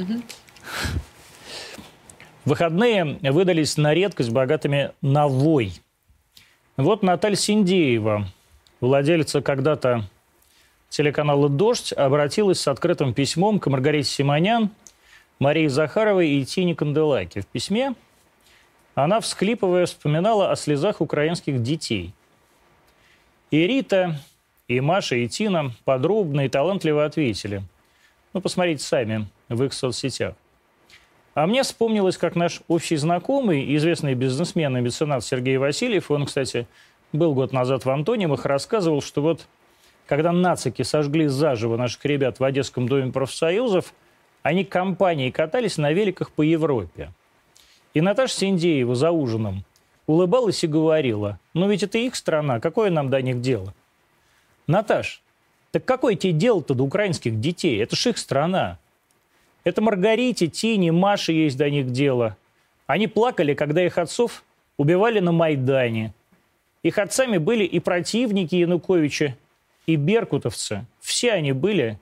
Угу. 0.00 0.22
Выходные 2.46 3.18
выдались 3.30 3.76
на 3.76 3.92
редкость 3.92 4.30
богатыми 4.30 4.92
навой. 5.02 5.74
Вот 6.76 7.02
Наталья 7.02 7.36
Синдеева, 7.36 8.26
владелица 8.80 9.42
когда-то 9.42 10.08
телеканала 10.88 11.50
«Дождь», 11.50 11.92
обратилась 11.92 12.60
с 12.60 12.68
открытым 12.68 13.12
письмом 13.12 13.60
к 13.60 13.66
Маргарите 13.68 14.08
Симонян, 14.08 14.70
Марии 15.38 15.66
Захаровой 15.66 16.30
и 16.30 16.44
Тине 16.44 16.74
Канделаки. 16.74 17.40
В 17.40 17.46
письме 17.46 17.94
она, 18.94 19.20
всхлипывая, 19.20 19.84
вспоминала 19.84 20.50
о 20.50 20.56
слезах 20.56 21.02
украинских 21.02 21.62
детей. 21.62 22.14
И 23.50 23.66
Рита, 23.66 24.18
и 24.66 24.80
Маша, 24.80 25.16
и 25.16 25.28
Тина 25.28 25.72
подробно 25.84 26.46
и 26.46 26.48
талантливо 26.48 27.04
ответили. 27.04 27.62
Ну, 28.32 28.40
посмотрите 28.40 28.82
сами 28.82 29.26
в 29.50 29.62
их 29.62 29.74
соцсетях. 29.74 30.34
А 31.34 31.46
мне 31.46 31.62
вспомнилось, 31.62 32.16
как 32.16 32.34
наш 32.34 32.62
общий 32.68 32.96
знакомый, 32.96 33.76
известный 33.76 34.14
бизнесмен 34.14 34.76
и 34.76 34.80
меценат 34.80 35.24
Сергей 35.24 35.58
Васильев, 35.58 36.10
он, 36.10 36.24
кстати, 36.24 36.66
был 37.12 37.34
год 37.34 37.52
назад 37.52 37.84
в 37.84 37.90
Антонимах, 37.90 38.46
рассказывал, 38.46 39.02
что 39.02 39.22
вот 39.22 39.46
когда 40.06 40.32
нацики 40.32 40.82
сожгли 40.82 41.28
заживо 41.28 41.76
наших 41.76 42.04
ребят 42.04 42.40
в 42.40 42.44
Одесском 42.44 42.88
доме 42.88 43.12
профсоюзов, 43.12 43.94
они 44.42 44.64
компанией 44.64 45.30
катались 45.30 45.76
на 45.76 45.92
великах 45.92 46.32
по 46.32 46.42
Европе. 46.42 47.12
И 47.94 48.00
Наташа 48.00 48.34
Синдеева 48.34 48.94
за 48.94 49.10
ужином 49.10 49.64
улыбалась 50.06 50.64
и 50.64 50.66
говорила, 50.66 51.38
ну 51.54 51.68
ведь 51.68 51.82
это 51.82 51.98
их 51.98 52.16
страна, 52.16 52.58
какое 52.58 52.90
нам 52.90 53.10
до 53.10 53.22
них 53.22 53.40
дело? 53.40 53.74
Наташ, 54.66 55.22
так 55.70 55.84
какое 55.84 56.16
тебе 56.16 56.32
дело-то 56.32 56.74
до 56.74 56.84
украинских 56.84 57.38
детей? 57.40 57.80
Это 57.80 57.94
ж 57.94 58.06
их 58.08 58.18
страна. 58.18 58.78
Это 59.64 59.82
Маргарите, 59.82 60.46
Тине, 60.46 60.92
Маше 60.92 61.32
есть 61.32 61.56
до 61.56 61.68
них 61.68 61.90
дело. 61.90 62.36
Они 62.86 63.06
плакали, 63.06 63.54
когда 63.54 63.84
их 63.84 63.98
отцов 63.98 64.42
убивали 64.76 65.20
на 65.20 65.32
Майдане. 65.32 66.14
Их 66.82 66.98
отцами 66.98 67.38
были 67.38 67.64
и 67.64 67.78
противники 67.78 68.54
Януковича, 68.54 69.36
и 69.86 69.96
беркутовцы. 69.96 70.86
Все 71.00 71.32
они 71.32 71.52
были 71.52 71.98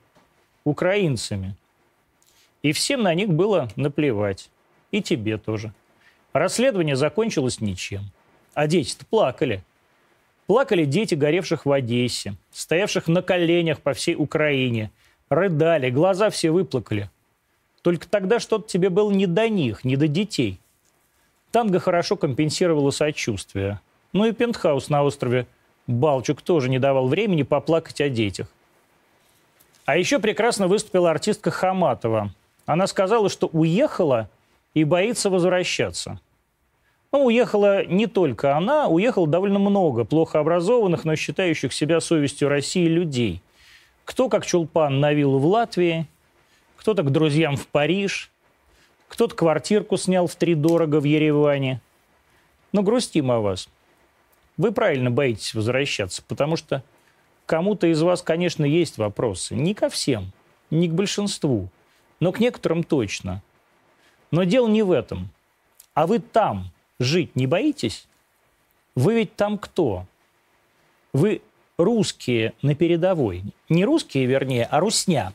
украинцами. 0.63 1.55
И 2.61 2.71
всем 2.71 3.03
на 3.03 3.13
них 3.13 3.29
было 3.29 3.69
наплевать. 3.75 4.49
И 4.91 5.01
тебе 5.01 5.37
тоже. 5.37 5.73
Расследование 6.33 6.95
закончилось 6.95 7.61
ничем. 7.61 8.11
А 8.53 8.67
дети-то 8.67 9.05
плакали. 9.05 9.63
Плакали 10.47 10.85
дети, 10.85 11.15
горевших 11.15 11.65
в 11.65 11.71
Одессе, 11.71 12.33
стоявших 12.51 13.07
на 13.07 13.21
коленях 13.21 13.81
по 13.81 13.93
всей 13.93 14.15
Украине. 14.15 14.91
Рыдали, 15.29 15.89
глаза 15.89 16.29
все 16.29 16.51
выплакали. 16.51 17.09
Только 17.81 18.07
тогда 18.07 18.39
что-то 18.39 18.67
тебе 18.67 18.89
было 18.89 19.11
не 19.11 19.25
до 19.25 19.47
них, 19.47 19.83
не 19.83 19.95
до 19.95 20.07
детей. 20.07 20.59
Танго 21.51 21.79
хорошо 21.79 22.15
компенсировала 22.15 22.91
сочувствие. 22.91 23.79
Ну 24.13 24.25
и 24.25 24.31
пентхаус 24.31 24.89
на 24.89 25.03
острове 25.03 25.47
Балчук 25.87 26.41
тоже 26.41 26.69
не 26.69 26.77
давал 26.77 27.07
времени 27.07 27.43
поплакать 27.43 28.01
о 28.01 28.09
детях. 28.09 28.47
А 29.85 29.97
еще 29.97 30.19
прекрасно 30.19 30.67
выступила 30.67 31.09
артистка 31.09 31.49
Хаматова. 31.51 32.31
Она 32.65 32.85
сказала, 32.85 33.29
что 33.29 33.47
уехала 33.47 34.29
и 34.75 34.83
боится 34.83 35.31
возвращаться. 35.31 36.19
Ну, 37.11 37.25
уехала 37.25 37.83
не 37.85 38.05
только 38.05 38.55
она, 38.55 38.87
уехало 38.87 39.27
довольно 39.27 39.57
много 39.57 40.05
плохо 40.05 40.39
образованных, 40.39 41.05
но 41.05 41.15
считающих 41.15 41.73
себя 41.73 42.01
совестью 42.01 42.49
России 42.49 42.85
людей. 42.85 43.41
Кто, 44.05 44.29
как 44.29 44.45
Чулпан, 44.45 44.99
на 44.99 45.13
виллу 45.13 45.39
в 45.39 45.45
Латвии– 45.47 46.05
кто-то 46.79 47.03
к 47.03 47.11
друзьям 47.11 47.57
в 47.57 47.67
Париж, 47.67 48.31
кто-то 49.09 49.35
квартирку 49.35 49.97
снял 49.97 50.27
в 50.27 50.35
три 50.35 50.55
дорого 50.55 51.01
в 51.01 51.03
Ереване. 51.03 51.81
Но 52.71 52.83
грустим 52.83 53.31
о 53.31 53.41
вас. 53.41 53.67
Вы 54.55 54.71
правильно 54.71 55.11
боитесь 55.11 55.53
возвращаться, 55.53 56.23
потому 56.25 56.55
что 56.55 56.81
кому-то 57.45 57.87
из 57.87 58.01
вас, 58.01 58.21
конечно, 58.21 58.63
есть 58.63 58.97
вопросы. 58.97 59.55
Не 59.55 59.73
ко 59.73 59.89
всем, 59.89 60.31
не 60.71 60.87
к 60.87 60.93
большинству, 60.93 61.67
но 62.21 62.31
к 62.31 62.39
некоторым 62.39 62.85
точно. 62.85 63.43
Но 64.31 64.45
дело 64.45 64.69
не 64.69 64.81
в 64.81 64.93
этом. 64.93 65.31
А 65.93 66.07
вы 66.07 66.19
там 66.19 66.71
жить 66.97 67.35
не 67.35 67.45
боитесь? 67.45 68.07
Вы 68.95 69.15
ведь 69.15 69.35
там 69.35 69.57
кто? 69.57 70.05
Вы 71.11 71.41
русские 71.77 72.53
на 72.61 72.73
передовой. 72.73 73.43
Не 73.67 73.83
русские, 73.83 74.27
вернее, 74.27 74.63
а 74.63 74.79
русня. 74.79 75.33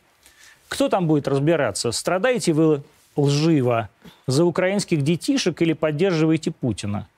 Кто 0.69 0.89
там 0.89 1.07
будет 1.07 1.29
разбираться? 1.29 1.93
Страдаете 1.93 2.53
вы 2.53 2.83
лживо 3.17 3.91
за 4.27 4.45
украинских 4.45 5.03
детишек 5.03 5.63
или 5.63 5.73
поддерживаете 5.73 6.51
Путина? 6.51 7.09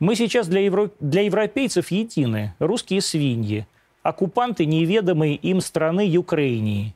Мы 0.00 0.16
сейчас 0.16 0.48
для, 0.48 0.60
евро... 0.60 0.90
для 1.00 1.22
европейцев 1.22 1.90
едины, 1.90 2.54
русские 2.58 3.00
свиньи, 3.00 3.66
оккупанты 4.02 4.66
неведомой 4.66 5.34
им 5.34 5.60
страны 5.60 6.14
Украинии. 6.18 6.94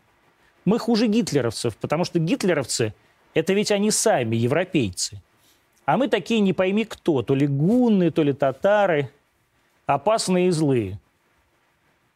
Мы 0.65 0.79
хуже 0.79 1.07
гитлеровцев, 1.07 1.77
потому 1.77 2.05
что 2.05 2.19
гитлеровцы– 2.19 2.93
это 3.35 3.55
ведь 3.55 3.71
они 3.71 3.91
сами, 3.91 4.37
европейцы. 4.37 5.23
А 5.87 5.97
мы 5.97 6.09
такие 6.09 6.41
не 6.41 6.53
пойми 6.53 6.85
кто, 6.85 7.23
то 7.23 7.35
ли 7.35 7.47
гунны, 7.47 8.11
то 8.11 8.23
ли 8.23 8.35
татары, 8.35 9.11
опасные 9.87 10.49
и 10.49 10.51
злые. 10.51 10.99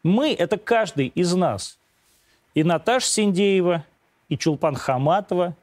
Мы– 0.03 0.35
это 0.39 0.59
каждый 0.59 1.07
из 1.07 1.33
нас– 1.33 1.79
и 2.55 2.65
Наташа 2.65 3.07
Синдеева, 3.07 3.85
и 4.29 4.37
Чулпан 4.37 4.75
Хаматова, 4.75 5.57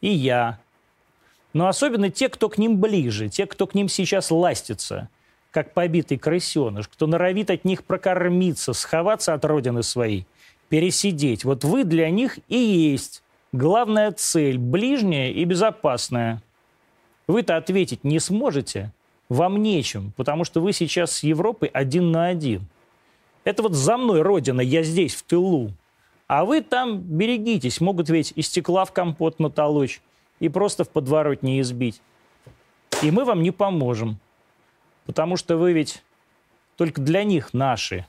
и 0.00 0.08
я. 0.08 0.58
Но 1.52 1.68
особенно 1.68 2.10
те, 2.10 2.28
кто 2.28 2.48
к 2.48 2.58
ним 2.58 2.80
ближе, 2.80 3.28
те, 3.28 3.46
кто 3.46 3.66
к 3.66 3.74
ним 3.74 3.88
сейчас 3.88 4.30
ластится, 4.30 5.08
как 5.50 5.72
побитый 5.72 6.18
крысеныш, 6.18 6.88
кто 6.88 7.06
норовит 7.06 7.50
от 7.50 7.64
них 7.64 7.84
прокормиться, 7.84 8.72
сховаться 8.72 9.34
от 9.34 9.44
родины 9.44 9.82
своей, 9.82 10.26
пересидеть. 10.68 11.44
Вот 11.44 11.62
вы 11.64 11.84
для 11.84 12.10
них 12.10 12.38
и 12.48 12.56
есть 12.56 13.22
главная 13.52 14.10
цель, 14.10 14.58
ближняя 14.58 15.30
и 15.30 15.44
безопасная. 15.44 16.42
Вы-то 17.28 17.56
ответить 17.56 18.02
не 18.02 18.18
сможете, 18.18 18.92
вам 19.28 19.62
нечем, 19.62 20.12
потому 20.16 20.44
что 20.44 20.60
вы 20.60 20.72
сейчас 20.72 21.12
с 21.12 21.22
Европой 21.22 21.68
один 21.68 22.10
на 22.10 22.26
один. 22.26 22.66
Это 23.44 23.62
вот 23.62 23.74
за 23.74 23.96
мной 23.96 24.22
родина, 24.22 24.60
я 24.60 24.82
здесь, 24.82 25.14
в 25.14 25.22
тылу. 25.22 25.70
А 26.26 26.44
вы 26.44 26.62
там 26.62 27.00
берегитесь, 27.00 27.80
могут 27.80 28.08
ведь 28.08 28.32
и 28.34 28.42
стекла 28.42 28.84
в 28.84 28.92
компот 28.92 29.38
натолочь, 29.38 30.00
и 30.40 30.48
просто 30.48 30.84
в 30.84 30.88
подворотне 30.88 31.60
избить. 31.60 32.00
И 33.02 33.10
мы 33.10 33.24
вам 33.24 33.42
не 33.42 33.50
поможем, 33.50 34.18
потому 35.04 35.36
что 35.36 35.56
вы 35.56 35.72
ведь 35.72 36.02
только 36.76 37.00
для 37.00 37.24
них 37.24 37.52
наши, 37.52 38.06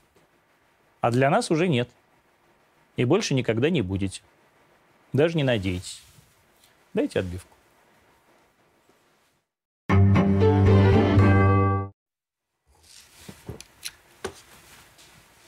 а 1.00 1.10
для 1.10 1.30
нас 1.30 1.50
уже 1.50 1.68
нет. 1.68 1.88
И 2.96 3.04
больше 3.04 3.34
никогда 3.34 3.68
не 3.68 3.82
будете. 3.82 4.22
Даже 5.12 5.36
не 5.36 5.44
надейтесь. 5.44 6.02
Дайте 6.94 7.20
отбивку. 7.20 7.55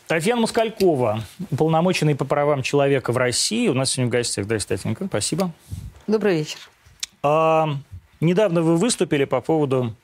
Татьяна 0.09 0.41
Москалькова, 0.41 1.23
уполномоченный 1.51 2.15
по 2.17 2.25
правам 2.25 2.63
человека 2.63 3.13
в 3.13 3.19
России. 3.19 3.69
У 3.69 3.75
нас 3.75 3.91
сегодня 3.91 4.09
в 4.09 4.13
гостях. 4.13 4.47
Здрасте, 4.47 4.69
Татьянка. 4.77 5.07
Спасибо. 5.07 5.53
Добрый 6.07 6.39
вечер. 6.39 6.59
А, 7.23 7.69
недавно 8.21 8.63
вы 8.63 8.79
выступили 8.79 9.27
по 9.27 9.43
поводу 9.43 9.95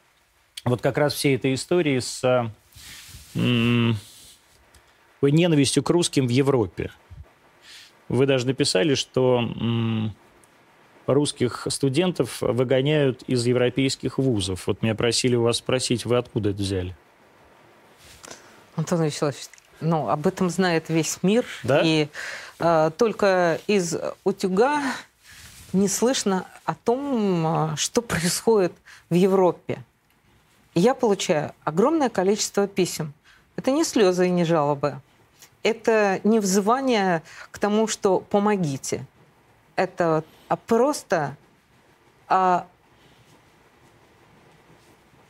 вот 0.67 0.83
как 0.83 0.99
раз 0.99 1.15
всей 1.15 1.37
этой 1.37 1.55
истории 1.55 1.99
с 2.01 2.23
м- 3.35 3.97
ненавистью 5.23 5.83
к 5.83 5.89
русским 5.89 6.27
в 6.27 6.31
Европе. 6.31 6.91
Вы 8.11 8.27
даже 8.27 8.47
написали, 8.47 8.95
что 8.97 9.39
м- 9.39 10.15
русских 11.07 11.67
студентов 11.71 12.43
выгоняют 12.43 13.23
из 13.23 13.47
европейских 13.47 14.19
вузов. 14.19 14.67
Вот 14.67 14.83
меня 14.83 14.95
просили 14.95 15.35
у 15.35 15.45
вас 15.45 15.57
спросить, 15.59 16.05
вы 16.05 16.19
откуда 16.19 16.51
это 16.51 16.59
взяли? 16.61 16.95
Антон 18.77 19.03
Вячеславович, 19.03 19.39
ну, 19.81 20.09
об 20.09 20.27
этом 20.27 20.51
знает 20.51 20.89
весь 20.89 21.19
мир. 21.23 21.45
Да? 21.63 21.81
И 21.85 22.09
э, 22.59 22.91
только 22.97 23.61
из 23.67 23.97
утюга 24.25 24.83
не 25.73 25.89
слышно 25.89 26.47
о 26.65 26.75
том, 26.75 27.47
а, 27.47 27.77
что 27.77 28.01
происходит 28.03 28.73
в 29.11 29.15
Европе. 29.15 29.83
Я 30.75 30.95
получаю 30.95 31.53
огромное 31.65 32.09
количество 32.09 32.67
писем. 32.67 33.13
Это 33.57 33.71
не 33.71 33.85
слезы 33.85 34.27
и 34.27 34.31
не 34.31 34.45
жалобы. 34.45 35.01
Это 35.63 36.21
не 36.25 36.41
взывание 36.41 37.23
к 37.51 37.59
тому, 37.59 37.87
что 37.87 38.21
помогите. 38.21 39.07
Это 39.77 40.25
а 40.49 40.57
просто 40.57 41.37
а, 42.29 42.67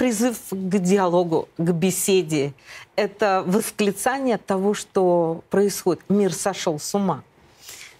призыв 0.04 0.36
к 0.50 0.78
диалогу, 0.80 1.48
к 1.56 1.72
беседе. 1.72 2.52
Это 2.94 3.42
восклицание 3.46 4.36
того, 4.36 4.74
что 4.74 5.42
происходит. 5.48 6.02
Мир 6.10 6.34
сошел 6.34 6.78
с 6.78 6.94
ума. 6.94 7.22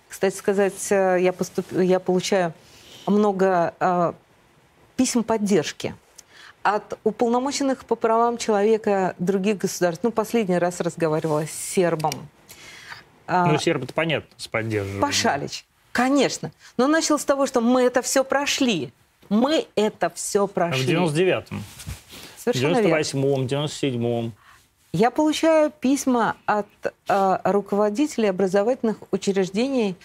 Кстати 0.06 0.37
сказать, 0.37 0.93
э, 0.93 1.17
я, 1.21 1.33
поступ... 1.33 1.65
я 1.73 1.99
получаю 2.01 2.53
много 3.06 3.73
э, 3.81 4.12
писем 4.97 5.25
поддержки 5.25 5.95
от 6.62 6.99
уполномоченных 7.05 7.87
по 7.87 7.95
правам 7.95 8.37
человека 8.37 9.15
других 9.19 9.56
государств. 9.56 10.05
Ну, 10.05 10.12
последний 10.12 10.59
раз 10.59 10.81
разговаривала 10.81 11.47
с 11.47 11.53
сербом. 11.53 12.12
А, 13.27 13.47
ну, 13.47 13.59
серб 13.59 13.85
это 13.85 13.95
понятно, 13.95 14.29
с 14.37 14.47
поддержкой. 14.47 15.01
Пашалич, 15.01 15.65
конечно. 15.91 16.53
Но 16.77 16.87
начал 16.87 17.19
с 17.19 17.25
того, 17.25 17.47
что 17.47 17.62
мы 17.62 17.81
это 17.81 18.03
все 18.03 18.25
прошли. 18.25 18.93
Мы 19.29 19.67
это 19.75 20.11
все 20.11 20.47
прошли. 20.47 20.97
В 20.97 21.15
99-м. 21.15 21.62
Совершенно 22.44 22.82
в 22.82 22.85
98-м, 22.85 23.46
97-м. 23.46 24.32
Я 24.93 25.11
получаю 25.11 25.70
письма 25.70 26.37
от 26.44 26.67
э, 27.08 27.38
руководителей 27.44 28.29
образовательных 28.29 28.99
учреждений, 29.11 29.96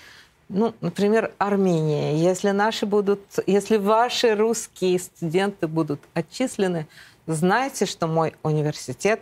ну, 0.48 0.74
например, 0.80 1.32
Армения. 1.38 2.16
Если 2.16 2.52
наши 2.52 2.86
будут, 2.86 3.22
если 3.46 3.78
ваши 3.78 4.36
русские 4.36 4.98
студенты 5.00 5.68
будут 5.68 6.00
отчислены, 6.14 6.88
знайте, 7.28 7.86
что 7.86 8.08
мой 8.08 8.34
университет 8.42 9.20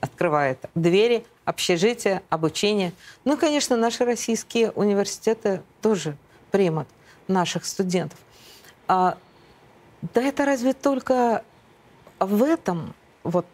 открывает 0.00 0.58
двери, 0.76 1.26
общежития, 1.44 2.22
обучение. 2.30 2.92
Ну, 3.24 3.36
конечно, 3.36 3.76
наши 3.76 4.04
российские 4.04 4.70
университеты 4.70 5.62
тоже 5.82 6.16
примут 6.52 6.86
наших 7.26 7.64
студентов. 7.64 8.18
А, 8.86 9.18
да 10.14 10.22
это 10.22 10.46
разве 10.46 10.72
только 10.72 11.42
в 12.26 12.42
этом 12.42 12.94
вот 13.24 13.46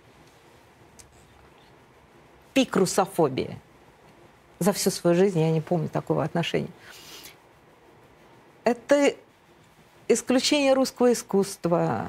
пик 2.55 2.77
русофобии. 2.77 3.59
За 4.59 4.73
всю 4.73 4.91
свою 4.91 5.17
жизнь 5.17 5.39
я 5.39 5.51
не 5.51 5.61
помню 5.61 5.89
такого 5.89 6.25
отношения. 6.25 6.71
Это 8.65 9.15
исключение 10.09 10.75
русского 10.75 11.13
искусства. 11.13 12.09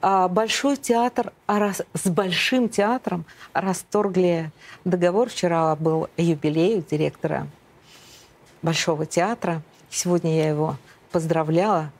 А 0.00 0.28
Большой 0.28 0.76
театр 0.76 1.32
с 1.46 2.08
Большим 2.08 2.68
театром 2.68 3.24
расторгли 3.52 4.50
договор. 4.84 5.28
Вчера 5.28 5.74
был 5.76 6.08
юбилей 6.16 6.78
у 6.78 6.82
директора 6.82 7.48
Большого 8.62 9.06
театра. 9.06 9.62
Сегодня 9.90 10.36
я 10.36 10.48
его 10.48 10.76
поздравляла 11.10 11.90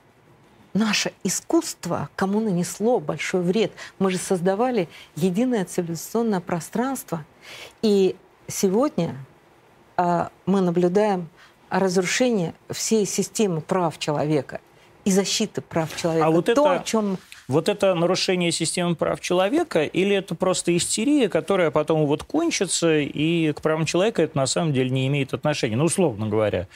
наше 0.73 1.13
искусство 1.23 2.09
кому 2.15 2.39
нанесло 2.39 2.99
большой 2.99 3.41
вред. 3.41 3.71
Мы 3.99 4.11
же 4.11 4.17
создавали 4.17 4.89
единое 5.15 5.65
цивилизационное 5.65 6.39
пространство. 6.39 7.25
И 7.81 8.15
сегодня 8.47 9.15
э, 9.97 10.27
мы 10.45 10.61
наблюдаем 10.61 11.29
разрушение 11.69 12.53
всей 12.69 13.05
системы 13.05 13.61
прав 13.61 13.97
человека 13.97 14.61
и 15.05 15.11
защиты 15.11 15.61
прав 15.61 15.95
человека. 15.95 16.25
А 16.25 16.31
вот 16.31 16.45
То, 16.45 16.51
это, 16.51 16.71
о 16.71 16.79
чем... 16.83 17.17
вот 17.47 17.67
это 17.67 17.93
нарушение 17.95 18.51
системы 18.51 18.95
прав 18.95 19.19
человека 19.19 19.83
или 19.83 20.15
это 20.15 20.35
просто 20.35 20.75
истерия, 20.77 21.29
которая 21.29 21.71
потом 21.71 22.05
вот 22.05 22.23
кончится, 22.23 22.99
и 22.99 23.51
к 23.53 23.61
правам 23.61 23.85
человека 23.85 24.21
это 24.21 24.37
на 24.37 24.45
самом 24.45 24.73
деле 24.73 24.89
не 24.89 25.07
имеет 25.07 25.33
отношения, 25.33 25.75
ну, 25.75 25.85
условно 25.85 26.27
говоря. 26.27 26.67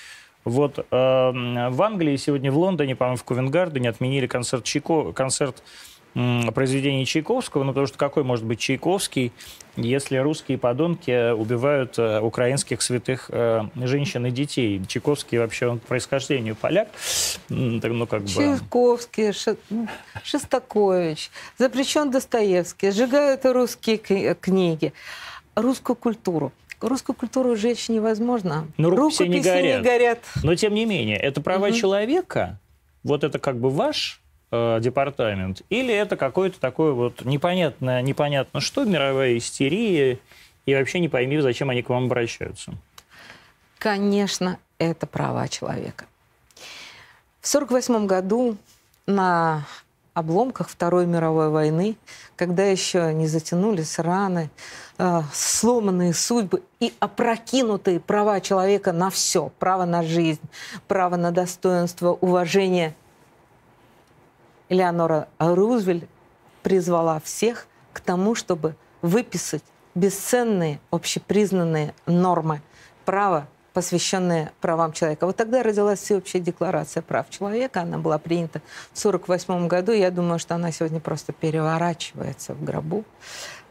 Вот 0.48 0.80
э, 0.80 0.84
в 0.92 1.82
Англии 1.82 2.16
сегодня 2.16 2.54
в 2.54 2.58
Лондоне, 2.58 2.96
по-моему, 2.96 3.18
в 3.18 3.24
Ковенгардене 3.26 3.90
отменили 3.90 4.28
концерт, 4.28 4.64
Чайко, 4.64 5.12
концерт 5.12 5.62
э, 6.16 6.52
произведений 6.54 7.06
Чайковского, 7.06 7.66
ну, 7.66 7.72
потому 7.72 7.88
что 7.88 7.98
какой 7.98 8.24
может 8.24 8.46
быть 8.46 8.58
Чайковский, 8.58 9.34
если 9.76 10.16
русские 10.16 10.58
подонки 10.58 11.34
убивают 11.34 12.00
э, 12.00 12.22
украинских 12.22 12.82
святых 12.82 13.30
э, 13.30 13.64
женщин 13.76 14.26
и 14.26 14.32
детей. 14.32 14.82
Чайковский 14.88 15.38
вообще 15.38 15.68
он 15.68 15.80
по 15.80 15.88
происхождению 15.88 16.56
поляк. 16.56 16.88
Ну, 17.50 18.08
как 18.08 18.22
бы... 18.22 18.30
Чайковский, 18.30 19.34
Шестакович, 20.24 21.30
запрещен 21.58 22.10
Достоевский, 22.10 22.92
сжигают 22.92 23.46
русские 23.46 23.98
книги, 23.98 24.94
русскую 25.56 25.98
культуру. 25.98 26.54
Русскую 26.82 27.16
культуру 27.16 27.56
сжечь 27.56 27.90
невозможно. 27.90 28.68
Но 28.78 28.90
рукописи, 28.90 29.24
рукописи 29.24 29.38
не, 29.38 29.44
горят. 29.44 29.78
не 29.78 29.84
горят. 29.84 30.20
Но 30.44 30.56
тем 30.56 30.74
не 30.74 30.86
менее, 30.86 31.18
это 31.18 31.42
права 31.42 31.68
угу. 31.68 31.76
человека, 31.76 32.60
вот 33.04 33.24
это 33.24 33.40
как 33.40 33.58
бы 33.58 33.70
ваш 33.70 34.22
э, 34.52 34.80
департамент, 34.82 35.64
или 35.70 35.94
это 35.94 36.18
какое-то 36.18 36.60
такое 36.60 36.94
вот 36.94 37.26
непонятно, 37.26 38.02
непонятно 38.02 38.60
что, 38.60 38.84
мировая 38.86 39.38
истерия, 39.38 40.20
и 40.66 40.76
вообще 40.76 41.00
не 41.00 41.10
пойми, 41.10 41.40
зачем 41.40 41.70
они 41.70 41.82
к 41.82 41.90
вам 41.90 42.06
обращаются? 42.06 42.74
Конечно, 43.80 44.60
это 44.78 45.08
права 45.08 45.48
человека. 45.48 46.06
В 47.42 47.48
1948 47.48 48.06
году 48.06 48.58
на 49.06 49.66
обломках 50.18 50.68
Второй 50.68 51.06
мировой 51.06 51.50
войны, 51.50 51.96
когда 52.36 52.64
еще 52.64 53.14
не 53.14 53.28
затянулись 53.28 54.00
раны, 54.00 54.50
э, 54.98 55.22
сломанные 55.32 56.16
судьбы 56.16 56.64
и 56.80 56.92
опрокинутые 57.00 58.00
права 58.00 58.42
человека 58.42 58.94
на 58.94 59.12
все. 59.12 59.52
Право 59.60 59.86
на 59.86 60.02
жизнь, 60.02 60.42
право 60.88 61.18
на 61.18 61.30
достоинство, 61.32 62.18
уважение. 62.20 62.96
Элеонора 64.70 65.28
Рузвельт 65.38 66.10
призвала 66.64 67.20
всех 67.20 67.68
к 67.94 68.00
тому, 68.00 68.34
чтобы 68.34 68.76
выписать 69.04 69.64
бесценные, 69.94 70.80
общепризнанные 70.90 71.94
нормы 72.08 72.64
права 73.06 73.48
посвященные 73.78 74.54
правам 74.60 74.92
человека. 74.92 75.28
Вот 75.28 75.36
тогда 75.36 75.62
родилась 75.62 76.00
всеобщая 76.00 76.40
декларация 76.40 77.04
прав 77.04 77.30
человека. 77.30 77.82
Она 77.82 78.00
была 78.00 78.18
принята 78.18 78.60
в 78.92 78.98
1948 78.98 79.68
году. 79.68 79.92
Я 79.92 80.10
думаю, 80.10 80.40
что 80.40 80.56
она 80.56 80.72
сегодня 80.72 81.00
просто 81.00 81.32
переворачивается 81.32 82.56
в 82.56 82.64
гробу. 82.64 83.06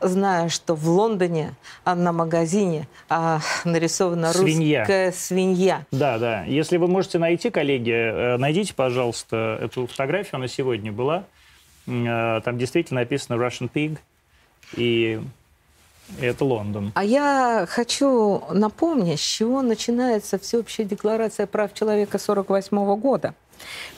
Зная, 0.01 0.49
что 0.49 0.77
в 0.77 0.89
Лондоне 0.89 1.57
а 1.83 1.97
на 1.97 2.13
магазине 2.13 2.87
а, 3.09 3.41
нарисована 3.65 4.33
свинья. 4.33 4.83
русская 4.83 5.11
свинья. 5.11 5.85
Да, 5.91 6.19
да. 6.19 6.45
Если 6.45 6.77
вы 6.77 6.87
можете 6.87 7.19
найти, 7.19 7.51
коллеги, 7.51 7.91
э, 7.91 8.37
найдите, 8.37 8.75
пожалуйста, 8.75 9.59
эту 9.61 9.89
фотографию. 9.89 10.37
Она 10.37 10.47
сегодня 10.47 10.93
была. 10.93 11.25
Э, 11.89 12.41
там 12.45 12.59
действительно 12.59 13.01
написано 13.01 13.43
Russian 13.43 13.69
Pig. 13.75 13.99
И 14.77 15.21
это 16.21 16.45
Лондон. 16.45 16.93
А 16.95 17.05
я 17.05 17.67
хочу 17.69 18.43
напомнить, 18.51 19.21
с 19.21 19.25
чего 19.25 19.63
начинается 19.63 20.39
всеобщая 20.39 20.85
декларация 20.85 21.47
прав 21.47 21.75
человека 21.75 22.17
1948 22.17 23.01
года. 23.01 23.35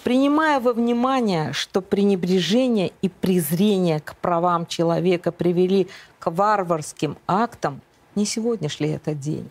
Принимая 0.05 0.61
во 0.61 0.73
внимание, 0.73 1.53
что 1.53 1.81
пренебрежение 1.81 2.93
и 3.03 3.09
презрение 3.09 4.01
к 4.01 4.15
правам 4.17 4.67
человека 4.67 5.33
привели 5.33 5.89
к 6.19 6.31
варварским 6.31 7.19
актам, 7.27 7.81
не 8.15 8.25
сегодняшний 8.25 8.89
этот 8.89 9.19
день. 9.19 9.51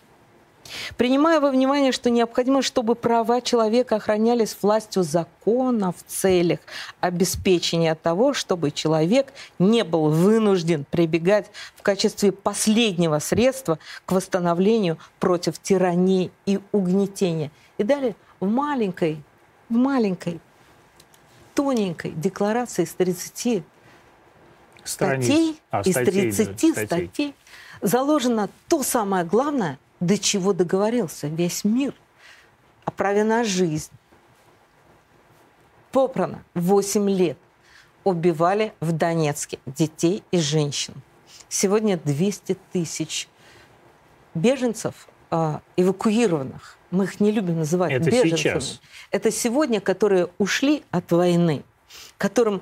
Принимая 0.98 1.40
во 1.40 1.52
внимание, 1.52 1.92
что 1.92 2.10
необходимо, 2.10 2.62
чтобы 2.62 2.96
права 2.96 3.42
человека 3.42 3.98
охранялись 3.98 4.58
властью 4.62 5.04
закона 5.04 5.92
в 5.92 6.04
целях 6.06 6.60
обеспечения 7.00 7.96
того, 7.96 8.34
чтобы 8.34 8.72
человек 8.72 9.34
не 9.60 9.84
был 9.84 10.10
вынужден 10.10 10.86
прибегать 10.90 11.48
в 11.76 11.82
качестве 11.82 12.32
последнего 12.32 13.20
средства 13.20 13.80
к 14.06 14.12
восстановлению 14.12 14.98
против 15.20 15.60
тирании 15.60 16.32
и 16.46 16.60
угнетения. 16.72 17.52
И 17.78 17.84
далее 17.84 18.16
в 18.40 18.48
маленькой, 18.48 19.24
в 19.70 19.74
маленькой, 19.74 20.40
тоненькой 21.54 22.12
декларации 22.12 22.84
из 22.84 22.94
30 22.94 23.64
статей, 24.84 25.60
а, 25.72 25.82
из 25.82 25.96
30 25.96 26.56
статей, 26.56 26.86
статей 26.86 27.36
заложено 27.82 28.50
то 28.68 28.84
самое 28.84 29.26
главное– 29.26 29.80
до 30.00 30.18
чего 30.18 30.54
договорился 30.54 31.28
весь 31.28 31.64
мир 31.64 31.94
о 32.86 32.92
праве 32.92 33.24
на 33.24 33.44
жизнь. 33.44 33.92
Попрано 35.92 36.44
8 36.54 37.10
лет 37.10 37.38
убивали 38.04 38.74
в 38.80 38.92
Донецке 38.92 39.60
детей 39.66 40.24
и 40.32 40.40
женщин. 40.40 40.94
Сегодня 41.50 41.98
200 41.98 42.58
тысяч 42.72 43.28
беженцев 44.34 45.08
э, 45.32 45.60
эвакуированных. 45.76 46.78
Мы 46.92 47.06
их 47.06 47.20
не 47.20 47.32
любим 47.32 47.58
называть 47.58 47.92
Это 47.92 48.10
беженцами. 48.10 48.38
Сейчас. 48.38 48.82
Это 49.12 49.32
сегодня, 49.32 49.82
которые 49.82 50.30
ушли 50.38 50.84
от 50.92 51.12
войны, 51.12 51.64
которым 52.18 52.62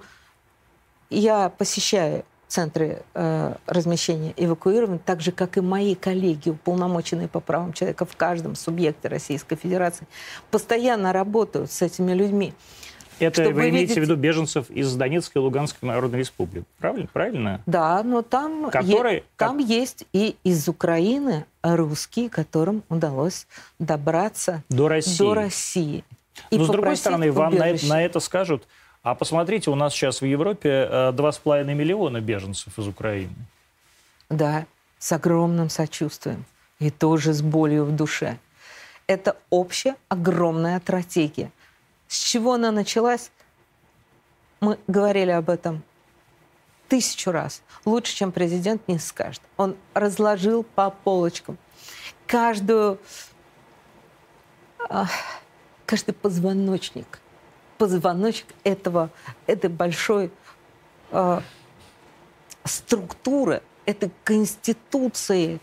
я 1.10 1.50
посещаю 1.50 2.26
центры 2.48 3.04
э, 3.14 3.56
размещения 3.68 4.34
эвакуированы, 4.38 5.00
так 5.00 5.22
же, 5.22 5.32
как 5.32 5.58
и 5.58 5.62
мои 5.62 5.96
коллеги, 5.96 6.50
уполномоченные 6.50 7.28
по 7.28 7.40
правам 7.40 7.74
человека 7.74 8.06
в 8.06 8.16
каждом 8.16 8.56
субъекте 8.56 9.08
Российской 9.08 9.56
Федерации, 9.56 10.08
постоянно 10.52 11.14
работают 11.14 11.72
с 11.72 11.82
этими 11.82 12.14
людьми. 12.14 12.54
Это 13.20 13.50
вы 13.50 13.70
имеете 13.70 13.94
видеть... 13.94 13.98
в 13.98 14.02
виду 14.02 14.16
беженцев 14.16 14.70
из 14.70 14.94
Донецкой 14.96 15.42
и 15.42 15.46
Луганской 15.46 15.88
Народной 15.88 16.20
Республики, 16.20 16.66
правильно? 16.80 17.08
Правильно? 17.12 17.62
Да, 17.66 18.04
но 18.04 18.22
там, 18.22 18.70
Которые... 18.70 19.18
е... 19.18 19.24
там 19.38 19.58
есть 19.58 20.06
и 20.12 20.36
из 20.44 20.68
Украины 20.68 21.46
русские, 21.64 22.30
которым 22.30 22.84
удалось 22.90 23.48
добраться 23.80 24.64
до 24.70 24.90
России. 24.90 25.18
До 25.18 25.34
России. 25.34 26.04
И 26.52 26.58
Но, 26.58 26.66
с 26.66 26.70
другой 26.70 26.98
стороны, 26.98 27.32
вам 27.32 27.56
на, 27.56 27.74
на 27.84 28.02
это 28.02 28.20
скажут, 28.20 28.68
а 29.06 29.14
посмотрите, 29.14 29.70
у 29.70 29.76
нас 29.76 29.94
сейчас 29.94 30.22
в 30.22 30.26
Европе 30.26 30.90
2,5 30.92 31.62
э, 31.62 31.74
миллиона 31.76 32.22
беженцев 32.22 32.80
из 32.80 32.88
Украины. 32.88 33.36
Да, 34.30 34.66
с 34.98 35.12
огромным 35.12 35.70
сочувствием 35.70 36.44
и 36.80 36.90
тоже 36.90 37.34
с 37.34 37.44
болью 37.44 37.86
в 37.86 37.96
душе. 37.96 38.40
Это 39.06 39.38
общая 39.52 39.96
огромная 40.10 40.80
стратегия. 40.80 41.52
С 42.08 42.18
чего 42.18 42.54
она 42.54 42.72
началась? 42.72 43.30
Мы 44.60 44.80
говорили 44.88 45.30
об 45.30 45.52
этом 45.52 45.84
тысячу 46.88 47.30
раз. 47.30 47.62
Лучше, 47.86 48.16
чем 48.16 48.32
президент, 48.32 48.88
не 48.88 48.98
скажет. 48.98 49.44
Он 49.58 49.76
разложил 49.94 50.64
по 50.64 50.90
полочкам 50.90 51.60
каждую, 52.26 52.98
каждый 55.86 56.14
позвоночник, 56.14 57.20
позвоночник 57.78 58.48
этого, 58.64 59.10
этой 59.48 59.70
большой 59.70 60.32
э, 61.12 61.42
структуры, 62.64 63.62
этой 63.86 64.12
конституции 64.24 65.60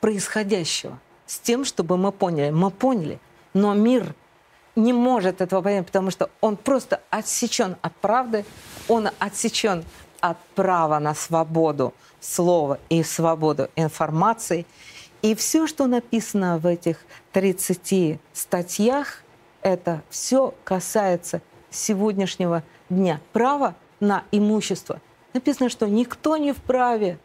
происходящего. 0.00 0.98
С 1.26 1.38
тем, 1.38 1.64
чтобы 1.64 1.96
мы 1.96 2.12
поняли. 2.12 2.50
Мы 2.50 2.70
поняли, 2.70 3.18
но 3.54 3.74
мир 3.74 4.14
не 4.76 4.92
может 4.92 5.40
этого 5.40 5.62
понять, 5.62 5.86
потому 5.86 6.10
что 6.10 6.30
он 6.40 6.56
просто 6.56 7.00
отсечен 7.10 7.76
от 7.80 7.94
правды, 7.96 8.44
он 8.88 9.08
отсечен 9.18 9.84
от 10.20 10.38
права 10.54 10.98
на 10.98 11.14
свободу 11.14 11.94
слова 12.20 12.78
и 12.88 13.02
свободу 13.02 13.68
информации. 13.76 14.66
И 15.22 15.34
все, 15.34 15.66
что 15.66 15.86
написано 15.86 16.58
в 16.58 16.66
этих 16.66 16.98
30 17.32 18.20
статьях, 18.32 19.23
это 19.64 20.02
все 20.10 20.54
касается 20.62 21.42
сегодняшнего 21.70 22.62
дня. 22.88 23.20
Право 23.32 23.74
на 23.98 24.22
имущество. 24.30 25.00
Написано, 25.32 25.68
что 25.68 25.88
никто 25.88 26.36
не 26.36 26.52
вправе 26.52 27.18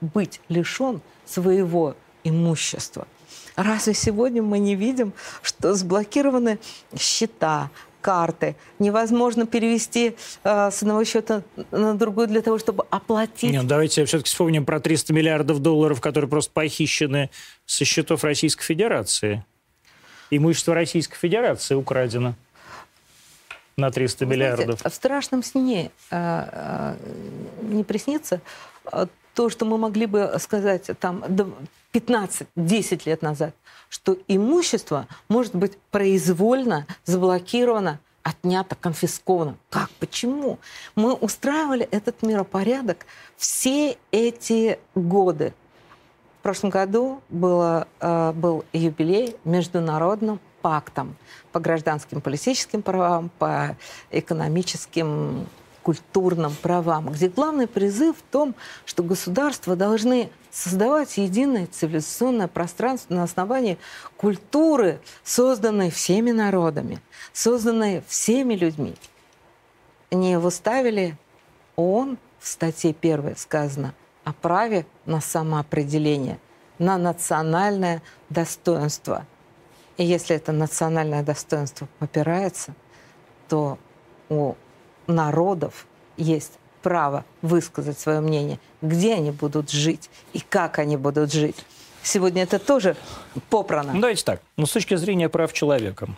быть 0.00 0.40
лишен 0.48 1.00
своего 1.24 1.94
имущества. 2.24 3.06
Разве 3.54 3.94
сегодня 3.94 4.42
мы 4.42 4.58
не 4.58 4.74
видим, 4.74 5.12
что 5.42 5.74
сблокированы 5.74 6.58
счета, 6.98 7.70
карты. 8.00 8.56
Невозможно 8.80 9.46
перевести 9.46 10.16
э, 10.42 10.70
с 10.72 10.82
одного 10.82 11.04
счета 11.04 11.44
на 11.70 11.94
другой 11.94 12.26
для 12.26 12.42
того, 12.42 12.58
чтобы 12.58 12.84
оплатить. 12.90 13.52
Нет, 13.52 13.66
давайте 13.68 14.04
все-таки 14.06 14.28
вспомним 14.28 14.66
про 14.66 14.80
300 14.80 15.12
миллиардов 15.12 15.60
долларов, 15.60 16.00
которые 16.00 16.28
просто 16.28 16.50
похищены 16.52 17.30
со 17.64 17.84
счетов 17.84 18.24
Российской 18.24 18.64
Федерации. 18.64 19.44
Имущество 20.34 20.74
Российской 20.74 21.16
Федерации 21.16 21.74
украдено 21.74 22.34
на 23.76 23.90
300 23.90 24.24
Вы 24.24 24.32
миллиардов. 24.32 24.64
Знаете, 24.64 24.88
в 24.88 24.94
страшном 24.94 25.42
сне 25.42 25.90
э, 26.10 26.10
э, 26.10 26.96
не 27.60 27.84
приснится 27.84 28.40
э, 28.90 29.08
то, 29.34 29.50
что 29.50 29.66
мы 29.66 29.76
могли 29.76 30.06
бы 30.06 30.34
сказать 30.38 30.90
там 31.00 31.22
15-10 31.92 33.02
лет 33.04 33.20
назад, 33.20 33.54
что 33.90 34.16
имущество 34.26 35.06
может 35.28 35.54
быть 35.54 35.76
произвольно 35.90 36.86
заблокировано, 37.04 38.00
отнято, 38.22 38.74
конфисковано. 38.74 39.58
Как? 39.68 39.90
Почему? 40.00 40.58
Мы 40.94 41.12
устраивали 41.12 41.86
этот 41.90 42.22
миропорядок 42.22 43.04
все 43.36 43.98
эти 44.10 44.78
годы. 44.94 45.52
В 46.42 46.44
прошлом 46.44 46.70
году 46.70 47.22
было, 47.28 47.86
э, 48.00 48.32
был 48.32 48.64
юбилей 48.72 49.36
международным 49.44 50.40
пактом 50.60 51.14
по 51.52 51.60
гражданским 51.60 52.20
политическим 52.20 52.82
правам, 52.82 53.30
по 53.38 53.76
экономическим 54.10 55.46
культурным 55.84 56.52
правам, 56.60 57.10
где 57.10 57.28
главный 57.28 57.68
призыв 57.68 58.16
в 58.16 58.22
том, 58.32 58.56
что 58.84 59.04
государства 59.04 59.76
должны 59.76 60.30
создавать 60.50 61.16
единое 61.16 61.68
цивилизационное 61.68 62.48
пространство 62.48 63.14
на 63.14 63.22
основании 63.22 63.78
культуры, 64.16 64.98
созданной 65.22 65.92
всеми 65.92 66.32
народами, 66.32 66.98
созданной 67.32 68.02
всеми 68.08 68.54
людьми. 68.54 68.96
Не 70.10 70.40
выставили 70.40 71.16
ООН 71.76 72.18
в 72.40 72.48
статье 72.48 72.92
1 73.00 73.36
сказано 73.36 73.94
о 74.24 74.32
праве 74.32 74.86
на 75.06 75.20
самоопределение, 75.20 76.38
на 76.78 76.98
национальное 76.98 78.02
достоинство. 78.30 79.26
И 79.96 80.04
если 80.04 80.36
это 80.36 80.52
национальное 80.52 81.22
достоинство 81.22 81.88
попирается, 81.98 82.74
то 83.48 83.78
у 84.28 84.54
народов 85.06 85.86
есть 86.16 86.58
право 86.82 87.24
высказать 87.42 87.98
свое 87.98 88.20
мнение, 88.20 88.58
где 88.80 89.14
они 89.14 89.30
будут 89.30 89.70
жить 89.70 90.10
и 90.32 90.40
как 90.40 90.78
они 90.78 90.96
будут 90.96 91.32
жить. 91.32 91.64
Сегодня 92.02 92.42
это 92.42 92.58
тоже 92.58 92.96
попрано. 93.48 93.92
Ну, 93.92 94.00
давайте 94.00 94.24
так. 94.24 94.42
Ну, 94.56 94.66
с 94.66 94.72
точки 94.72 94.96
зрения 94.96 95.28
прав 95.28 95.52
человека. 95.52 96.08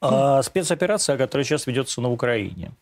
А, 0.00 0.42
спецоперация, 0.42 1.16
которая 1.16 1.44
сейчас 1.44 1.66
ведется 1.66 2.00
на 2.00 2.10
Украине, 2.10 2.72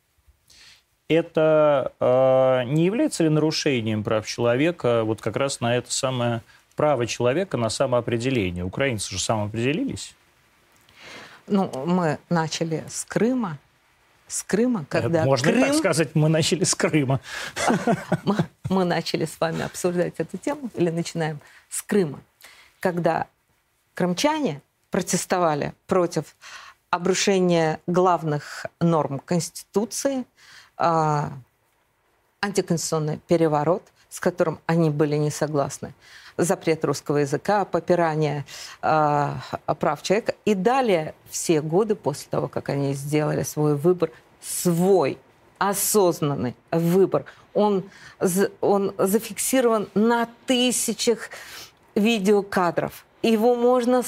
это 1.12 1.92
а, 2.00 2.64
не 2.64 2.85
является 2.85 3.23
ли 3.23 3.28
нарушением 3.28 4.02
прав 4.04 4.26
человека 4.26 5.04
вот 5.04 5.21
как 5.21 5.37
раз 5.37 5.61
на 5.61 5.76
это 5.76 5.92
самое 5.92 6.42
право 6.76 7.07
человека 7.07 7.57
на 7.57 7.71
самоопределение? 7.71 8.64
Украинцы 8.64 9.11
же 9.11 9.21
самоопределились. 9.21 10.14
Ну, 11.47 11.71
мы 11.87 12.19
начали 12.28 12.85
с 12.88 13.04
Крыма, 13.04 13.59
с 14.28 14.42
Крыма, 14.42 14.87
когда 14.88 15.25
Можно 15.25 15.52
Крым... 15.52 15.64
так 15.64 15.75
сказать, 15.75 16.14
мы 16.14 16.28
начали 16.28 16.64
с 16.64 16.75
Крыма. 16.75 17.21
Мы, 18.25 18.37
мы 18.71 18.85
начали 18.85 19.26
с 19.26 19.38
вами 19.38 19.62
обсуждать 19.62 20.14
эту 20.19 20.38
тему, 20.38 20.71
или 20.75 20.90
начинаем 20.90 21.40
с 21.69 21.83
Крыма, 21.83 22.21
когда 22.81 23.26
крымчане 23.95 24.62
протестовали 24.90 25.75
против 25.87 26.37
обрушения 26.90 27.81
главных 27.87 28.66
норм 28.81 29.19
Конституции, 29.19 30.21
э, 30.21 30.25
антиконституционный 30.76 33.19
переворот, 33.29 33.83
с 34.09 34.21
которым 34.21 34.61
они 34.67 34.91
были 34.91 35.17
не 35.17 35.31
согласны, 35.31 35.95
запрет 36.37 36.85
русского 36.85 37.19
языка, 37.19 37.64
попирание 37.64 38.45
э, 38.83 39.35
прав 39.79 40.02
человека. 40.02 40.35
И 40.45 40.55
далее 40.55 41.14
все 41.31 41.61
годы 41.61 41.95
после 41.95 42.29
того, 42.31 42.49
как 42.49 42.69
они 42.69 42.95
сделали 42.95 43.43
свой 43.43 43.76
выбор, 43.76 44.11
свой 44.41 45.19
осознанный 45.59 46.57
выбор, 46.71 47.25
он, 47.55 47.85
он 48.61 48.95
зафиксирован 48.99 49.88
на 49.95 50.29
тысячах 50.47 51.31
видеокадров. 51.95 53.05
Его 53.23 53.55
можно 53.55 54.02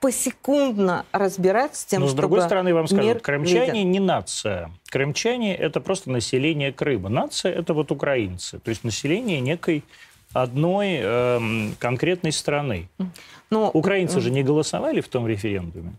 посекундно 0.00 1.04
разбирать 1.12 1.76
с 1.76 1.84
тем, 1.84 2.02
Но, 2.02 2.08
с 2.08 2.14
другой 2.14 2.42
стороны, 2.42 2.72
вам 2.72 2.86
скажу, 2.86 3.18
крымчане 3.20 3.72
виден. 3.72 3.90
не 3.90 4.00
нация. 4.00 4.70
Крымчане– 4.90 5.54
это 5.56 5.80
просто 5.80 6.10
население 6.10 6.72
Крыма. 6.72 7.08
Нация– 7.08 7.52
это 7.54 7.74
вот 7.74 7.90
украинцы. 7.90 8.58
То 8.60 8.70
есть 8.70 8.84
население 8.84 9.40
некой 9.40 9.84
одной 10.32 11.00
э, 11.00 11.70
конкретной 11.78 12.32
страны. 12.32 12.88
Но, 13.50 13.70
Украинцы 13.70 14.20
же 14.20 14.30
не 14.30 14.42
голосовали 14.42 15.00
в 15.00 15.08
том 15.08 15.26
референдуме? 15.26 15.92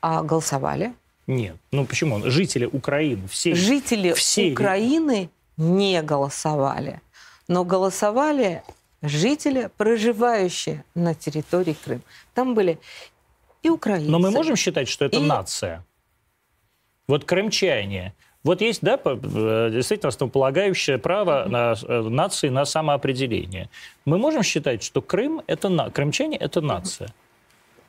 А 0.00 0.22
голосовали? 0.22 0.92
Нет. 1.26 1.56
Ну 1.72 1.86
почему? 1.86 2.20
Жители 2.30 2.66
Украины, 2.66 3.26
все. 3.28 3.54
Жители 3.54 4.12
все... 4.12 4.52
Украины 4.52 5.30
не 5.56 6.02
голосовали. 6.02 7.00
Но 7.48 7.64
голосовали 7.64 8.62
жители, 9.08 9.70
проживающие 9.76 10.84
на 10.94 11.14
территории 11.14 11.76
Крыма. 11.84 12.02
Там 12.34 12.54
были 12.54 12.78
и 13.62 13.70
украинцы. 13.70 14.10
Но 14.10 14.18
мы 14.18 14.30
можем 14.30 14.56
считать, 14.56 14.88
что 14.88 15.04
это 15.04 15.18
и... 15.18 15.20
нация? 15.20 15.84
Вот 17.06 17.24
крымчане, 17.24 18.14
вот 18.44 18.60
есть, 18.60 18.82
да, 18.82 19.00
э, 19.02 19.70
действительно 19.72 20.08
основополагающее 20.08 20.98
право 20.98 21.46
на, 21.48 21.74
э, 21.82 22.00
нации 22.02 22.50
на 22.50 22.66
самоопределение. 22.66 23.70
Мы 24.04 24.18
можем 24.18 24.42
считать, 24.42 24.82
что 24.82 25.00
Крым 25.00 25.42
это 25.46 25.70
на, 25.70 25.90
крымчане 25.90 26.36
это 26.36 26.60
нация. 26.60 27.08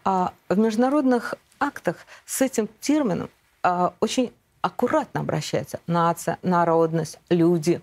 А 0.05 0.33
в 0.47 0.57
международных 0.57 1.35
актах 1.59 1.97
с 2.25 2.41
этим 2.41 2.69
термином 2.79 3.29
а, 3.63 3.93
очень 3.99 4.31
аккуратно 4.61 5.21
обращаются. 5.21 5.79
Нация, 5.87 6.37
народность, 6.41 7.19
люди. 7.29 7.81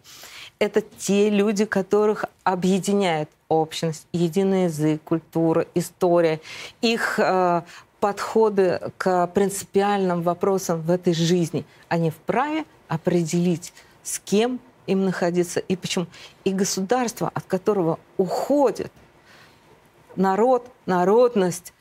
Это 0.62 0.81
те 0.81 1.28
люди, 1.28 1.64
которых 1.64 2.25
объединяет 2.45 3.28
общность, 3.49 4.07
единый 4.12 4.66
язык, 4.66 5.02
культура, 5.02 5.66
история. 5.75 6.40
Их 6.81 7.19
э, 7.19 7.62
подходы 7.99 8.81
к 8.97 9.26
принципиальным 9.26 10.23
вопросам 10.23 10.81
в 10.81 10.92
этой 10.92 11.14
жизни. 11.14 11.64
Они 11.88 12.11
вправе 12.11 12.64
определить, 12.87 13.73
с 14.04 14.21
кем 14.21 14.61
им 14.87 15.04
находиться 15.04 15.59
и 15.59 15.75
почему. 15.75 16.07
И 16.45 16.52
государство, 16.52 17.28
от 17.35 17.42
которого 17.47 17.99
уходит 18.16 18.92
народ, 20.14 20.71
народность, 20.87 21.73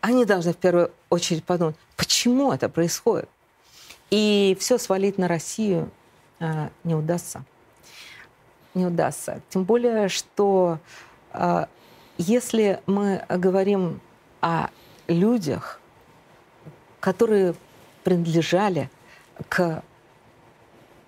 они 0.00 0.24
должны 0.24 0.54
в 0.54 0.56
первую 0.56 0.90
очередь 1.10 1.44
подумать, 1.44 1.76
почему 1.98 2.50
это 2.50 2.70
происходит. 2.70 3.28
И 4.08 4.56
все 4.58 4.78
свалить 4.78 5.18
на 5.18 5.28
Россию 5.28 5.90
э, 6.38 6.70
не 6.82 6.94
удастся. 6.94 7.44
Не 8.74 8.86
удастся. 8.86 9.40
Тем 9.48 9.64
более, 9.64 10.08
что 10.08 10.78
э, 11.32 11.66
если 12.18 12.80
мы 12.86 13.24
говорим 13.28 14.00
о 14.40 14.68
людях, 15.08 15.80
которые 17.00 17.54
принадлежали 18.04 18.90
к 19.48 19.82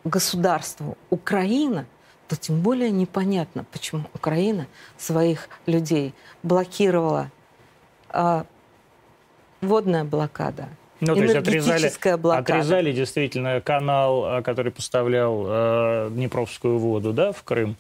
государству 0.05 0.97
Украина, 1.11 1.87
то 2.29 2.37
тем 2.37 2.63
более 2.63 2.91
непонятно, 2.91 3.65
почему 3.71 4.05
Украина 4.15 4.67
своих 4.97 5.49
людей 5.67 6.15
блокировала. 6.43 7.31
А, 8.09 8.47
водная 9.61 10.05
блокада, 10.05 10.69
ну, 11.03 11.17
то 11.17 11.23
есть 11.23 11.35
отрезали, 11.35 12.17
блокада. 12.17 12.55
отрезали 12.55 12.93
действительно 12.93 13.61
канал, 13.61 14.25
а, 14.25 14.43
который 14.43 14.71
поставлял 14.71 15.45
э, 15.47 16.11
Днепровскую 16.13 16.79
воду 16.79 17.13
да, 17.13 17.33
в 17.33 17.43
Крым. 17.43 17.77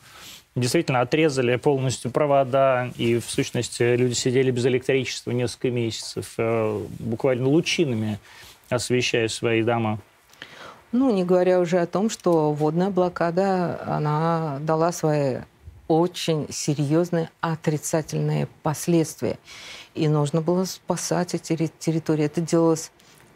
Действительно, 0.57 1.00
отрезали 1.00 1.57
полностью 1.57 2.11
провода, 2.11 2.91
и 2.97 3.21
в 3.21 3.25
сущности 3.25 3.95
люди 3.95 4.14
сидели 4.14 4.50
без 4.50 4.67
электричества 4.67 5.31
несколько 5.31 5.71
месяцев, 5.71 6.35
э, 6.37 6.81
буквально 6.99 7.49
лучинами 7.49 8.19
освещая 8.69 9.29
свои 9.29 9.62
дома. 9.62 10.00
Ну, 10.91 11.11
не 11.11 11.25
говоря 11.25 11.61
уже 11.61 11.79
о 11.79 11.87
том, 11.87 12.11
что 12.11 12.52
водная 12.52 12.91
блокада, 12.91 13.81
она 13.87 14.59
дала 14.61 14.91
свои 14.91 15.37
очень 15.87 16.47
серьезные 16.50 17.31
отрицательные 17.41 18.49
последствия. 18.62 19.38
И 19.95 20.09
нужно 20.09 20.41
было 20.41 20.64
спасать 20.64 21.35
эти 21.35 21.71
территории. 21.79 22.25
Это 22.25 22.41
делалось 22.41 22.91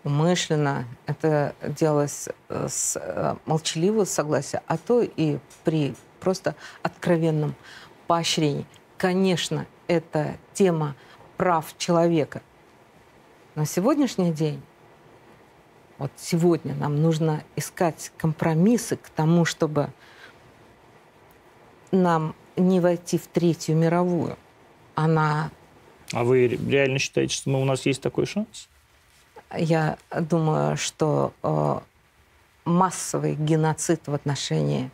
умышленно, 0.06 0.84
это 1.06 1.56
делалось 1.60 2.28
э, 2.48 2.68
с 2.70 2.96
э, 2.96 3.34
молчаливого 3.44 4.04
согласия, 4.04 4.62
а 4.68 4.78
то 4.78 5.02
и 5.02 5.38
при 5.64 5.96
просто 6.20 6.54
откровенном 6.82 7.56
поощрении. 8.06 8.66
Конечно, 8.98 9.66
это 9.88 10.36
тема 10.54 10.94
прав 11.36 11.76
человека. 11.76 12.40
На 13.56 13.66
сегодняшний 13.66 14.30
день 14.30 14.62
вот 15.98 16.12
сегодня 16.16 16.76
нам 16.76 17.02
нужно 17.02 17.42
искать 17.56 18.12
компромиссы 18.16 18.96
к 18.96 19.08
тому, 19.08 19.44
чтобы 19.44 19.88
нам 21.90 22.36
не 22.56 22.78
войти 22.78 23.18
в 23.18 23.26
Третью 23.26 23.74
мировую. 23.74 24.36
Она... 24.94 25.50
А 26.12 26.22
вы 26.22 26.46
реально 26.46 27.00
считаете, 27.00 27.34
что 27.34 27.50
мы, 27.50 27.60
у 27.60 27.64
нас 27.64 27.86
есть 27.86 28.00
такой 28.00 28.26
шанс? 28.26 28.68
Я 29.54 29.98
думаю, 30.12 30.76
что 30.76 31.32
э, 31.42 31.78
массовый 32.64 33.34
геноцид 33.34 34.06
в 34.06 34.14
отношении 34.14 34.90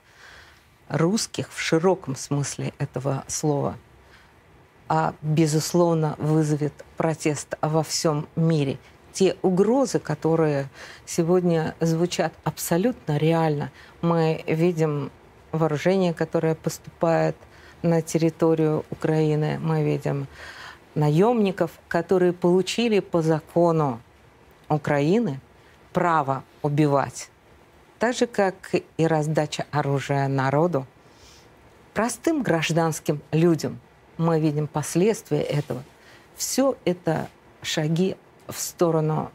русских 0.88 1.52
в 1.52 1.60
широком 1.60 2.16
смысле 2.16 2.72
этого 2.78 3.24
слова, 3.28 3.76
а, 4.88 5.14
безусловно, 5.22 6.16
вызовет 6.18 6.74
протест 6.96 7.54
во 7.60 7.82
всем 7.82 8.28
мире– 8.36 8.78
те 9.12 9.36
угрозы, 9.42 9.98
которые 9.98 10.68
сегодня 11.06 11.74
звучат 11.80 12.32
абсолютно 12.44 13.16
реально. 13.18 13.70
Мы 14.00 14.42
видим 14.46 15.10
вооружение, 15.52 16.14
которое 16.14 16.54
поступает 16.54 17.36
на 17.82 18.00
территорию 18.00 18.84
Украины. 18.90 19.58
Мы 19.60 19.84
видим 19.84 20.26
наемников, 20.94 21.70
которые 21.88 22.32
получили 22.32 23.00
по 23.00 23.22
закону 23.22 24.00
Украины 24.74 25.40
право 25.92 26.44
убивать. 26.62 27.28
Так 27.98 28.16
же, 28.16 28.26
как 28.26 28.74
и 28.74 29.06
раздача 29.06 29.66
оружия 29.70 30.26
народу. 30.28 30.86
Простым 31.94 32.42
гражданским 32.42 33.20
людям 33.30 33.78
мы 34.16 34.40
видим 34.40 34.66
последствия 34.66 35.42
этого. 35.42 35.84
Все 36.34 36.76
это 36.84 37.28
шаги 37.62 38.16
в 38.48 38.58
сторону 38.58 39.30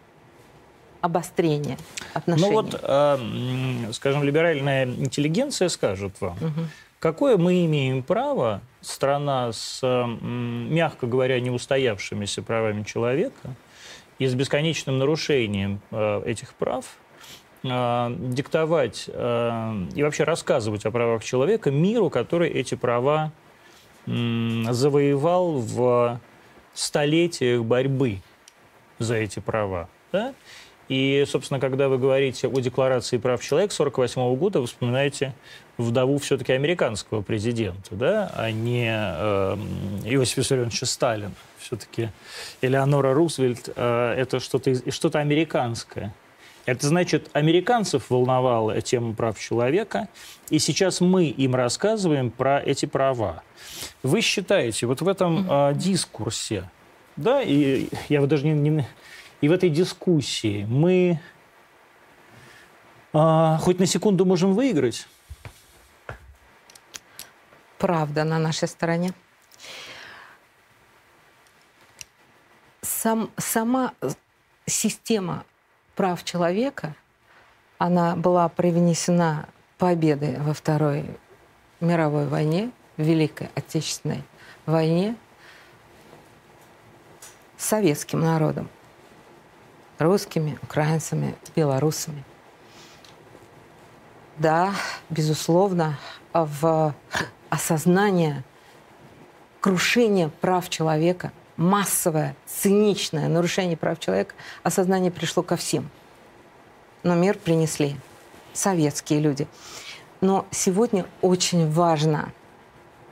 обострения 1.02 1.78
отношений. 2.14 2.50
Ну 2.50 2.54
вот, 2.54 2.80
э, 2.82 3.94
скажем, 3.94 4.24
либеральная 4.24 4.86
интеллигенция 4.86 5.70
скажет 5.70 6.20
вам, 6.20 6.38
угу. 6.38 6.62
какое 7.00 7.38
мы 7.38 7.66
имеем 7.66 8.02
право, 8.04 8.62
страна 8.82 9.54
с, 9.54 9.82
мягко 10.22 11.08
говоря, 11.08 11.40
неустоявшимися 11.40 12.42
правами 12.42 12.84
человека 12.84 13.56
и 14.20 14.28
с 14.28 14.34
бесконечным 14.34 14.98
нарушением 14.98 15.80
э, 15.92 16.24
этих 16.26 16.54
прав, 16.56 16.98
э, 17.64 18.16
диктовать 18.20 19.06
э, 19.08 19.84
и 19.96 20.04
вообще 20.04 20.24
рассказывать 20.24 20.86
о 20.86 20.92
правах 20.92 21.24
человека 21.24 21.72
миру, 21.72 22.10
который 22.10 22.50
эти 22.50 22.76
права 22.76 23.32
завоевал 24.06 25.60
в 25.60 26.18
столетиях 26.74 27.66
борьбы 27.66 28.22
за 29.00 29.16
эти 29.16 29.40
права. 29.40 29.90
Да? 30.14 30.34
И, 30.88 31.26
собственно, 31.28 31.60
когда 31.60 31.90
вы 31.90 31.98
говорите 31.98 32.48
о 32.48 32.60
Декларации 32.62 33.18
прав 33.18 33.44
человека 33.44 33.74
1948 33.74 34.36
года, 34.38 34.62
вы 34.62 34.68
вспоминаете 34.68 35.34
вдову 35.78 36.18
все-таки 36.18 36.54
американского 36.54 37.22
президента, 37.22 37.96
да, 37.96 38.32
а 38.36 38.52
не 38.52 38.90
э, 38.90 39.58
Иосифа 40.06 40.42
Виссарионовича 40.42 40.86
Сталина. 40.86 41.32
Все-таки 41.60 42.10
Элеонора 42.62 43.14
Рузвельт 43.14 43.70
э, 43.76 44.14
это 44.18 44.40
что-то 44.40 44.92
что 44.92 45.10
американское. 45.14 46.14
Это 46.66 46.88
значит, 46.88 47.30
американцев 47.34 48.10
волновала 48.10 48.82
тема 48.82 49.14
прав 49.14 49.40
человека, 49.40 50.10
и 50.50 50.60
сейчас 50.60 51.00
мы 51.00 51.26
им 51.26 51.56
рассказываем 51.56 52.30
про 52.30 52.60
эти 52.60 52.86
права. 52.86 53.42
Вы 54.04 54.22
считаете, 54.22 54.86
вот 54.86 55.02
в 55.02 55.08
этом 55.08 55.48
э, 55.50 55.74
дискурсе, 55.76 56.70
да, 57.16 57.42
и 57.42 57.88
я 58.10 58.22
вот 58.22 58.30
даже 58.30 58.46
не, 58.46 58.70
не... 58.70 58.88
И 59.40 59.48
в 59.48 59.52
этой 59.52 59.70
дискуссии 59.70 60.66
мы 60.68 61.20
а, 63.14 63.58
хоть 63.58 63.80
на 63.80 63.86
секунду 63.86 64.26
можем 64.26 64.54
выиграть? 64.54 65.08
Правда 67.78 68.24
на 68.24 68.40
нашей 68.40 68.68
стороне. 68.68 69.14
Сам, 72.82 73.30
сама 73.38 73.94
система 74.66 75.46
прав 75.96 76.24
человека, 76.24 76.96
она 77.78 78.16
была 78.16 78.50
привнесена 78.50 79.48
победой 79.78 80.40
во 80.40 80.54
Второй 80.54 81.06
мировой 81.80 82.28
войне, 82.28 82.72
Великой 82.98 83.50
Отечественной 83.56 84.24
войне– 84.66 85.16
советским 87.58 88.22
народом. 88.22 88.70
Русскими, 89.98 90.60
украинцами, 90.62 91.36
белорусами. 91.56 92.24
Да, 94.38 94.74
безусловно, 95.10 95.98
в 96.34 96.94
осознание 97.50 98.44
крушения 99.60 100.30
прав 100.42 100.70
человека, 100.70 101.32
массовое, 101.58 102.36
циничное 102.46 103.28
нарушение 103.28 103.78
прав 103.78 104.00
человека, 104.00 104.34
осознание 104.64 105.12
пришло 105.12 105.44
ко 105.44 105.56
всем. 105.56 105.90
Но 107.04 107.16
мир 107.16 107.38
принесли 107.38 107.96
советские 108.54 109.20
люди. 109.20 109.48
Но 110.22 110.46
сегодня 110.52 111.06
очень 111.22 111.70
важно 111.70 112.32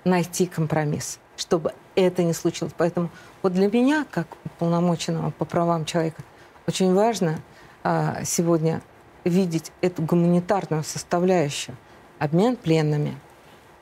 найти 0.03 0.45
компромисс, 0.45 1.19
чтобы 1.37 1.73
это 1.95 2.23
не 2.23 2.33
случилось. 2.33 2.73
Поэтому 2.77 3.09
вот 3.41 3.53
для 3.53 3.67
меня, 3.67 4.05
как 4.09 4.27
полномоченного 4.59 5.31
по 5.31 5.45
правам 5.45 5.85
человека, 5.85 6.23
очень 6.67 6.93
важно 6.93 7.39
а, 7.83 8.23
сегодня 8.23 8.81
видеть 9.23 9.71
эту 9.81 10.01
гуманитарную 10.01 10.83
составляющую, 10.83 11.75
обмен 12.19 12.55
пленными, 12.55 13.17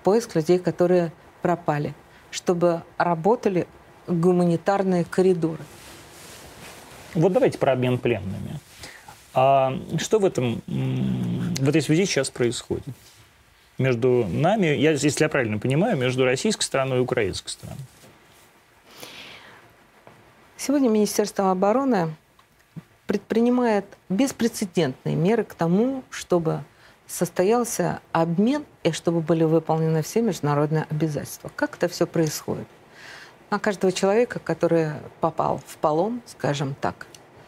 поиск 0.04 0.36
людей, 0.36 0.60
которые 0.60 1.12
пропали, 1.42 1.94
чтобы 2.32 2.84
работали 2.98 3.68
гуманитарные 4.08 5.06
коридоры. 5.06 5.64
Вот 7.14 7.32
давайте 7.32 7.58
про 7.58 7.74
обмен 7.74 7.98
пленными. 7.98 8.60
А 9.34 9.74
что 9.98 10.20
в, 10.20 10.26
этом, 10.26 10.62
в 10.68 11.70
этой 11.70 11.82
связи 11.82 12.06
сейчас 12.06 12.30
происходит? 12.30 12.86
Между 13.78 14.28
нами, 14.30 14.68
я, 14.68 14.92
если 14.92 15.24
я 15.24 15.30
правильно 15.30 15.58
понимаю, 15.58 15.98
между 15.98 16.26
российской 16.26 16.64
стороной 16.64 17.00
и 17.00 17.02
украинской 17.02 17.50
стороной. 17.50 17.80
Сегодня 20.58 20.90
Министерство 20.90 21.52
обороны 21.52 22.16
предпринимает 23.08 23.86
беспрецедентные 24.10 25.16
меры 25.16 25.44
к 25.44 25.56
тому, 25.56 26.04
чтобы 26.10 26.64
состоялся 27.08 28.02
обмен 28.12 28.66
и 28.84 28.92
чтобы 28.92 29.22
были 29.22 29.44
выполнены 29.44 30.02
все 30.02 30.22
международные 30.22 30.88
обязательства. 30.90 31.52
Как 31.56 31.76
это 31.76 31.88
все 31.88 32.08
происходит? 32.08 32.68
на 33.54 33.60
каждого 33.60 33.94
человека, 33.94 34.40
который 34.40 34.94
попал 35.20 35.62
в 35.68 35.78
полон, 35.78 36.24
скажем 36.26 36.74
так, 36.74 37.06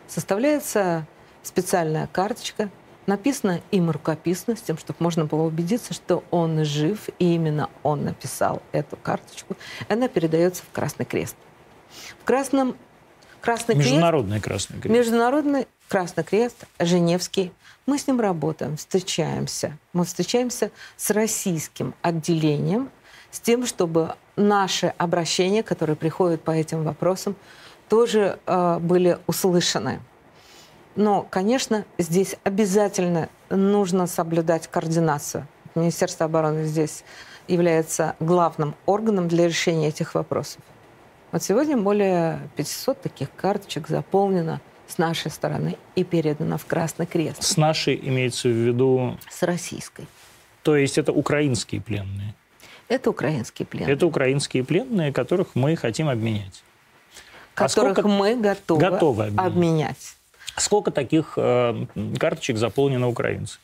составляется 0.07 1.07
специальная 1.41 2.05
карточка, 2.05 2.69
написано 3.07 3.59
им 3.71 3.89
рукописно, 3.89 4.55
с 4.55 4.61
тем, 4.61 4.77
чтобы 4.77 4.97
можно 4.99 5.25
было 5.25 5.41
убедиться, 5.41 5.95
что 5.95 6.23
он 6.29 6.63
жив, 6.63 7.09
и 7.17 7.33
именно 7.33 7.71
он 7.81 8.05
написал 8.05 8.61
эту 8.71 8.97
карточку. 8.97 9.55
Она 9.89 10.07
передается 10.07 10.61
в 10.61 10.71
Красный 10.71 11.07
Крест. 11.07 11.35
В 12.21 12.23
Красном 12.23 12.75
Красный 13.45 13.75
Международный 13.75 14.39
Крест, 14.39 14.67
Красный 14.67 14.81
Крест. 14.81 14.97
Международный 14.97 15.67
Красный 15.87 16.23
Крест, 16.23 16.65
Женевский. 16.79 17.53
Мы 17.85 17.99
с 17.99 18.07
ним 18.07 18.19
работаем, 18.19 18.75
встречаемся. 18.75 19.77
Мы 19.93 20.03
встречаемся 20.03 20.71
с 20.97 21.11
российским 21.11 21.93
отделением, 22.01 22.89
с 23.29 23.39
тем, 23.39 23.67
чтобы 23.67 24.15
наши 24.35 24.87
обращения, 24.97 25.61
которые 25.61 25.95
приходят 25.95 26.41
по 26.41 26.49
этим 26.49 26.83
вопросам, 26.83 27.35
тоже 27.87 28.39
э, 28.47 28.79
были 28.79 29.19
услышаны. 29.27 30.01
Но, 30.95 31.21
конечно, 31.21 31.85
здесь 31.99 32.37
обязательно 32.43 33.29
нужно 33.51 34.07
соблюдать 34.07 34.67
координацию. 34.67 35.47
Министерство 35.75 36.25
обороны 36.25 36.63
здесь 36.65 37.03
является 37.47 38.15
главным 38.19 38.73
органом 38.87 39.27
для 39.27 39.45
решения 39.45 39.89
этих 39.89 40.15
вопросов. 40.15 40.63
Вот 41.35 41.43
сегодня 41.43 41.75
более 41.75 42.39
500 42.55 43.01
таких 43.01 43.27
карточек 43.35 43.89
заполнено 43.89 44.61
с 44.87 44.97
нашей 44.97 45.29
стороны 45.29 45.75
и 45.93 46.05
передано 46.05 46.57
в 46.57 46.65
Красный 46.65 47.05
Крест. 47.05 47.43
С 47.43 47.57
нашей 47.57 47.99
имеется 48.01 48.47
в 48.47 48.53
виду... 48.53 49.17
С 49.29 49.43
российской. 49.43 50.07
То 50.63 50.77
есть 50.77 50.97
это 50.97 51.11
украинские 51.11 51.81
пленные? 51.81 52.33
Это 52.87 53.09
украинские 53.09 53.65
пленные. 53.65 53.93
Это 53.93 54.07
украинские 54.07 54.63
пленные, 54.63 55.11
которых 55.11 55.55
мы 55.55 55.75
хотим 55.75 56.07
обменять. 56.07 56.63
А 57.55 57.67
которых 57.67 57.97
а 57.97 58.01
сколько... 58.01 58.07
мы 58.07 58.37
готовы, 58.37 58.79
готовы 58.79 59.23
обменять. 59.25 59.45
обменять. 59.45 60.17
Сколько 60.55 60.91
таких 60.91 61.33
э, 61.35 61.85
карточек 62.17 62.55
заполнено 62.55 63.09
украинцев? 63.09 63.59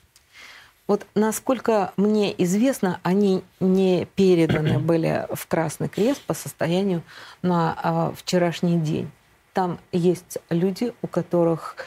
Вот 0.91 1.07
насколько 1.15 1.93
мне 1.95 2.35
известно, 2.43 2.99
они 3.01 3.45
не 3.61 4.09
переданы 4.13 4.77
были 4.91 5.25
в 5.33 5.47
Красный 5.47 5.87
Крест 5.87 6.21
по 6.23 6.33
состоянию 6.33 7.01
на 7.41 7.77
э, 7.81 8.17
вчерашний 8.17 8.77
день. 8.77 9.09
Там 9.53 9.79
есть 9.93 10.39
люди, 10.49 10.91
у 11.01 11.07
которых 11.07 11.77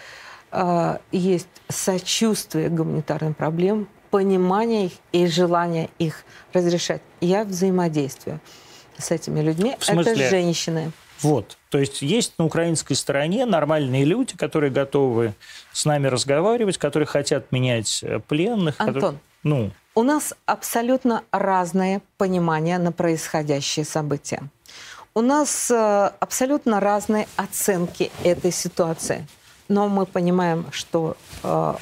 э, 0.52 0.96
есть 1.12 1.48
сочувствие 1.68 2.70
к 2.70 2.72
гуманитарным 2.72 3.34
проблемам, 3.34 3.88
понимание 4.08 4.86
их 4.86 4.92
и 5.12 5.26
желание 5.26 5.90
их 5.98 6.24
разрешать. 6.54 7.02
Я 7.20 7.44
взаимодействую 7.44 8.40
с 8.96 9.10
этими 9.10 9.40
людьми. 9.40 9.76
В 9.78 9.84
смысле? 9.84 10.12
Это 10.12 10.30
женщины. 10.30 10.92
Вот. 11.20 11.58
То 11.74 11.80
есть 11.80 12.02
есть 12.02 12.34
на 12.38 12.44
украинской 12.44 12.94
стороне 12.94 13.44
нормальные 13.46 14.04
люди, 14.04 14.36
которые 14.36 14.70
готовы 14.70 15.34
с 15.72 15.84
нами 15.84 16.06
разговаривать, 16.06 16.78
которые 16.78 17.08
хотят 17.08 17.50
менять 17.50 17.98
э, 18.04 18.20
пленных. 18.20 18.76
Антон, 18.78 18.94
которые... 18.94 19.20
ну. 19.42 19.70
у 19.96 20.04
нас 20.04 20.34
абсолютно 20.46 21.24
разное 21.32 22.00
понимание 22.16 22.78
на 22.78 22.92
происходящие 22.92 23.84
события. 23.84 24.44
У 25.14 25.20
нас 25.20 25.68
э, 25.68 26.10
абсолютно 26.20 26.78
разные 26.78 27.26
оценки 27.34 28.12
этой 28.22 28.52
ситуации. 28.52 29.26
Но 29.66 29.88
мы 29.88 30.06
понимаем, 30.06 30.66
что 30.70 31.16
э, 31.42 31.74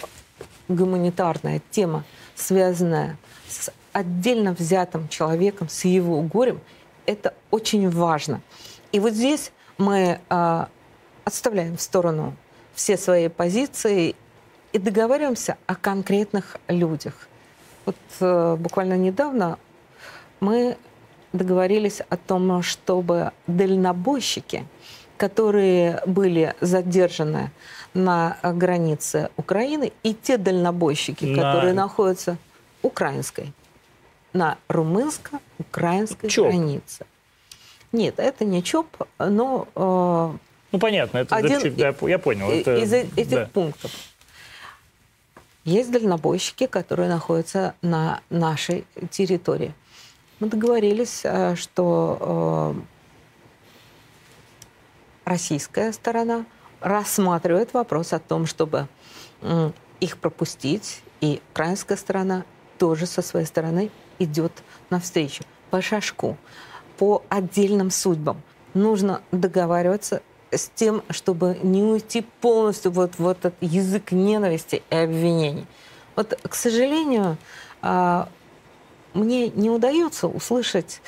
гуманитарная 0.68 1.60
тема, 1.70 2.04
связанная 2.34 3.18
с 3.46 3.70
отдельно 3.92 4.54
взятым 4.54 5.10
человеком, 5.10 5.68
с 5.68 5.84
его 5.84 6.22
горем, 6.22 6.62
это 7.04 7.34
очень 7.50 7.90
важно. 7.90 8.40
И 8.92 8.98
вот 8.98 9.12
здесь 9.12 9.52
мы 9.82 10.20
э, 10.28 10.66
отставляем 11.24 11.76
в 11.76 11.80
сторону 11.80 12.36
все 12.74 12.96
свои 12.96 13.28
позиции 13.28 14.14
и 14.72 14.78
договариваемся 14.78 15.56
о 15.66 15.74
конкретных 15.74 16.56
людях. 16.68 17.14
Вот 17.84 17.96
э, 18.20 18.56
буквально 18.58 18.96
недавно 18.96 19.58
мы 20.40 20.76
договорились 21.32 22.00
о 22.08 22.16
том, 22.16 22.62
чтобы 22.62 23.32
дальнобойщики, 23.46 24.66
которые 25.16 26.00
были 26.06 26.54
задержаны 26.60 27.50
на 27.92 28.38
границе 28.42 29.30
Украины, 29.36 29.92
и 30.02 30.14
те 30.14 30.38
дальнобойщики, 30.38 31.24
на... 31.24 31.36
которые 31.36 31.74
находятся 31.74 32.36
украинской, 32.82 33.52
на 34.32 34.58
румынско-украинской 34.68 36.28
границе. 36.28 37.06
Нет, 37.92 38.18
это 38.18 38.44
не 38.44 38.62
ЧОП, 38.62 39.06
но... 39.18 39.68
Э, 39.76 40.36
ну, 40.72 40.78
понятно, 40.78 41.18
это 41.18 41.36
один 41.36 41.74
я, 41.76 41.94
я 42.00 42.18
понял. 42.18 42.50
Это, 42.50 42.76
из 42.76 42.92
этих 42.92 43.28
да. 43.28 43.50
пунктов. 43.52 43.90
Есть 45.64 45.92
дальнобойщики, 45.92 46.66
которые 46.66 47.08
находятся 47.10 47.74
на 47.82 48.22
нашей 48.30 48.86
территории. 49.10 49.74
Мы 50.40 50.48
договорились, 50.48 51.20
э, 51.24 51.54
что 51.56 52.74
э, 55.26 55.28
российская 55.30 55.92
сторона 55.92 56.46
рассматривает 56.80 57.74
вопрос 57.74 58.12
о 58.12 58.18
том, 58.18 58.46
чтобы 58.46 58.88
их 60.00 60.18
пропустить, 60.18 61.02
и 61.20 61.40
украинская 61.50 61.96
сторона 61.96 62.44
тоже 62.78 63.06
со 63.06 63.22
своей 63.22 63.46
стороны 63.46 63.90
идет 64.18 64.52
навстречу 64.90 65.44
по 65.70 65.80
шажку 65.80 66.36
по 66.98 67.22
отдельным 67.28 67.90
судьбам. 67.90 68.42
Нужно 68.74 69.22
договариваться 69.32 70.22
с 70.50 70.70
тем, 70.74 71.02
чтобы 71.10 71.58
не 71.62 71.82
уйти 71.82 72.24
полностью 72.40 72.92
вот 72.92 73.18
в 73.18 73.26
этот 73.26 73.54
язык 73.60 74.12
ненависти 74.12 74.82
и 74.90 74.94
обвинений. 74.94 75.66
Вот, 76.16 76.38
к 76.42 76.54
сожалению, 76.54 77.38
а, 77.80 78.28
мне 79.14 79.48
не 79.48 79.70
удается 79.70 80.28
услышать 80.28 81.00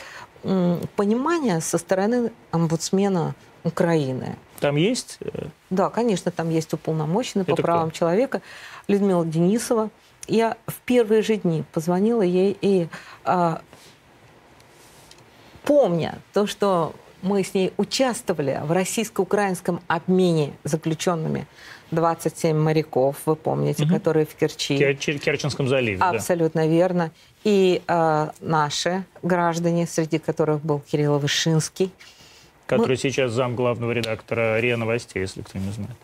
понимание 0.97 1.61
со 1.63 1.79
стороны 1.79 2.31
омбудсмена 2.51 3.35
Украины. 3.65 4.37
Там 4.61 4.77
есть? 4.77 5.17
Э, 5.21 5.47
да, 5.71 5.89
конечно, 5.89 6.31
там 6.31 6.51
есть 6.51 6.73
уполномоченный 6.75 7.45
по 7.45 7.57
правам 7.57 7.89
кто? 7.89 7.99
человека 7.99 8.43
Людмила 8.87 9.25
Денисова. 9.25 9.91
Я 10.27 10.57
в 10.67 10.75
первые 10.85 11.23
же 11.23 11.37
дни 11.37 11.65
позвонила 11.73 12.23
ей 12.23 12.57
и 12.61 12.89
а, 13.25 13.63
помня 15.65 16.19
то, 16.33 16.47
что 16.47 16.95
мы 17.23 17.43
с 17.43 17.55
ней 17.55 17.73
участвовали 17.77 18.61
в 18.65 18.71
российско-украинском 18.71 19.81
обмене 19.89 20.53
заключенными 20.63 21.47
27 21.91 22.57
моряков, 22.57 23.17
вы 23.27 23.37
помните, 23.37 23.85
угу. 23.85 23.95
которые 23.95 24.27
в 24.27 24.35
Керчи. 24.35 24.77
Кер- 24.77 25.19
Керченском 25.19 25.69
заливе, 25.69 26.01
Абсолютно 26.01 26.63
да. 26.63 26.67
верно. 26.67 27.11
И 27.45 27.83
э, 27.87 28.29
наши 28.41 29.05
граждане, 29.23 29.87
среди 29.87 30.19
которых 30.19 30.61
был 30.63 30.81
Кирилл 30.81 31.19
Вышинский. 31.19 31.93
Который 32.67 32.93
мы... 32.93 32.97
сейчас 32.97 33.33
зам 33.33 33.55
главного 33.55 33.93
редактора 33.93 34.59
РИА 34.61 34.77
Новостей, 34.77 35.21
если 35.21 35.43
кто 35.43 35.59
не 35.59 35.71
знает. 35.73 35.97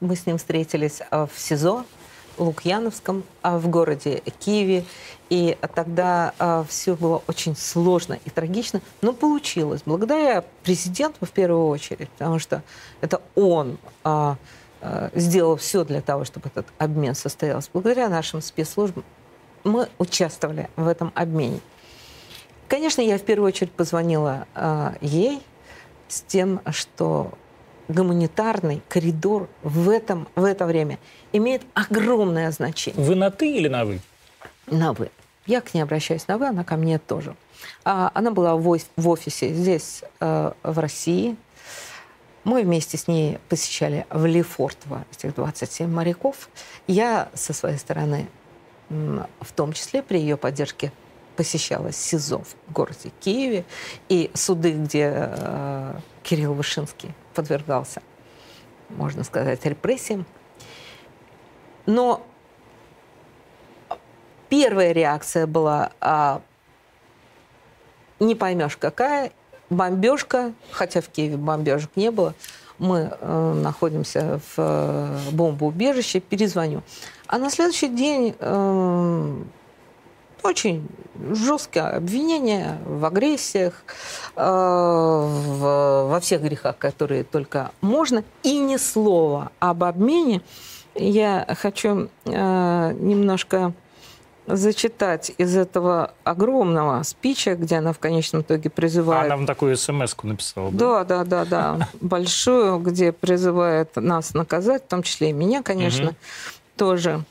Мы 0.00 0.16
с 0.16 0.26
ним 0.26 0.38
встретились 0.38 1.00
э, 1.10 1.26
в 1.32 1.38
СИЗО 1.38 1.84
Лукьяновском, 2.38 3.24
а 3.42 3.58
в 3.58 3.68
городе 3.68 4.22
Киеве. 4.40 4.84
И 5.30 5.56
тогда 5.74 6.34
а, 6.38 6.64
все 6.68 6.94
было 6.94 7.22
очень 7.26 7.56
сложно 7.56 8.18
и 8.24 8.30
трагично, 8.30 8.80
но 9.00 9.12
получилось. 9.12 9.82
Благодаря 9.84 10.44
президенту 10.62 11.24
в 11.24 11.30
первую 11.30 11.68
очередь, 11.68 12.08
потому 12.10 12.38
что 12.38 12.62
это 13.00 13.20
он 13.34 13.78
а, 14.02 14.36
а, 14.80 15.10
сделал 15.14 15.56
все 15.56 15.84
для 15.84 16.02
того, 16.02 16.24
чтобы 16.24 16.48
этот 16.48 16.66
обмен 16.78 17.14
состоялся. 17.14 17.70
Благодаря 17.72 18.08
нашим 18.08 18.42
спецслужбам 18.42 19.04
мы 19.64 19.88
участвовали 19.98 20.68
в 20.76 20.86
этом 20.86 21.10
обмене. 21.14 21.60
Конечно, 22.68 23.00
я 23.00 23.18
в 23.18 23.22
первую 23.22 23.48
очередь 23.48 23.72
позвонила 23.72 24.46
а, 24.54 24.94
ей 25.00 25.42
с 26.08 26.20
тем, 26.20 26.60
что 26.70 27.32
гуманитарный 27.88 28.82
коридор 28.88 29.48
в, 29.62 29.88
этом, 29.88 30.28
в 30.34 30.44
это 30.44 30.66
время 30.66 30.98
имеет 31.32 31.62
огромное 31.74 32.50
значение. 32.50 33.02
Вы 33.02 33.14
на 33.14 33.30
«ты» 33.30 33.56
или 33.56 33.68
на 33.68 33.84
«вы»? 33.84 34.00
На 34.66 34.92
«вы». 34.92 35.10
Я 35.46 35.60
к 35.60 35.74
ней 35.74 35.82
обращаюсь 35.82 36.26
на 36.28 36.38
«вы», 36.38 36.46
она 36.46 36.64
ко 36.64 36.76
мне 36.76 36.98
тоже. 36.98 37.36
А, 37.84 38.10
она 38.14 38.30
была 38.30 38.56
в, 38.56 38.78
в 38.96 39.08
офисе 39.08 39.52
здесь, 39.52 40.02
э, 40.20 40.52
в 40.62 40.78
России. 40.78 41.36
Мы 42.44 42.62
вместе 42.62 42.98
с 42.98 43.08
ней 43.08 43.38
посещали 43.48 44.06
в 44.10 44.26
Лефортово 44.26 45.04
этих 45.12 45.34
27 45.34 45.88
моряков. 45.88 46.50
Я 46.86 47.30
со 47.32 47.54
своей 47.54 47.78
стороны, 47.78 48.28
в 48.90 49.52
том 49.54 49.72
числе 49.72 50.02
при 50.02 50.18
ее 50.18 50.36
поддержке, 50.36 50.92
посещала 51.36 51.92
СИЗО 51.92 52.42
в 52.42 52.72
городе 52.72 53.10
Киеве 53.20 53.64
и 54.08 54.30
суды, 54.34 54.72
где 54.72 55.12
э, 55.14 55.94
Кирилл 56.22 56.54
Вышинский 56.54 57.14
подвергался, 57.34 58.02
можно 58.90 59.24
сказать, 59.24 59.64
репрессиям. 59.64 60.26
Но 61.86 62.24
первая 64.48 64.92
реакция 64.92 65.46
была 65.46 65.90
а, 66.00 66.40
не 68.20 68.34
поймешь 68.34 68.76
какая, 68.76 69.32
бомбежка, 69.70 70.52
хотя 70.70 71.00
в 71.00 71.08
Киеве 71.08 71.36
бомбежек 71.36 71.90
не 71.96 72.10
было, 72.10 72.34
мы 72.78 73.16
э, 73.20 73.52
находимся 73.62 74.40
в 74.40 74.54
э, 74.58 75.18
бомбоубежище, 75.32 76.20
перезвоню. 76.20 76.82
А 77.26 77.38
на 77.38 77.50
следующий 77.50 77.88
день 77.88 78.34
э, 78.38 79.42
очень 80.44 80.86
жесткое 81.32 81.96
обвинение 81.96 82.78
в 82.84 83.04
агрессиях, 83.04 83.82
э, 84.36 84.42
в, 84.42 86.08
во 86.10 86.20
всех 86.20 86.42
грехах, 86.42 86.76
которые 86.78 87.24
только 87.24 87.72
можно, 87.80 88.22
и 88.42 88.58
ни 88.58 88.76
слова 88.76 89.50
об 89.58 89.84
обмене. 89.84 90.42
Я 90.94 91.46
хочу 91.58 92.08
э, 92.26 92.92
немножко 93.00 93.72
зачитать 94.46 95.32
из 95.38 95.56
этого 95.56 96.12
огромного 96.22 97.02
спича, 97.02 97.54
где 97.54 97.76
она 97.76 97.94
в 97.94 97.98
конечном 97.98 98.42
итоге 98.42 98.68
призывает... 98.68 99.26
Она 99.26 99.36
вам 99.36 99.46
такую 99.46 99.76
смс-ку 99.76 100.26
написала, 100.26 100.70
да? 100.70 101.04
Да, 101.04 101.24
да, 101.24 101.24
да, 101.24 101.44
да. 101.78 101.88
Большую, 102.00 102.78
где 102.80 103.12
призывает 103.12 103.96
нас 103.96 104.34
наказать, 104.34 104.84
в 104.84 104.88
том 104.88 105.02
числе 105.02 105.30
и 105.30 105.32
меня, 105.32 105.62
конечно, 105.62 106.14
тоже, 106.76 107.24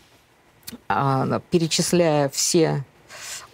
а, 0.88 1.40
перечисляя 1.52 2.30
все 2.30 2.84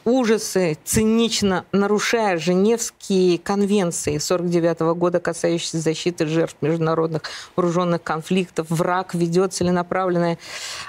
ужасы, 0.09 0.77
цинично 0.83 1.65
нарушая 1.71 2.37
Женевские 2.37 3.37
конвенции 3.37 4.17
49 4.17 4.79
года, 4.97 5.19
касающиеся 5.19 5.79
защиты 5.79 6.25
жертв 6.25 6.57
международных 6.61 7.23
вооруженных 7.55 8.03
конфликтов. 8.03 8.67
Враг 8.69 9.13
ведет 9.13 9.53
целенаправленные 9.53 10.37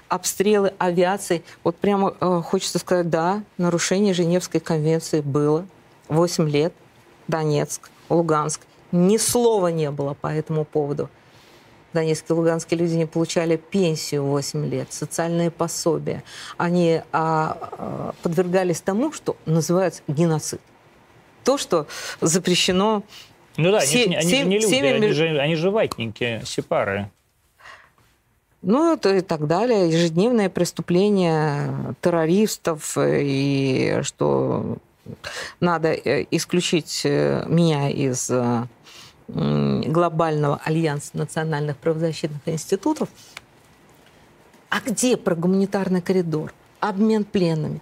обстрелы 0.08 0.72
авиации. 0.78 1.42
Вот 1.64 1.76
прямо 1.76 2.14
э, 2.20 2.42
хочется 2.44 2.78
сказать, 2.78 3.10
да, 3.10 3.42
нарушение 3.58 4.14
Женевской 4.14 4.60
конвенции 4.60 5.20
было. 5.20 5.66
8 6.08 6.48
лет. 6.48 6.72
Донецк, 7.28 7.90
Луганск. 8.08 8.62
Ни 8.92 9.16
слова 9.16 9.68
не 9.68 9.90
было 9.90 10.14
по 10.14 10.26
этому 10.26 10.64
поводу. 10.64 11.08
Донецкие 11.92 12.36
и 12.36 12.38
Луганские 12.38 12.78
люди 12.78 12.94
не 12.94 13.06
получали 13.06 13.56
пенсию 13.56 14.24
8 14.24 14.66
лет, 14.66 14.92
социальные 14.92 15.50
пособия. 15.50 16.22
Они 16.56 17.02
а, 17.12 17.56
а, 17.60 18.14
подвергались 18.22 18.80
тому, 18.80 19.12
что 19.12 19.36
называется 19.46 20.02
геноцид. 20.08 20.60
То, 21.44 21.58
что 21.58 21.86
запрещено... 22.20 23.02
Ну 23.56 23.72
да, 23.72 23.80
все, 23.80 24.04
они, 24.04 24.16
они 24.16 24.30
же 24.30 24.44
не 24.44 24.54
люди, 24.56 24.66
всеми... 24.66 24.88
они, 24.88 25.08
же, 25.08 25.38
они 25.40 25.54
же 25.56 25.70
ватники, 25.70 26.42
сепары. 26.44 27.10
Ну, 28.62 28.92
это 28.92 29.16
и 29.16 29.20
так 29.20 29.46
далее. 29.46 29.88
Ежедневные 29.88 30.50
преступления 30.50 31.94
террористов, 32.00 32.96
и 32.98 34.00
что 34.02 34.78
надо 35.60 35.92
э, 35.92 36.26
исключить 36.30 37.02
э, 37.04 37.44
меня 37.46 37.88
из 37.88 38.30
э, 38.30 38.66
глобального 39.34 40.60
альянса 40.64 41.10
национальных 41.16 41.76
правозащитных 41.76 42.40
институтов. 42.46 43.08
А 44.68 44.80
где 44.80 45.16
про 45.16 45.34
гуманитарный 45.34 46.00
коридор? 46.00 46.52
Обмен 46.80 47.24
пленными, 47.24 47.80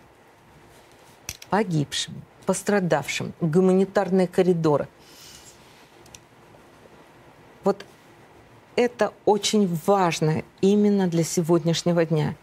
погибшими, 1.50 2.20
пострадавшим, 2.46 3.32
гуманитарные 3.40 4.26
коридоры. 4.26 4.88
Вот 7.62 7.84
это 8.74 9.12
очень 9.24 9.68
важно 9.86 10.42
именно 10.60 11.08
для 11.08 11.24
сегодняшнего 11.24 12.04
дня. 12.04 12.34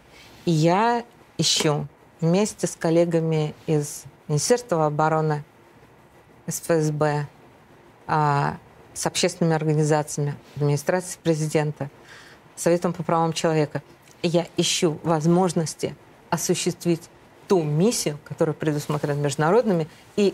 И 0.46 0.52
я 0.52 1.04
ищу 1.38 1.88
вместе 2.22 2.68
с 2.68 2.76
коллегами 2.76 3.54
из 3.68 4.04
Министерства 4.28 4.86
обороны, 4.86 5.44
СФСБ, 6.48 7.28
а, 8.08 8.58
с 8.96 9.06
общественными 9.06 9.56
организациями, 9.56 10.36
администрацией 10.56 11.20
президента, 11.22 11.90
Советом 12.56 12.94
по 12.94 13.04
правам 13.04 13.34
человека. 13.34 13.84
Я 14.24 14.48
ищу 14.56 14.98
возможности 15.04 15.94
осуществить 16.30 17.10
ту 17.48 17.62
миссию, 17.64 18.18
которая 18.24 18.54
предусмотрена 18.54 19.20
международными 19.20 19.88
и 20.16 20.34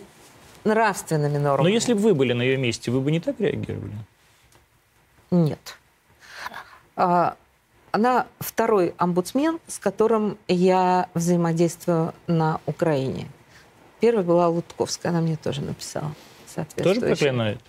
нравственными 0.64 1.38
нормами. 1.38 1.68
Но 1.68 1.74
если 1.74 1.94
бы 1.94 2.00
вы 2.00 2.14
были 2.14 2.34
на 2.34 2.44
ее 2.44 2.58
месте, 2.58 2.92
вы 2.92 3.02
бы 3.02 3.12
не 3.12 3.20
так 3.20 3.40
реагировали? 3.40 3.94
Нет. 5.32 5.78
А, 6.96 7.36
она 7.92 8.28
второй 8.40 8.94
омбудсмен, 8.98 9.60
с 9.68 9.80
которым 9.80 10.38
я 10.48 11.10
взаимодействую 11.16 12.14
на 12.28 12.62
Украине. 12.68 13.28
Первая 14.00 14.24
была 14.24 14.48
Лутковская, 14.48 15.12
она 15.12 15.22
мне 15.22 15.38
тоже 15.38 15.62
написала. 15.62 16.14
Тоже 16.76 17.02
проклинает? 17.02 17.60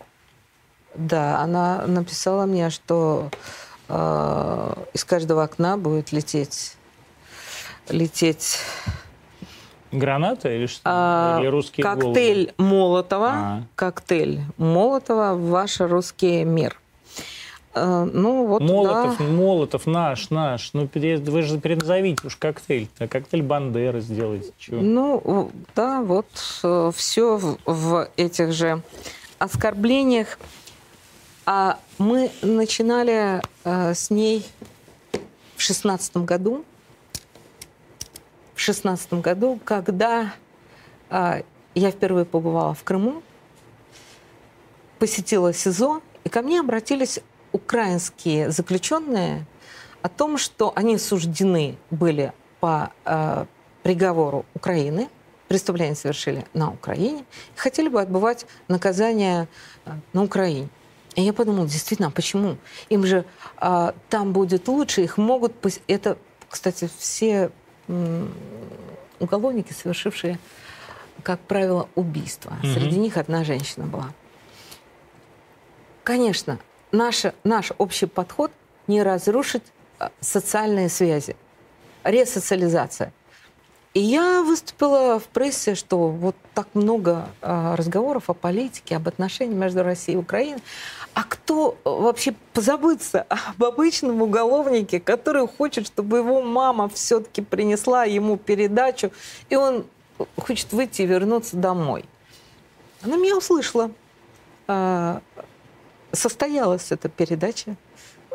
Да, 0.95 1.41
она 1.41 1.87
написала 1.87 2.47
мне, 2.47 2.71
что 2.71 3.31
э, 3.89 4.75
из 4.93 5.05
каждого 5.05 5.45
окна 5.45 5.77
будет 5.77 6.13
лететь 6.13 6.77
лететь 7.89 8.59
Граната 9.93 10.51
или 10.51 10.67
что? 10.67 10.81
А, 10.85 11.39
или 11.41 11.49
русские 11.49 11.85
коктейль 11.85 12.53
головы? 12.57 12.75
Молотова. 12.75 13.31
А. 13.31 13.63
Коктейль 13.75 14.41
Молотова 14.57 15.35
ваш 15.35 15.81
русский 15.81 16.45
мир. 16.45 16.81
А, 17.75 18.05
ну, 18.05 18.47
вот, 18.47 18.63
Молотов, 18.63 19.19
да. 19.19 19.25
Молотов, 19.25 19.87
наш, 19.87 20.31
наш. 20.31 20.71
Ну, 20.73 20.89
вы 20.95 21.43
же 21.43 21.59
переназовите 21.59 22.27
уж 22.27 22.37
коктейль. 22.37 22.89
А 22.99 23.07
коктейль 23.07 23.43
Бандеры 23.43 24.01
сделайте. 24.01 24.53
Чего? 24.59 24.81
Ну, 24.81 25.51
да, 25.75 26.01
вот 26.01 26.27
э, 26.63 26.91
все 26.95 27.37
в, 27.37 27.59
в 27.67 28.09
этих 28.17 28.53
же 28.53 28.83
оскорблениях. 29.39 30.39
А 31.45 31.81
мы 31.99 32.31
начинали 32.41 33.43
э, 33.65 33.95
с 33.95 34.11
ней 34.11 34.47
в 35.57 35.61
шестнадцатом 35.61 36.25
году. 36.25 36.65
В 38.55 38.61
шестнадцатом 38.61 39.23
году, 39.23 39.59
когда 39.65 40.35
э, 41.11 41.43
я 41.75 41.91
впервые 41.91 42.25
побывала 42.27 42.75
в 42.75 42.85
Крыму, 42.85 43.23
посетила 45.01 45.53
СИЗО, 45.53 46.01
и 46.23 46.29
ко 46.29 46.43
мне 46.43 46.61
обратились 46.61 47.19
украинские 47.51 48.53
заключенные 48.53 49.45
о 50.01 50.09
том, 50.09 50.39
что 50.39 50.73
они 50.77 50.97
суждены 50.97 51.77
были 51.91 52.33
по 52.61 52.93
э, 53.05 53.47
приговору 53.83 54.47
Украины, 54.55 55.09
преступление 55.49 55.97
совершили 55.97 56.47
на 56.55 56.71
Украине, 56.71 57.25
и 57.57 57.59
хотели 57.59 57.89
бы 57.89 58.01
отбывать 58.01 58.47
наказание 58.69 59.49
э, 59.85 59.91
на 60.13 60.23
Украине. 60.23 60.69
И 61.15 61.23
я 61.23 61.33
подумала, 61.33 61.67
действительно, 61.67 62.09
а 62.09 62.11
почему? 62.11 62.57
Им 62.89 63.05
же 63.05 63.25
а, 63.57 63.95
там 64.09 64.33
будет 64.33 64.69
лучше, 64.69 65.03
их 65.03 65.19
могут... 65.19 65.53
Это, 65.87 66.17
кстати, 66.49 66.89
все 66.99 67.51
уголовники, 69.19 69.73
совершившие, 69.73 70.39
как 71.23 71.41
правило, 71.41 71.89
убийство. 71.95 72.55
Угу. 72.63 72.73
Среди 72.73 72.99
них 72.99 73.17
одна 73.17 73.45
женщина 73.45 73.87
была. 73.87 74.13
Конечно, 76.05 76.59
наша, 76.91 77.35
наш 77.45 77.73
общий 77.79 78.07
подход 78.07 78.51
не 78.87 79.03
разрушить 79.03 79.63
а, 79.99 80.11
социальные 80.21 80.89
связи. 80.89 81.37
Ресоциализация. 82.05 83.13
И 83.95 84.01
я 84.01 84.43
выступила 84.43 85.19
в 85.19 85.25
прессе, 85.25 85.75
что 85.75 86.09
вот 86.09 86.35
так 86.55 86.69
много 86.73 87.29
э, 87.43 87.75
разговоров 87.77 88.31
о 88.31 88.35
политике, 88.35 88.97
об 88.97 89.07
отношениях 89.07 89.59
между 89.59 89.83
Россией 89.83 90.17
и 90.17 90.21
Украиной. 90.21 90.63
А 91.15 91.25
кто 91.25 91.77
вообще 91.85 92.35
позабыться 92.53 93.23
об 93.29 93.65
обычном 93.65 94.23
уголовнике, 94.23 95.01
который 95.01 95.47
хочет, 95.47 95.87
чтобы 95.87 96.19
его 96.19 96.43
мама 96.43 96.89
все-таки 96.89 97.43
принесла 97.43 98.05
ему 98.05 98.37
передачу, 98.37 99.13
и 99.49 99.57
он 99.57 99.87
хочет 100.37 100.73
выйти 100.73 101.03
и 101.03 101.07
вернуться 101.07 101.57
домой? 101.57 102.05
Она 103.03 103.17
меня 103.17 103.37
услышала. 103.37 103.91
Э, 104.69 105.21
состоялась 106.13 106.93
эта 106.93 107.09
передача 107.09 107.77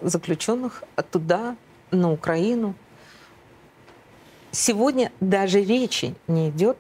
заключенных 0.02 0.84
туда, 1.12 1.56
на 1.90 2.12
Украину– 2.12 2.76
сегодня 4.58 5.12
даже 5.20 5.62
речи 5.62 6.16
не 6.28 6.50
идет 6.50 6.78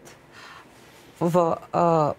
в, 1.19 1.61
э, 1.73 2.13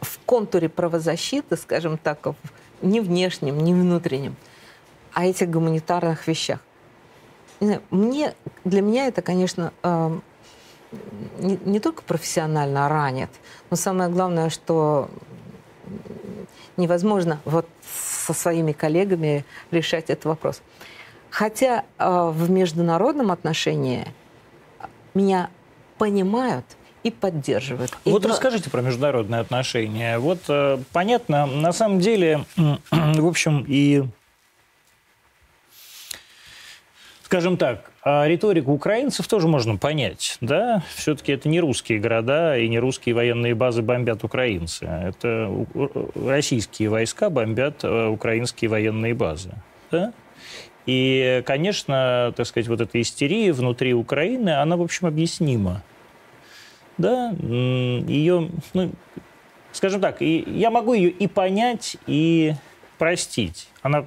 в 0.00 0.18
контуре 0.24 0.68
правозащиты, 0.68 1.56
скажем 1.56 1.98
так, 1.98 2.18
не 2.82 3.00
внешнем, 3.00 3.58
не 3.58 3.74
внутреннем, 3.74 4.36
а 5.12 5.26
этих 5.26 5.50
гуманитарных 5.50 6.26
вещах. 6.26 6.60
Мне, 7.90 8.34
для 8.64 8.80
меня 8.80 9.06
это, 9.06 9.20
конечно, 9.20 9.72
э, 9.82 10.18
не, 11.38 11.58
не 11.64 11.80
только 11.80 12.02
профессионально 12.02 12.88
ранит, 12.88 13.28
но 13.68 13.76
самое 13.76 14.08
главное, 14.08 14.48
что 14.48 15.10
невозможно 16.78 17.40
вот 17.44 17.68
со 18.26 18.32
своими 18.32 18.72
коллегами 18.72 19.44
решать 19.70 20.08
этот 20.08 20.24
вопрос. 20.24 20.62
Хотя 21.28 21.84
э, 21.98 22.30
в 22.32 22.50
международном 22.50 23.30
отношении 23.30 24.06
меня 25.14 25.50
понимают 25.98 26.64
и 27.02 27.10
поддерживают. 27.10 27.92
Вот 28.04 28.24
и 28.24 28.28
расскажите 28.28 28.70
про 28.70 28.82
международные 28.82 29.40
отношения. 29.40 30.18
Вот 30.18 30.40
э, 30.48 30.78
понятно, 30.92 31.46
на 31.46 31.72
самом 31.72 32.00
деле, 32.00 32.44
в 32.90 33.26
общем, 33.26 33.64
и 33.66 34.04
скажем 37.22 37.56
так, 37.56 37.90
а 38.02 38.26
риторику 38.26 38.72
украинцев 38.72 39.28
тоже 39.28 39.46
можно 39.46 39.76
понять, 39.76 40.38
да? 40.40 40.82
Все-таки 40.94 41.32
это 41.32 41.48
не 41.48 41.60
русские 41.60 41.98
города 41.98 42.56
и 42.56 42.68
не 42.68 42.78
русские 42.78 43.14
военные 43.14 43.54
базы 43.54 43.82
бомбят 43.82 44.24
украинцы. 44.24 44.84
Это 44.84 45.52
российские 46.14 46.88
войска 46.88 47.30
бомбят 47.30 47.84
э, 47.84 48.06
украинские 48.06 48.70
военные 48.70 49.14
базы, 49.14 49.50
да? 49.90 50.12
И, 50.86 51.42
конечно, 51.46 52.32
так 52.36 52.46
сказать, 52.46 52.68
вот 52.68 52.80
эта 52.80 53.00
истерия 53.00 53.52
внутри 53.52 53.94
Украины, 53.94 54.50
она, 54.50 54.76
в 54.76 54.82
общем, 54.82 55.06
объяснима 55.06 55.82
да, 57.00 57.30
ее, 57.30 58.50
ну, 58.74 58.92
скажем 59.72 60.00
так, 60.00 60.22
и 60.22 60.40
я 60.46 60.70
могу 60.70 60.94
ее 60.94 61.10
и 61.10 61.26
понять, 61.26 61.96
и 62.06 62.54
простить. 62.98 63.68
Она 63.82 64.04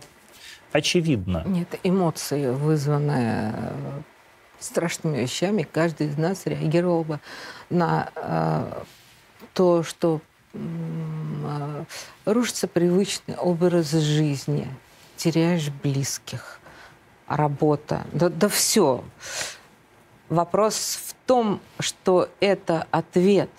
очевидна. 0.72 1.44
Нет, 1.46 1.80
эмоции, 1.84 2.50
вызванные 2.50 3.54
э, 3.56 4.02
страшными 4.60 5.20
вещами, 5.20 5.68
каждый 5.70 6.08
из 6.08 6.18
нас 6.18 6.46
реагировал 6.46 7.04
бы 7.04 7.20
на 7.70 8.10
э, 8.16 8.84
то, 9.54 9.84
что 9.84 10.22
э, 10.54 11.84
рушится 12.26 12.68
привычный 12.68 13.36
образ 13.36 13.92
жизни, 13.92 14.68
теряешь 15.16 15.70
близких, 15.70 16.60
работа, 17.28 18.06
да, 18.12 18.30
да 18.30 18.50
все. 18.50 19.04
Вопрос 20.30 21.00
в 21.08 21.13
том, 21.26 21.60
что 21.80 22.30
это 22.40 22.88
ответ 22.92 23.50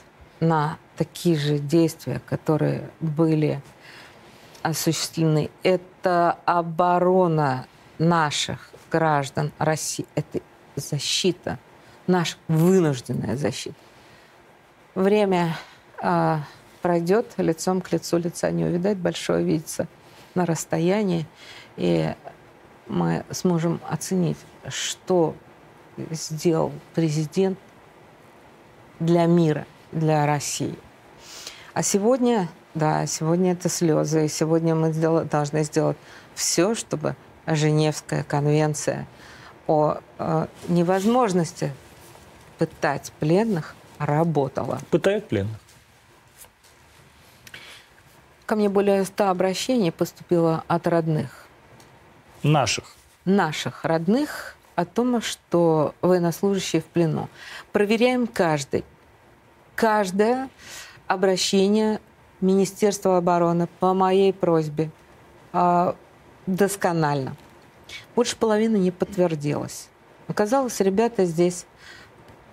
на 0.41 0.79
такие 0.97 1.37
же 1.37 1.59
действия, 1.59 2.21
которые 2.27 2.91
были 3.01 3.61
осуществлены. 4.63 5.51
Это 5.63 6.39
оборона 6.45 7.67
наших 7.99 8.71
граждан 8.91 9.53
России. 9.59 10.07
Это 10.15 10.41
защита, 10.77 11.59
наша 12.07 12.37
вынужденная 12.49 13.37
защита. 13.37 13.77
Время 14.95 15.57
э, 16.03 16.39
пройдет, 16.83 17.35
лицом 17.37 17.81
к 17.81 17.93
лицу 17.93 18.19
лица 18.19 18.51
не 18.51 18.65
увидать, 18.65 18.97
большое 18.97 19.45
видится 19.45 19.89
на 20.35 20.47
расстоянии, 20.47 21.27
и 21.77 22.15
мы 22.87 23.25
сможем 23.31 23.81
оценить, 23.89 24.39
что 24.69 25.35
сделал 26.11 26.73
президент 26.95 27.59
для 29.01 29.27
мира, 29.27 29.67
для 29.93 30.27
России. 30.27 30.79
А 31.73 31.83
сегодня, 31.83 32.49
да, 32.75 33.07
сегодня 33.07 33.53
это 33.53 33.69
слезы. 33.69 34.27
И 34.27 34.29
сегодня 34.29 34.75
мы 34.75 34.93
сделать, 34.93 35.29
должны 35.29 35.65
сделать 35.65 35.97
все, 36.35 36.75
чтобы 36.75 37.17
Женевская 37.47 38.23
конвенция 38.23 39.07
о 39.67 39.99
э, 40.19 40.47
невозможности 40.69 41.73
пытать 42.59 43.13
пленных 43.19 43.75
работала. 43.99 44.79
Пытают 44.91 45.29
пленных? 45.29 45.59
Ко 48.47 48.57
мне 48.57 48.69
более 48.69 49.05
ста 49.05 49.31
обращений 49.31 49.91
поступило 49.91 50.65
от 50.69 50.87
родных. 50.87 51.47
Наших? 52.43 52.95
Наших 53.25 53.85
родных 53.85 54.54
о 54.75 54.85
том, 54.85 55.21
что 55.21 55.95
военнослужащие 56.03 56.83
в 56.83 56.87
плену. 56.87 57.29
Проверяем 57.73 58.27
каждый. 58.27 58.85
Каждое 59.75 60.49
обращение 61.07 62.01
Министерства 62.41 63.17
обороны 63.17 63.69
по 63.81 63.95
моей 63.95 64.33
просьбе 64.33 64.91
э, 65.53 65.95
досконально. 66.47 67.37
Больше 68.15 68.37
половины 68.37 68.77
не 68.77 68.91
подтвердилось. 68.91 69.89
Оказалось, 70.27 70.81
ребята 70.81 71.25
здесь, 71.25 71.67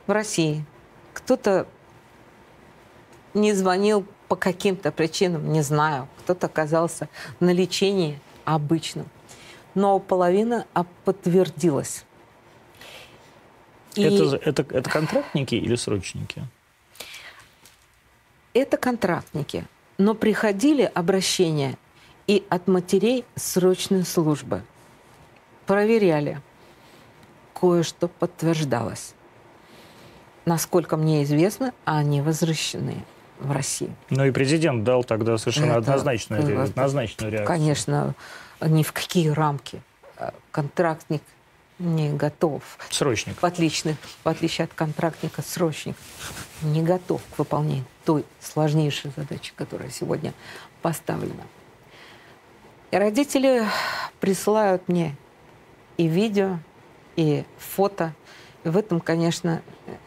в 0.07 0.11
России. 0.11 0.65
Кто-то 1.13 1.67
не 3.33 3.53
звонил 3.53 4.05
по 4.27 4.35
каким-то 4.35 4.91
причинам, 4.91 5.51
не 5.51 5.61
знаю. 5.61 6.07
Кто-то 6.19 6.47
оказался 6.47 7.07
на 7.39 7.51
лечении 7.51 8.19
обычном. 8.45 9.07
Но 9.73 9.99
половина 9.99 10.65
подтвердилась. 11.05 12.05
И... 13.95 14.03
Это, 14.03 14.37
это, 14.37 14.65
это 14.75 14.89
контрактники 14.89 15.55
или 15.55 15.75
срочники? 15.75 16.43
Это 18.53 18.77
контрактники. 18.77 19.65
Но 19.97 20.13
приходили 20.13 20.89
обращения 20.93 21.77
и 22.27 22.43
от 22.49 22.67
матерей 22.67 23.25
срочной 23.35 24.03
службы. 24.03 24.63
Проверяли. 25.65 26.41
Кое-что 27.53 28.07
подтверждалось. 28.07 29.13
Насколько 30.45 30.97
мне 30.97 31.23
известно, 31.23 31.73
они 31.85 32.21
возвращены 32.21 33.05
в 33.39 33.51
Россию. 33.51 33.95
Ну 34.09 34.25
и 34.25 34.31
президент 34.31 34.83
дал 34.83 35.03
тогда 35.03 35.37
совершенно 35.37 35.71
это, 35.71 35.79
однозначную, 35.79 36.43
это, 36.43 36.63
однозначную 36.63 37.31
реакцию. 37.31 37.47
Конечно, 37.47 38.15
ни 38.61 38.83
в 38.83 38.91
какие 38.91 39.29
рамки. 39.29 39.81
Контрактник 40.51 41.21
не 41.81 42.11
готов. 42.11 42.61
Срочник. 42.89 43.41
В 43.41 43.45
отличие, 43.45 43.97
в 44.23 44.29
отличие 44.29 44.65
от 44.65 44.73
контрактника, 44.73 45.41
срочник 45.41 45.95
не 46.61 46.81
готов 46.81 47.21
к 47.35 47.39
выполнению 47.39 47.85
той 48.05 48.25
сложнейшей 48.39 49.11
задачи, 49.15 49.53
которая 49.55 49.89
сегодня 49.89 50.33
поставлена. 50.81 51.43
И 52.91 52.97
родители 52.97 53.63
присылают 54.19 54.87
мне 54.87 55.15
и 55.97 56.07
видео, 56.07 56.59
и 57.15 57.45
фото. 57.57 58.13
И 58.63 58.69
в 58.69 58.77
этом, 58.77 58.99
конечно, 58.99 59.61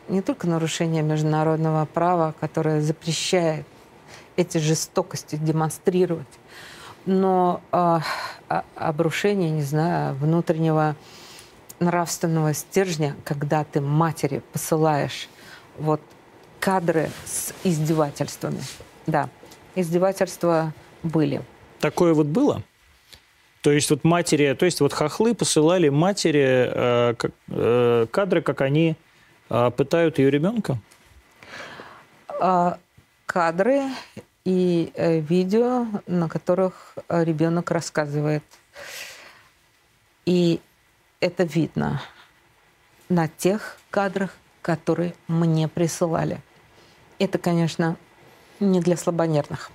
не 0.08 0.22
только 0.22 0.46
нарушение 0.46 1.02
международного 1.02 1.86
права, 1.86 2.34
которое 2.40 2.80
запрещает 2.80 3.66
эти 4.36 4.58
жестокости 4.58 5.36
демонстрировать, 5.36 6.26
но 7.06 7.60
э, 7.72 8.00
обрушение, 8.76 9.50
не 9.50 9.62
знаю, 9.62 10.14
внутреннего 10.14 10.96
нравственного 11.80 12.54
стержня, 12.54 13.16
когда 13.24 13.64
ты 13.64 13.80
матери 13.80 14.42
посылаешь 14.52 15.28
вот 15.78 16.00
кадры 16.60 17.10
с 17.24 17.52
издевательствами. 17.64 18.60
Да, 19.06 19.28
издевательства 19.74 20.72
были. 21.02 21.42
Такое 21.80 22.14
вот 22.14 22.26
было? 22.26 22.62
То 23.60 23.70
есть 23.70 23.90
вот 23.90 24.04
матери, 24.04 24.54
то 24.54 24.66
есть 24.66 24.80
вот 24.80 24.92
хохлы 24.92 25.34
посылали 25.34 25.88
матери 25.88 26.70
э, 26.70 27.14
э, 27.48 28.06
кадры, 28.10 28.42
как 28.42 28.60
они 28.60 28.96
э, 29.48 29.70
пытают 29.70 30.18
ее 30.18 30.30
ребенка? 30.30 30.78
А, 32.40 32.78
кадры 33.24 33.82
и 34.44 34.92
э, 34.94 35.20
видео, 35.20 35.86
на 36.06 36.28
которых 36.28 36.94
ребенок 37.08 37.70
рассказывает. 37.70 38.42
И 40.26 40.60
это 41.24 41.44
видно 41.44 42.02
на 43.08 43.28
тех 43.28 43.78
кадрах, 43.90 44.36
которые 44.60 45.14
мне 45.26 45.68
присылали. 45.68 46.42
Это, 47.18 47.38
конечно, 47.38 47.96
не 48.60 48.78
для 48.80 48.98
слабонервных. 48.98 49.70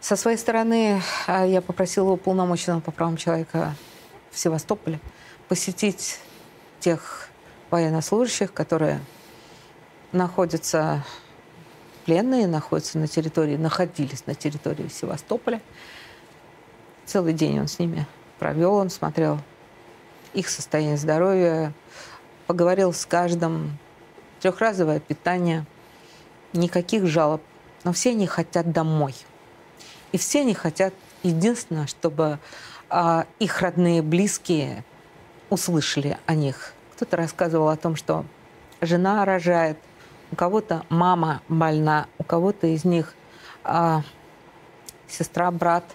Со 0.00 0.16
своей 0.16 0.38
стороны, 0.38 1.02
а, 1.26 1.44
я 1.44 1.60
попросила 1.60 2.12
уполномоченного 2.12 2.80
по 2.80 2.90
правам 2.90 3.18
человека 3.18 3.74
в 4.30 4.38
Севастополе 4.38 4.98
посетить 5.48 6.20
тех 6.78 7.28
военнослужащих, 7.70 8.50
которые 8.54 8.98
находятся 10.12 11.04
пленные, 12.06 12.46
находятся 12.46 12.98
на 12.98 13.08
территории, 13.08 13.56
находились 13.56 14.26
на 14.26 14.34
территории 14.34 14.88
Севастополя, 14.88 15.60
Целый 17.10 17.32
день 17.32 17.58
он 17.58 17.66
с 17.66 17.80
ними 17.80 18.06
провел, 18.38 18.74
он 18.74 18.88
смотрел 18.88 19.40
их 20.32 20.48
состояние 20.48 20.96
здоровья, 20.96 21.72
поговорил 22.46 22.92
с 22.92 23.04
каждым, 23.04 23.78
трехразовое 24.38 25.00
питание, 25.00 25.66
никаких 26.52 27.06
жалоб. 27.08 27.42
Но 27.82 27.92
все 27.92 28.10
они 28.10 28.28
хотят 28.28 28.70
домой. 28.70 29.16
И 30.12 30.18
все 30.18 30.42
они 30.42 30.54
хотят 30.54 30.94
единственное, 31.24 31.88
чтобы 31.88 32.38
а, 32.88 33.26
их 33.40 33.60
родные, 33.60 34.02
близкие 34.02 34.84
услышали 35.48 36.16
о 36.26 36.36
них. 36.36 36.74
Кто-то 36.94 37.16
рассказывал 37.16 37.70
о 37.70 37.76
том, 37.76 37.96
что 37.96 38.24
жена 38.80 39.24
рожает, 39.24 39.78
у 40.30 40.36
кого-то 40.36 40.86
мама 40.90 41.42
больна, 41.48 42.06
у 42.18 42.22
кого-то 42.22 42.68
из 42.68 42.84
них 42.84 43.14
а, 43.64 44.04
сестра, 45.08 45.50
брат– 45.50 45.82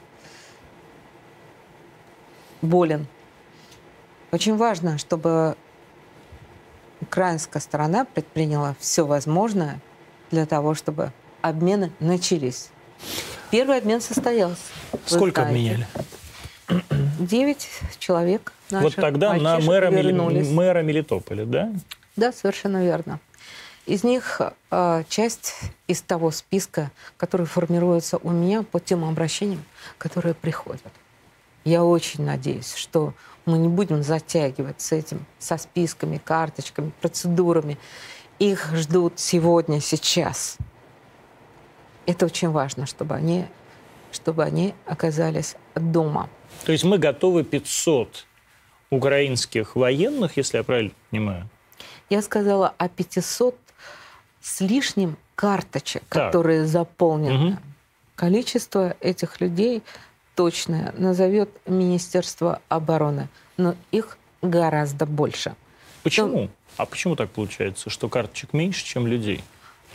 болен. 2.62 3.08
Очень 4.32 4.58
важно, 4.58 4.98
чтобы 4.98 5.56
украинская 7.02 7.62
сторона 7.62 8.06
предприняла 8.06 8.76
все 8.80 9.06
возможное 9.06 9.80
для 10.32 10.46
того, 10.46 10.74
чтобы 10.74 11.12
обмены 11.42 11.92
начались. 12.00 12.70
Первый 13.52 13.78
обмен 13.78 14.02
состоялся. 14.02 14.62
Сколько 15.06 15.44
обменяли? 15.44 15.88
Девять 17.20 17.70
человек. 18.00 18.52
Вот 18.72 18.96
тогда 18.96 19.34
на 19.36 19.60
мэра, 19.60 19.92
мэра 19.92 20.82
Мелитополя, 20.82 21.46
да? 21.46 21.72
Да, 22.16 22.32
совершенно 22.32 22.84
верно. 22.84 23.20
Из 23.86 24.04
них 24.04 24.42
э, 24.72 25.04
часть 25.10 25.54
из 25.88 26.02
того 26.02 26.32
списка, 26.32 26.90
который 27.18 27.46
формируется 27.46 28.18
у 28.18 28.32
меня 28.32 28.64
по 28.64 28.80
тем 28.80 29.06
обращениям, 29.06 29.64
которые 30.00 30.34
приходят. 30.34 30.82
Я 31.66 31.84
очень 31.84 32.24
надеюсь, 32.24 32.76
что 32.76 33.14
мы 33.46 33.58
не 33.58 33.68
будем 33.68 34.04
затягивать 34.04 34.82
с 34.82 34.92
этим, 34.92 35.26
со 35.40 35.58
списками, 35.58 36.22
карточками, 36.24 36.92
процедурами. 37.02 37.78
Их 38.38 38.72
ждут 38.74 39.20
сегодня, 39.20 39.82
сейчас. 39.82 40.58
Это 42.06 42.28
очень 42.28 42.50
важно, 42.50 42.86
чтобы 42.86 43.16
они, 43.16 43.48
чтобы 44.12 44.44
они 44.44 44.76
оказались 44.86 45.56
дома. 45.74 46.30
То 46.66 46.72
есть 46.72 46.84
мы 46.84 47.00
готовы 47.00 47.44
500 47.44 48.28
украинских 48.92 49.76
военных, 49.76 50.38
если 50.38 50.58
я 50.58 50.64
правильно 50.64 50.92
понимаю? 51.10 51.50
Я 52.10 52.22
сказала 52.22 52.74
о 52.78 52.88
500 52.88 53.58
с 54.42 54.62
лишним 54.62 55.18
карточек, 55.34 56.04
так. 56.10 56.28
которые 56.28 56.66
заполнены. 56.66 57.54
Угу. 57.54 57.58
Количество 58.16 58.96
этих 59.02 59.42
людей 59.42 59.84
точное 60.36 60.94
назовет 60.98 61.50
Министерство 61.66 62.62
обороны, 62.70 63.28
но 63.58 63.76
их 63.92 64.18
гораздо 64.42 65.06
больше. 65.06 65.56
Почему? 66.04 66.44
Но... 66.44 66.50
А 66.78 66.86
почему 66.86 67.16
так 67.16 67.32
получается, 67.32 67.90
что 67.90 68.10
карточек 68.10 68.54
меньше, 68.54 68.84
чем 68.86 69.08
людей? 69.08 69.44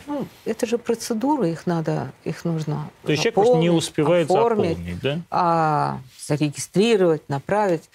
Ну, 0.07 0.27
это 0.45 0.65
же 0.65 0.77
процедуры, 0.77 1.51
их 1.51 1.67
надо, 1.67 2.11
их 2.23 2.43
нужно 2.43 2.89
То 3.03 3.11
есть 3.11 3.21
человек 3.21 3.35
просто 3.35 3.57
не 3.57 3.69
успевает 3.69 4.29
оформить, 4.29 4.77
заполнить, 4.77 4.99
да? 4.99 5.19
А, 5.29 5.99
зарегистрировать, 6.27 7.29
направить. 7.29 7.89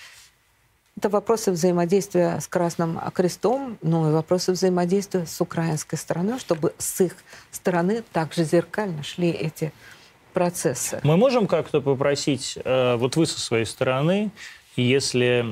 Это 0.97 1.09
вопросы 1.11 1.51
взаимодействия 1.51 2.41
с 2.41 2.47
Красным 2.47 2.99
Крестом, 3.13 3.77
но 3.83 4.09
и 4.09 4.13
вопросы 4.13 4.53
взаимодействия 4.53 5.27
с 5.27 5.41
украинской 5.41 5.97
стороной, 5.97 6.39
чтобы 6.39 6.75
с 6.79 7.01
их 7.01 7.17
стороны 7.51 8.03
также 8.13 8.45
зеркально 8.45 9.03
шли 9.03 9.31
эти 9.31 9.73
процессы. 10.37 11.01
Мы 11.03 11.17
можем 11.17 11.47
как-то 11.47 11.81
попросить, 11.81 12.59
э, 12.63 12.97
вот 12.97 13.17
вы 13.17 13.25
со 13.25 13.41
своей 13.41 13.65
стороны, 13.65 14.31
если 14.77 15.43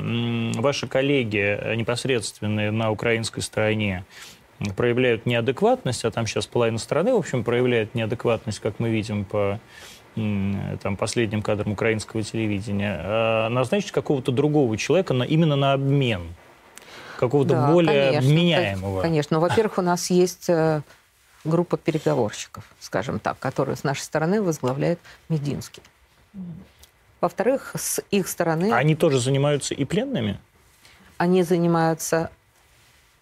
ваши 0.60 0.86
коллеги 0.86 1.74
непосредственные 1.74 2.70
на 2.70 2.90
украинской 2.90 3.40
стороне 3.40 4.04
проявляют 4.76 5.24
неадекватность, 5.24 6.04
а 6.04 6.10
там 6.10 6.26
сейчас 6.26 6.46
половина 6.46 6.76
страны, 6.76 7.14
в 7.14 7.16
общем, 7.16 7.44
проявляет 7.44 7.94
неадекватность, 7.94 8.60
как 8.60 8.78
мы 8.78 8.90
видим 8.90 9.24
по 9.24 9.58
там, 10.14 10.96
последним 10.98 11.40
кадрам 11.40 11.72
украинского 11.72 12.22
телевидения, 12.22 13.00
а 13.02 13.48
назначить 13.48 13.90
какого-то 13.90 14.32
другого 14.32 14.76
человека 14.76 15.14
на, 15.14 15.22
именно 15.22 15.56
на 15.56 15.72
обмен, 15.72 16.34
какого-то 17.18 17.54
да, 17.54 17.72
более 17.72 18.10
конечно, 18.10 18.32
меняемого. 18.32 19.00
Конечно. 19.00 19.40
Во-первых, 19.40 19.78
у 19.78 19.82
нас 19.82 20.10
есть 20.10 20.50
э, 20.50 20.82
группа 21.44 21.76
переговорщиков, 21.76 22.64
скажем 22.80 23.18
так, 23.18 23.38
которую 23.38 23.76
с 23.76 23.84
нашей 23.84 24.02
стороны 24.02 24.42
возглавляет 24.42 24.98
Мединский. 25.28 25.82
Во-вторых, 27.20 27.72
с 27.76 28.02
их 28.10 28.28
стороны... 28.28 28.70
А 28.72 28.76
они 28.76 28.94
тоже 28.94 29.18
занимаются 29.18 29.74
и 29.74 29.84
пленными? 29.84 30.38
Они 31.16 31.42
занимаются 31.42 32.30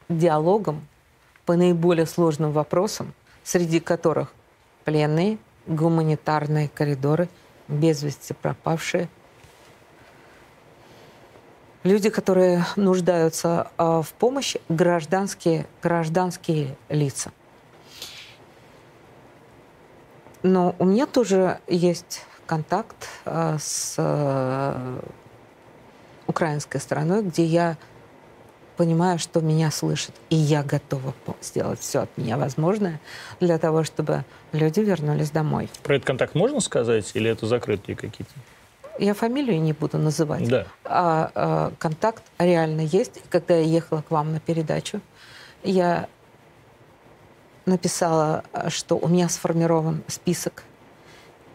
диалогом 0.09 0.87
по 1.45 1.57
наиболее 1.57 2.07
сложным 2.07 2.53
вопросам, 2.53 3.13
среди 3.45 3.81
которых 3.81 4.33
пленные, 4.85 5.39
гуманитарные 5.67 6.69
коридоры, 6.69 7.29
без 7.69 8.03
вести 8.03 8.33
пропавшие, 8.33 9.09
люди, 11.85 12.11
которые 12.11 12.65
нуждаются 12.77 13.71
а, 13.77 14.03
в 14.03 14.13
помощи, 14.13 14.61
гражданские, 14.69 15.67
гражданские 15.83 16.77
лица. 16.89 17.33
Но 20.43 20.75
у 20.79 20.85
меня 20.85 21.07
тоже 21.07 21.59
есть 21.69 22.23
контакт 22.47 22.97
а, 23.25 23.57
с 23.59 23.95
а, 23.99 25.01
украинской 26.27 26.79
стороной, 26.79 27.23
где 27.23 27.45
я 27.45 27.77
понимаю, 28.77 29.19
что 29.19 29.41
меня 29.41 29.71
слышат, 29.71 30.15
и 30.31 30.37
я 30.37 30.63
готова 30.63 31.15
сделать 31.41 31.81
все 31.81 32.01
от 32.01 32.17
меня 32.17 32.37
возможное 32.37 33.01
для 33.39 33.59
того, 33.59 33.85
чтобы 33.85 34.25
люди 34.53 34.81
вернулись 34.81 35.31
домой. 35.31 35.71
Про 35.83 35.97
этот 35.97 36.07
контакт 36.07 36.35
можно 36.35 36.61
сказать, 36.61 37.11
или 37.15 37.31
это 37.31 37.47
закрытые 37.47 37.97
какие-то? 37.97 38.33
Я 38.99 39.15
фамилию 39.15 39.61
не 39.61 39.73
буду 39.73 39.99
называть. 39.99 40.49
Да. 40.49 40.67
А, 40.85 41.31
а 41.35 41.73
контакт 41.79 42.23
реально 42.39 42.83
есть. 42.83 43.21
Когда 43.31 43.55
я 43.55 43.63
ехала 43.63 44.03
к 44.03 44.11
вам 44.11 44.33
на 44.33 44.41
передачу, 44.41 45.01
я 45.63 46.09
написала, 47.67 48.45
что 48.69 48.97
у 48.97 49.09
меня 49.09 49.29
сформирован 49.29 50.03
список, 50.09 50.65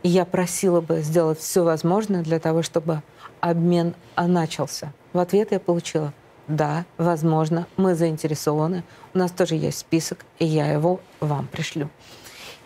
и 0.03 0.09
я 0.09 0.25
просила 0.25 0.81
бы 0.81 1.01
сделать 1.01 1.39
все 1.39 1.63
возможное 1.63 2.23
для 2.23 2.39
того, 2.39 2.61
чтобы 2.61 3.01
обмен 3.39 3.95
начался. 4.15 4.93
В 5.13 5.19
ответ 5.19 5.51
я 5.51 5.59
получила– 5.59 6.13
да, 6.47 6.85
возможно, 6.97 7.67
мы 7.75 7.93
заинтересованы. 7.93 8.83
У 9.13 9.17
нас 9.17 9.31
тоже 9.31 9.55
есть 9.55 9.79
список, 9.79 10.25
и 10.39 10.45
я 10.45 10.71
его 10.71 11.01
вам 11.19 11.47
пришлю. 11.47 11.89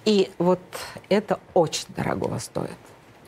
И 0.06 0.32
вот 0.38 0.60
это 1.10 1.40
очень 1.54 1.88
дорого 1.96 2.38
стоит. 2.40 2.78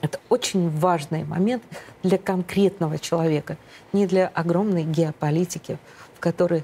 Это 0.01 0.20
очень 0.30 0.70
важный 0.70 1.24
момент 1.24 1.64
для 2.03 2.18
конкретного 2.18 2.99
человека, 2.99 3.57
не 3.93 4.05
для 4.05 4.28
огромной 4.28 4.84
геополитики, 4.84 5.80
в 6.16 6.20
которой 6.20 6.64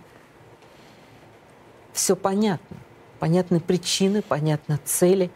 все 1.94 2.16
понятно. 2.16 2.78
Понятны 3.20 3.60
причины, 3.60 4.22
понятны 4.22 4.80
цели. 4.86 5.30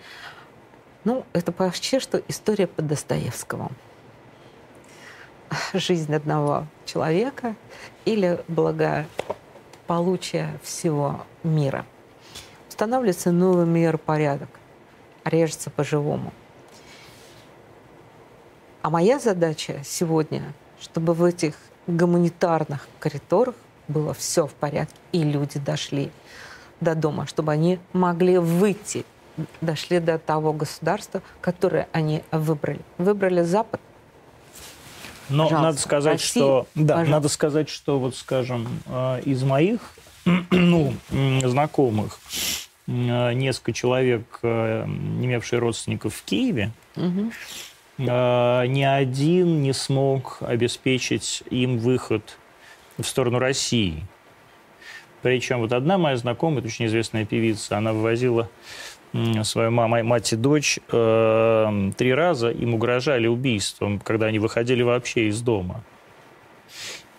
Ну, 1.04 1.26
это 1.34 1.52
почти 1.52 2.00
что 2.00 2.22
история 2.28 2.68
по 2.68 2.82
Достоевскому 2.82 3.72
жизнь 5.74 6.14
одного 6.14 6.68
человека 6.86 7.56
или 8.06 8.44
благополучие 8.48 10.60
всего 10.64 11.26
мира. 11.44 11.86
Устанавливается 12.70 13.32
новый 13.32 13.66
миропорядок, 13.66 14.50
режется 15.26 15.70
по-живому. 15.70 16.34
А 18.82 18.90
моя 18.90 19.20
задача 19.20 19.82
сегодня, 19.84 20.54
чтобы 20.80 21.14
в 21.14 21.24
этих 21.24 21.56
гуманитарных 21.88 22.88
коридорах 23.00 23.56
было 23.88 24.14
все 24.14 24.48
в 24.48 24.54
порядке, 24.54 24.96
и 25.12 25.24
люди 25.24 25.60
дошли 25.60 26.12
до 26.84 26.96
дома, 26.96 27.26
чтобы 27.26 27.52
они 27.52 27.80
могли 27.94 28.38
выйти, 28.38 29.06
дошли 29.62 30.00
до 30.00 30.18
того 30.18 30.54
государства, 30.54 31.22
которое 31.42 31.88
они 31.92 32.24
выбрали. 32.32 32.82
Выбрали 32.98 33.42
Запад, 33.42 33.82
но 35.30 35.46
Пожалуйста, 35.46 35.64
надо 35.64 35.78
сказать, 35.80 36.14
Россия, 36.14 36.44
что 36.44 36.68
да, 36.76 36.82
пожалуйста. 36.82 37.12
надо 37.12 37.30
сказать, 37.30 37.70
что 37.70 38.00
вот, 38.00 38.16
скажем, 38.16 38.68
э, 38.86 39.22
из 39.26 39.44
моих 39.44 39.80
ну, 40.26 40.94
знакомых 41.10 42.20
э, 42.88 43.34
несколько 43.34 43.74
человек, 43.74 44.40
э, 44.44 44.86
имевшие 44.86 45.60
родственников 45.60 46.16
в 46.16 46.24
Киеве, 46.24 46.72
угу. 46.96 47.32
ни 47.98 48.84
один 48.84 49.62
не 49.62 49.74
смог 49.74 50.38
обеспечить 50.42 51.44
им 51.50 51.78
выход 51.78 52.38
в 52.98 53.04
сторону 53.04 53.40
России. 53.40 54.04
Причем 55.24 55.60
вот 55.60 55.72
одна 55.72 55.98
моя 55.98 56.18
знакомая, 56.18 56.62
очень 56.64 56.86
известная 56.86 57.26
певица, 57.26 57.78
она 57.78 57.94
вывозила 57.94 58.50
свою 59.44 59.72
маму, 59.72 60.04
мать 60.04 60.34
и 60.34 60.36
дочь 60.36 60.80
э, 60.92 61.92
три 61.98 62.14
раза 62.14 62.50
им 62.50 62.74
угрожали 62.74 63.28
убийством, 63.28 64.00
когда 64.00 64.26
они 64.26 64.40
выходили 64.40 64.82
вообще 64.82 65.28
из 65.30 65.40
дома. 65.42 65.84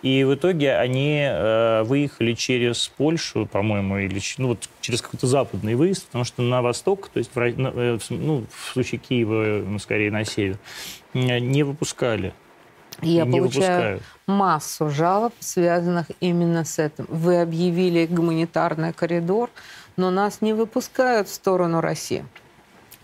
И 0.03 0.23
в 0.25 0.35
итоге 0.35 0.77
они 0.77 1.21
э, 1.23 1.83
выехали 1.85 2.35
через 2.35 2.89
Польшу, 2.89 3.47
по-моему, 3.47 3.99
или 3.99 4.21
ну, 4.39 4.49
вот 4.49 4.69
через 4.81 5.01
какой-то 5.01 5.27
западный 5.27 5.77
выезд, 5.77 6.07
потому 6.07 6.25
что 6.25 6.43
на 6.43 6.61
восток, 6.61 7.09
то 7.09 7.19
есть 7.19 7.31
в, 7.35 7.39
э, 7.39 7.99
ну, 8.11 8.45
в 8.51 8.73
случае 8.73 8.99
Киева, 8.99 9.79
скорее 9.79 10.11
на 10.11 10.25
север, 10.25 10.59
не 11.15 11.63
выпускали. 11.63 12.35
Я 13.03 13.25
не 13.25 13.39
получаю 13.39 13.43
выпускают. 13.43 14.03
массу 14.27 14.91
жалоб, 14.91 15.35
связанных 15.41 16.07
именно 16.21 16.65
с 16.65 16.79
этим. 16.79 17.07
Вы 17.09 17.41
объявили 17.41 18.07
гуманитарный 18.07 18.93
коридор, 18.93 19.51
но 19.97 20.11
нас 20.11 20.41
не 20.41 20.53
выпускают 20.53 21.29
в 21.29 21.35
сторону 21.35 21.81
России. 21.81 22.25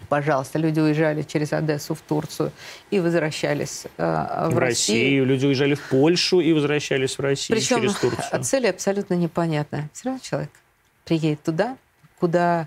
пожалуйста, 0.08 0.58
люди 0.58 0.80
уезжали 0.80 1.22
через 1.22 1.52
Одессу 1.52 1.94
в 1.94 2.00
Турцию 2.00 2.52
и 2.90 2.98
возвращались 2.98 3.84
э, 3.96 4.48
в, 4.50 4.54
в 4.54 4.58
Россию. 4.58 4.98
Россию. 4.98 5.26
Люди 5.26 5.46
уезжали 5.46 5.74
в 5.74 5.82
Польшу 5.88 6.40
и 6.40 6.52
возвращались 6.52 7.16
в 7.16 7.20
Россию 7.20 7.58
Причем 7.58 7.76
через 7.78 7.94
Турцию. 7.94 8.42
цель 8.42 8.68
абсолютно 8.68 9.14
непонятная. 9.14 9.88
Все 9.92 10.06
равно 10.06 10.20
человек 10.22 10.50
приедет 11.04 11.42
туда, 11.42 11.76
куда 12.18 12.66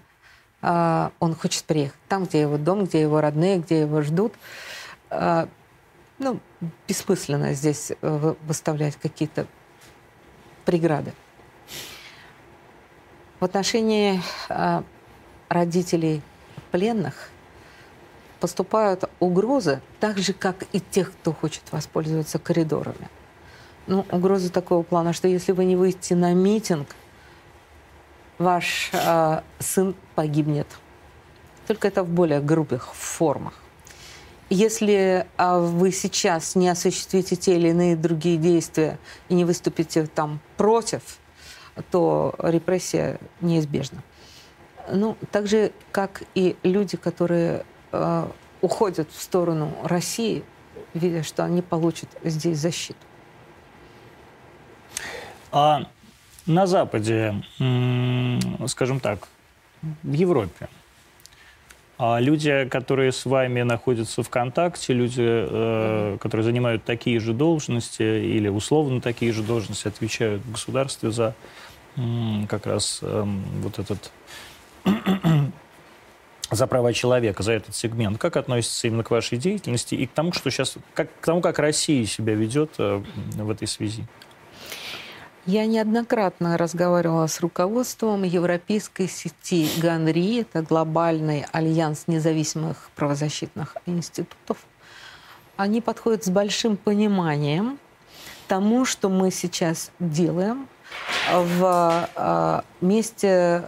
э, 0.61 1.09
он 1.19 1.35
хочет 1.35 1.63
приехать. 1.65 1.99
Там, 2.07 2.25
где 2.25 2.41
его 2.41 2.57
дом, 2.57 2.85
где 2.85 3.01
его 3.01 3.19
родные, 3.19 3.57
где 3.57 3.81
его 3.81 4.01
ждут. 4.01 4.33
Э, 5.09 5.47
ну, 6.23 6.39
бессмысленно 6.87 7.53
здесь 7.53 7.91
э, 8.01 8.33
выставлять 8.45 8.95
какие-то 8.95 9.45
преграды. 10.65 11.13
В 13.39 13.45
отношении 13.45 14.21
э, 14.49 14.83
родителей 15.49 16.21
пленных 16.71 17.29
поступают 18.39 19.03
угрозы 19.19 19.81
так 19.99 20.17
же, 20.17 20.33
как 20.33 20.65
и 20.71 20.79
тех, 20.79 21.11
кто 21.11 21.33
хочет 21.33 21.63
воспользоваться 21.71 22.39
коридорами. 22.39 23.09
Ну, 23.87 24.05
угрозы 24.11 24.49
такого 24.49 24.83
плана, 24.83 25.13
что 25.13 25.27
если 25.27 25.51
вы 25.51 25.65
не 25.65 25.75
выйдете 25.75 26.15
на 26.15 26.33
митинг, 26.33 26.87
ваш 28.37 28.89
э, 28.93 29.41
сын 29.59 29.95
погибнет. 30.15 30.67
Только 31.67 31.87
это 31.87 32.03
в 32.03 32.09
более 32.09 32.39
грубых 32.41 32.93
формах. 32.93 33.62
Если 34.49 35.25
э, 35.37 35.59
вы 35.59 35.91
сейчас 35.91 36.55
не 36.55 36.69
осуществите 36.69 37.35
те 37.35 37.55
или 37.55 37.69
иные 37.69 37.95
другие 37.95 38.37
действия 38.37 38.99
и 39.29 39.33
не 39.33 39.45
выступите 39.45 40.05
там 40.05 40.39
против, 40.57 41.17
то 41.91 42.35
репрессия 42.37 43.19
неизбежна. 43.41 44.03
Ну, 44.91 45.17
так 45.31 45.47
же, 45.47 45.71
как 45.91 46.23
и 46.35 46.55
люди, 46.63 46.97
которые 46.97 47.65
э, 47.91 48.27
уходят 48.61 49.09
в 49.11 49.21
сторону 49.21 49.71
России, 49.83 50.43
видя, 50.93 51.23
что 51.23 51.45
они 51.45 51.61
получат 51.61 52.09
здесь 52.23 52.59
защиту. 52.59 52.99
А 55.51 55.87
на 56.45 56.67
Западе, 56.67 57.43
скажем 58.67 58.99
так, 58.99 59.27
в 59.81 60.11
Европе, 60.11 60.67
а 61.97 62.19
люди, 62.19 62.65
которые 62.69 63.11
с 63.11 63.25
вами 63.25 63.61
находятся 63.61 64.23
в 64.23 64.29
контакте, 64.29 64.93
люди, 64.93 65.21
э, 65.21 66.17
которые 66.19 66.43
занимают 66.43 66.83
такие 66.83 67.19
же 67.19 67.33
должности 67.33 68.01
или 68.01 68.47
условно 68.49 68.99
такие 68.99 69.31
же 69.31 69.43
должности, 69.43 69.87
отвечают 69.87 70.41
в 70.43 70.51
государстве 70.51 71.11
за 71.11 71.35
как 72.49 72.65
раз 72.65 72.99
э, 73.03 73.25
вот 73.61 73.77
этот 73.77 74.11
за 76.51 76.67
права 76.67 76.93
человека, 76.93 77.43
за 77.43 77.53
этот 77.53 77.75
сегмент. 77.75 78.17
Как 78.17 78.37
относится 78.37 78.87
именно 78.87 79.03
к 79.03 79.11
вашей 79.11 79.37
деятельности 79.37 79.95
и 79.95 80.07
к 80.07 80.11
тому, 80.11 80.33
что 80.33 80.49
сейчас, 80.49 80.75
как, 80.93 81.09
к 81.19 81.25
тому, 81.25 81.41
как 81.41 81.59
Россия 81.59 82.05
себя 82.05 82.33
ведет 82.33 82.71
э, 82.79 83.03
в 83.35 83.49
этой 83.49 83.67
связи? 83.67 84.05
Я 85.45 85.65
неоднократно 85.65 86.57
разговаривала 86.57 87.27
с 87.27 87.41
руководством 87.41 88.23
европейской 88.23 89.09
сети 89.09 89.69
ГАНРИ, 89.81 90.41
это 90.41 90.61
глобальный 90.61 91.45
альянс 91.51 92.05
независимых 92.07 92.89
правозащитных 92.95 93.75
институтов. 93.85 94.57
Они 95.57 95.81
подходят 95.81 96.23
с 96.23 96.29
большим 96.29 96.77
пониманием 96.77 97.77
тому, 98.47 98.85
что 98.85 99.09
мы 99.09 99.31
сейчас 99.31 99.91
делаем 99.99 100.65
в 101.29 102.09
э, 102.15 102.61
месте 102.79 103.65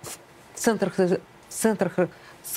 в 0.00 0.58
центрах, 0.58 0.94
центрах 1.50 1.92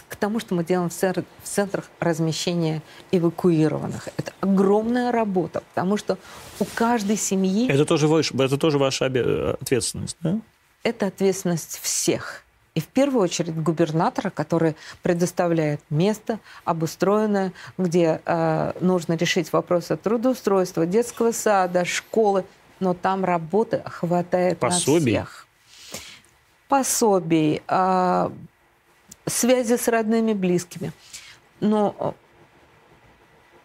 к 0.07 0.15
тому, 0.15 0.39
что 0.39 0.55
мы 0.55 0.63
делаем 0.63 0.89
в, 0.89 0.93
центр, 0.93 1.23
в 1.43 1.47
центрах 1.47 1.85
размещения 1.99 2.81
эвакуированных. 3.11 4.09
Это 4.17 4.33
огромная 4.41 5.11
работа, 5.11 5.63
потому 5.73 5.97
что 5.97 6.17
у 6.59 6.65
каждой 6.65 7.17
семьи... 7.17 7.69
Это 7.69 7.85
тоже, 7.85 8.07
ваш, 8.07 8.31
это 8.31 8.57
тоже 8.57 8.77
ваша 8.77 9.05
ответственность, 9.05 10.17
да? 10.21 10.39
Это 10.83 11.07
ответственность 11.07 11.79
всех. 11.81 12.43
И 12.75 12.79
в 12.79 12.85
первую 12.85 13.23
очередь 13.23 13.55
губернатора, 13.55 14.29
который 14.29 14.75
предоставляет 15.01 15.81
место 15.89 16.39
обустроенное, 16.63 17.51
где 17.77 18.21
э, 18.23 18.73
нужно 18.79 19.13
решить 19.13 19.51
вопросы 19.51 19.97
трудоустройства, 19.97 20.85
детского 20.85 21.31
сада, 21.31 21.85
школы. 21.85 22.45
Но 22.79 22.93
там 22.93 23.25
работы 23.25 23.81
хватает 23.85 24.59
Пособий. 24.59 25.13
на 25.15 25.25
всех 25.25 25.47
пособий, 26.67 27.61
а, 27.67 28.31
связи 29.28 29.78
с 29.78 29.88
родными, 29.88 30.34
близкими. 30.34 30.91
Но 31.59 31.95
э, 31.99 32.11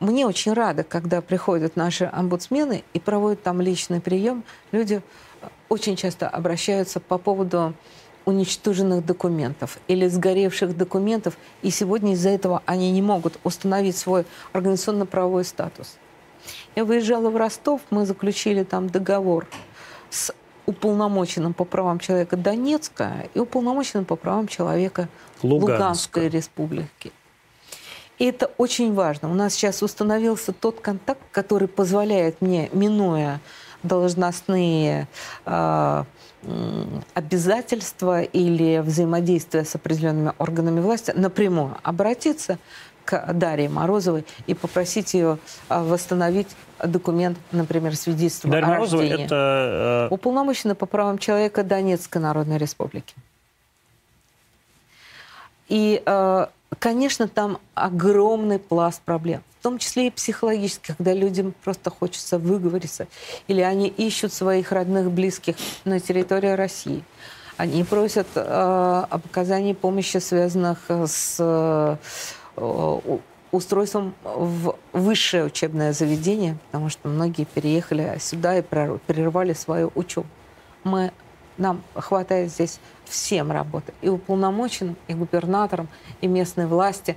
мне 0.00 0.26
очень 0.26 0.52
рада, 0.52 0.82
когда 0.82 1.20
приходят 1.20 1.76
наши 1.76 2.04
омбудсмены 2.12 2.84
и 2.92 3.00
проводят 3.00 3.42
там 3.42 3.60
личный 3.60 4.00
прием. 4.00 4.44
Люди 4.72 5.02
э, 5.40 5.48
очень 5.68 5.96
часто 5.96 6.28
обращаются 6.28 7.00
по 7.00 7.18
поводу 7.18 7.74
уничтоженных 8.24 9.04
документов 9.04 9.78
или 9.88 10.06
сгоревших 10.06 10.76
документов, 10.76 11.36
и 11.62 11.70
сегодня 11.70 12.12
из-за 12.12 12.30
этого 12.30 12.62
они 12.66 12.90
не 12.92 13.02
могут 13.02 13.38
установить 13.42 13.96
свой 13.96 14.26
организационно-правовой 14.52 15.44
статус. 15.44 15.96
Я 16.76 16.84
выезжала 16.84 17.30
в 17.30 17.36
Ростов, 17.36 17.80
мы 17.90 18.06
заключили 18.06 18.64
там 18.64 18.88
договор 18.88 19.46
с 20.10 20.32
уполномоченным 20.66 21.54
по 21.54 21.64
правам 21.64 21.98
человека 21.98 22.36
Донецка 22.36 23.28
и 23.34 23.38
уполномоченным 23.38 24.04
по 24.04 24.16
правам 24.16 24.48
человека 24.48 25.08
Луганска. 25.42 25.72
Луганской 25.72 26.28
республики. 26.28 27.12
И 28.18 28.24
это 28.26 28.50
очень 28.58 28.94
важно. 28.94 29.30
У 29.30 29.34
нас 29.34 29.54
сейчас 29.54 29.82
установился 29.82 30.52
тот 30.52 30.80
контакт, 30.80 31.22
который 31.32 31.66
позволяет 31.68 32.40
мне, 32.40 32.68
минуя 32.72 33.40
должностные 33.82 35.08
э, 35.44 36.04
обязательства 37.14 38.22
или 38.22 38.78
взаимодействия 38.78 39.64
с 39.64 39.74
определенными 39.74 40.32
органами 40.38 40.80
власти, 40.80 41.12
напрямую 41.16 41.76
обратиться 41.82 42.58
к 43.04 43.32
Дарье 43.32 43.68
Морозовой 43.68 44.24
и 44.46 44.54
попросить 44.54 45.14
ее 45.14 45.38
а, 45.68 45.82
восстановить 45.82 46.48
документ, 46.82 47.38
например, 47.52 47.96
свидетельство 47.96 48.50
Дарья 48.50 48.66
о 48.66 48.68
Морозова 48.70 49.02
рождении. 49.02 49.24
это... 49.24 50.08
Э, 50.10 50.14
Уполномоченная 50.14 50.74
по 50.74 50.86
правам 50.86 51.18
человека 51.18 51.62
Донецкой 51.62 52.22
Народной 52.22 52.58
Республики. 52.58 53.14
И, 55.68 56.02
э, 56.04 56.46
конечно, 56.78 57.28
там 57.28 57.58
огромный 57.74 58.58
пласт 58.58 59.00
проблем, 59.02 59.42
в 59.60 59.62
том 59.62 59.78
числе 59.78 60.08
и 60.08 60.10
психологических, 60.10 60.96
когда 60.96 61.12
людям 61.12 61.54
просто 61.64 61.90
хочется 61.90 62.38
выговориться, 62.38 63.06
или 63.48 63.60
они 63.60 63.88
ищут 63.88 64.32
своих 64.32 64.72
родных, 64.72 65.10
близких 65.10 65.56
на 65.84 66.00
территории 66.00 66.50
России. 66.50 67.04
Они 67.56 67.84
просят 67.84 68.26
э, 68.34 69.04
об 69.08 69.24
оказании 69.26 69.72
помощи, 69.72 70.16
связанных 70.18 70.78
с 70.88 71.38
Э, 71.38 71.96
устройством 73.52 74.14
в 74.24 74.76
высшее 74.92 75.44
учебное 75.44 75.92
заведение, 75.92 76.56
потому 76.66 76.88
что 76.88 77.08
многие 77.08 77.44
переехали 77.44 78.16
сюда 78.18 78.58
и 78.58 78.62
прервали 78.62 79.52
свою 79.52 79.92
учебу. 79.94 80.26
Мы, 80.84 81.12
нам 81.58 81.82
хватает 81.94 82.50
здесь 82.50 82.80
всем 83.04 83.52
работы. 83.52 83.92
И 84.00 84.08
уполномоченным, 84.08 84.96
и 85.06 85.14
губернаторам, 85.14 85.88
и 86.20 86.26
местной 86.26 86.66
власти. 86.66 87.16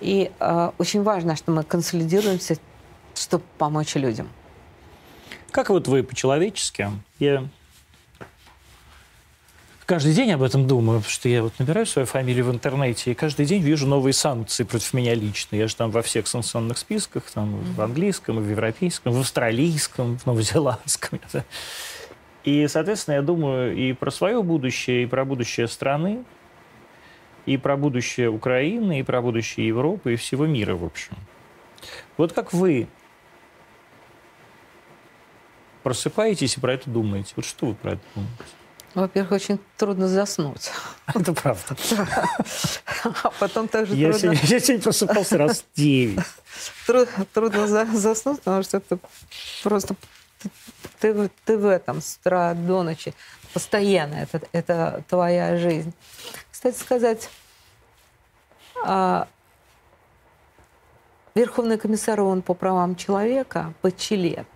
И 0.00 0.30
э, 0.38 0.70
очень 0.78 1.02
важно, 1.02 1.36
что 1.36 1.52
мы 1.52 1.64
консолидируемся, 1.64 2.58
чтобы 3.14 3.44
помочь 3.56 3.94
людям. 3.94 4.28
Как 5.50 5.70
вот 5.70 5.88
вы 5.88 6.02
по-человечески? 6.02 6.90
Я 7.18 7.48
каждый 9.86 10.12
день 10.12 10.32
об 10.32 10.42
этом 10.42 10.66
думаю, 10.66 10.98
потому 10.98 11.10
что 11.10 11.28
я 11.28 11.42
вот 11.42 11.52
набираю 11.58 11.86
свою 11.86 12.06
фамилию 12.06 12.44
в 12.44 12.50
интернете 12.52 13.12
и 13.12 13.14
каждый 13.14 13.46
день 13.46 13.62
вижу 13.62 13.86
новые 13.86 14.12
санкции 14.12 14.64
против 14.64 14.92
меня 14.92 15.14
лично. 15.14 15.56
Я 15.56 15.68
же 15.68 15.76
там 15.76 15.90
во 15.90 16.02
всех 16.02 16.26
санкционных 16.26 16.76
списках, 16.76 17.24
там 17.30 17.56
в 17.56 17.80
английском, 17.80 18.38
в 18.38 18.50
европейском, 18.50 19.12
в 19.12 19.20
австралийском, 19.20 20.18
в 20.18 20.26
новозеландском. 20.26 21.20
И, 22.44 22.66
соответственно, 22.68 23.16
я 23.16 23.22
думаю 23.22 23.74
и 23.74 23.92
про 23.92 24.12
свое 24.12 24.40
будущее, 24.40 25.02
и 25.02 25.06
про 25.06 25.24
будущее 25.24 25.66
страны, 25.66 26.22
и 27.44 27.56
про 27.56 27.76
будущее 27.76 28.30
Украины, 28.30 29.00
и 29.00 29.02
про 29.02 29.20
будущее 29.20 29.66
Европы, 29.66 30.12
и 30.12 30.16
всего 30.16 30.46
мира, 30.46 30.76
в 30.76 30.84
общем. 30.84 31.16
Вот 32.16 32.32
как 32.32 32.52
вы 32.52 32.86
просыпаетесь 35.82 36.56
и 36.56 36.60
про 36.60 36.74
это 36.74 36.88
думаете? 36.88 37.32
Вот 37.34 37.44
что 37.44 37.66
вы 37.66 37.74
про 37.74 37.94
это 37.94 38.02
думаете? 38.14 38.55
Во-первых, 38.96 39.32
очень 39.32 39.60
трудно 39.76 40.08
заснуть. 40.08 40.70
Это 41.14 41.34
правда. 41.34 41.76
А 43.22 43.30
потом 43.38 43.68
также 43.68 43.94
я 43.94 44.10
трудно... 44.10 44.34
Сегодня, 44.34 44.48
я 44.48 44.58
сегодня 44.60 44.82
просыпался 44.82 45.36
раз 45.36 45.64
девять. 45.74 46.24
Трудно 47.34 47.66
заснуть, 47.66 48.40
потому 48.40 48.62
что 48.62 48.78
это 48.78 48.98
просто 49.62 49.96
ты, 50.98 51.30
ты 51.44 51.58
в 51.58 51.66
этом 51.66 52.00
с 52.00 52.16
утра 52.18 52.54
до 52.54 52.82
ночи. 52.82 53.12
Постоянно 53.52 54.14
это, 54.14 54.40
это 54.52 55.04
твоя 55.10 55.58
жизнь. 55.58 55.92
Кстати 56.50 56.78
сказать, 56.78 57.28
А, 58.82 59.28
Верховный 61.34 61.76
комиссар 61.76 62.18
ООН 62.18 62.40
по 62.40 62.54
правам 62.54 62.96
человека 62.96 63.74
Бачелет, 63.82 64.48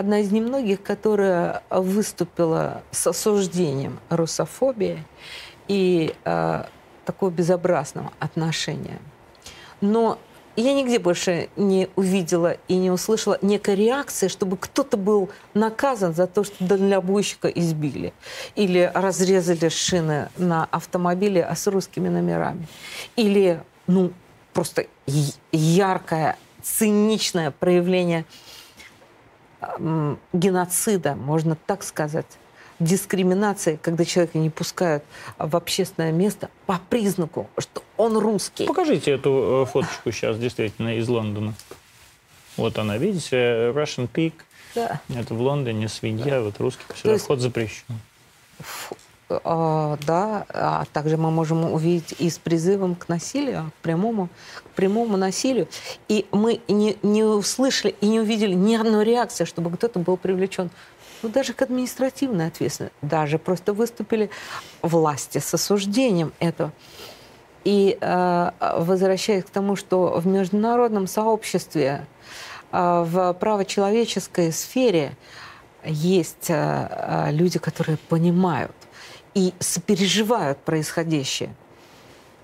одна 0.00 0.20
из 0.20 0.32
немногих, 0.32 0.82
которая 0.82 1.62
выступила 1.70 2.82
с 2.90 3.06
осуждением 3.06 4.00
русофобии 4.08 5.04
и 5.68 6.14
э, 6.24 6.64
такого 7.04 7.30
безобразного 7.30 8.10
отношения. 8.18 8.98
Но 9.82 10.18
я 10.56 10.72
нигде 10.72 10.98
больше 10.98 11.50
не 11.56 11.88
увидела 11.96 12.56
и 12.66 12.76
не 12.76 12.90
услышала 12.90 13.38
некой 13.42 13.74
реакции, 13.74 14.28
чтобы 14.28 14.56
кто-то 14.56 14.96
был 14.96 15.28
наказан 15.52 16.14
за 16.14 16.26
то, 16.26 16.44
что 16.44 16.64
дальнобойщика 16.64 17.48
избили 17.48 18.12
или 18.56 18.90
разрезали 18.94 19.68
шины 19.68 20.30
на 20.38 20.64
автомобиле 20.64 21.46
с 21.54 21.66
русскими 21.66 22.08
номерами. 22.08 22.66
Или, 23.16 23.62
ну, 23.86 24.12
просто 24.54 24.86
яркое, 25.52 26.38
циничное 26.62 27.50
проявление 27.50 28.24
геноцида, 30.32 31.14
можно 31.14 31.56
так 31.66 31.82
сказать, 31.82 32.26
дискриминации, 32.80 33.78
когда 33.80 34.04
человека 34.04 34.38
не 34.38 34.50
пускают 34.50 35.04
в 35.38 35.54
общественное 35.54 36.12
место 36.12 36.50
по 36.66 36.80
признаку, 36.88 37.48
что 37.58 37.82
он 37.96 38.16
русский. 38.16 38.66
Покажите 38.66 39.12
эту 39.12 39.66
э, 39.66 39.70
фоточку 39.70 40.10
сейчас, 40.12 40.38
действительно, 40.38 40.96
из 40.96 41.08
Лондона. 41.08 41.54
Вот 42.56 42.78
она, 42.78 42.96
видите, 42.96 43.36
Russian 43.36 44.08
Pig. 44.12 44.32
Да. 44.74 45.00
Это 45.08 45.34
в 45.34 45.40
Лондоне 45.40 45.88
свинья, 45.88 46.40
вот 46.40 46.58
русский, 46.58 46.84
вход 47.18 47.40
запрещен. 47.40 47.84
А, 48.58 48.64
да, 49.30 50.44
а 50.48 50.84
также 50.92 51.16
мы 51.16 51.30
можем 51.30 51.72
увидеть 51.72 52.14
и 52.18 52.28
с 52.28 52.38
призывом 52.38 52.94
к 52.94 53.08
насилию, 53.08 53.70
к 53.78 53.82
прямому, 53.82 54.28
к 54.56 54.76
прямому 54.76 55.16
насилию. 55.16 55.68
И 56.08 56.26
мы 56.32 56.60
не, 56.68 56.96
не 57.02 57.22
услышали 57.22 57.94
и 58.00 58.08
не 58.08 58.20
увидели 58.20 58.54
ни 58.54 58.74
одной 58.74 59.04
реакции, 59.04 59.44
чтобы 59.44 59.70
кто-то 59.70 60.00
был 60.00 60.16
привлечен 60.16 60.70
ну, 61.22 61.28
даже 61.28 61.52
к 61.52 61.62
административной 61.62 62.46
ответственности. 62.46 62.96
Даже 63.02 63.38
просто 63.38 63.72
выступили 63.72 64.30
власти 64.82 65.38
с 65.38 65.52
осуждением 65.52 66.32
этого. 66.38 66.72
И 67.64 67.98
э, 68.00 68.50
возвращаясь 68.60 69.44
к 69.44 69.50
тому, 69.50 69.76
что 69.76 70.18
в 70.18 70.26
международном 70.26 71.06
сообществе, 71.06 72.06
э, 72.72 73.04
в 73.06 73.34
правочеловеческой 73.34 74.52
сфере 74.52 75.12
есть 75.84 76.48
э, 76.48 76.88
э 76.90 77.32
люди, 77.32 77.58
которые 77.58 77.98
понимают 78.08 78.74
и 79.34 79.52
сопереживают 79.58 80.58
происходящее. 80.58 81.54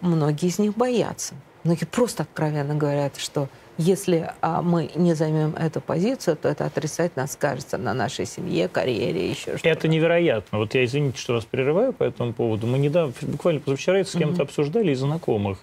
Многие 0.01 0.47
из 0.47 0.59
них 0.59 0.77
боятся. 0.77 1.35
Многие 1.65 1.85
просто 1.85 2.23
откровенно 2.23 2.75
говорят, 2.75 3.17
что 3.17 3.49
если 3.79 4.31
а, 4.41 4.63
мы 4.63 4.91
не 4.95 5.15
займем 5.15 5.55
эту 5.55 5.81
позицию, 5.81 6.37
то 6.37 6.49
это 6.49 6.65
отрицательно 6.65 7.27
скажется 7.27 7.77
на 7.77 7.93
нашей 7.93 8.25
семье, 8.25 8.69
карьере, 8.69 9.29
еще 9.29 9.59
что-то. 9.59 9.69
Это 9.69 9.89
невероятно. 9.89 10.59
Вот 10.59 10.75
я, 10.75 10.85
извините, 10.85 11.19
что 11.19 11.35
вас 11.35 11.45
прерываю 11.45 11.93
по 11.93 12.05
этому 12.05 12.33
поводу. 12.33 12.67
Мы 12.67 12.79
недавно, 12.79 13.13
буквально 13.21 13.61
позавчера 13.61 13.99
это 13.99 14.09
с 14.09 14.13
кем-то 14.13 14.43
mm-hmm. 14.43 14.45
обсуждали 14.45 14.93
из 14.93 15.01
знакомых. 15.01 15.59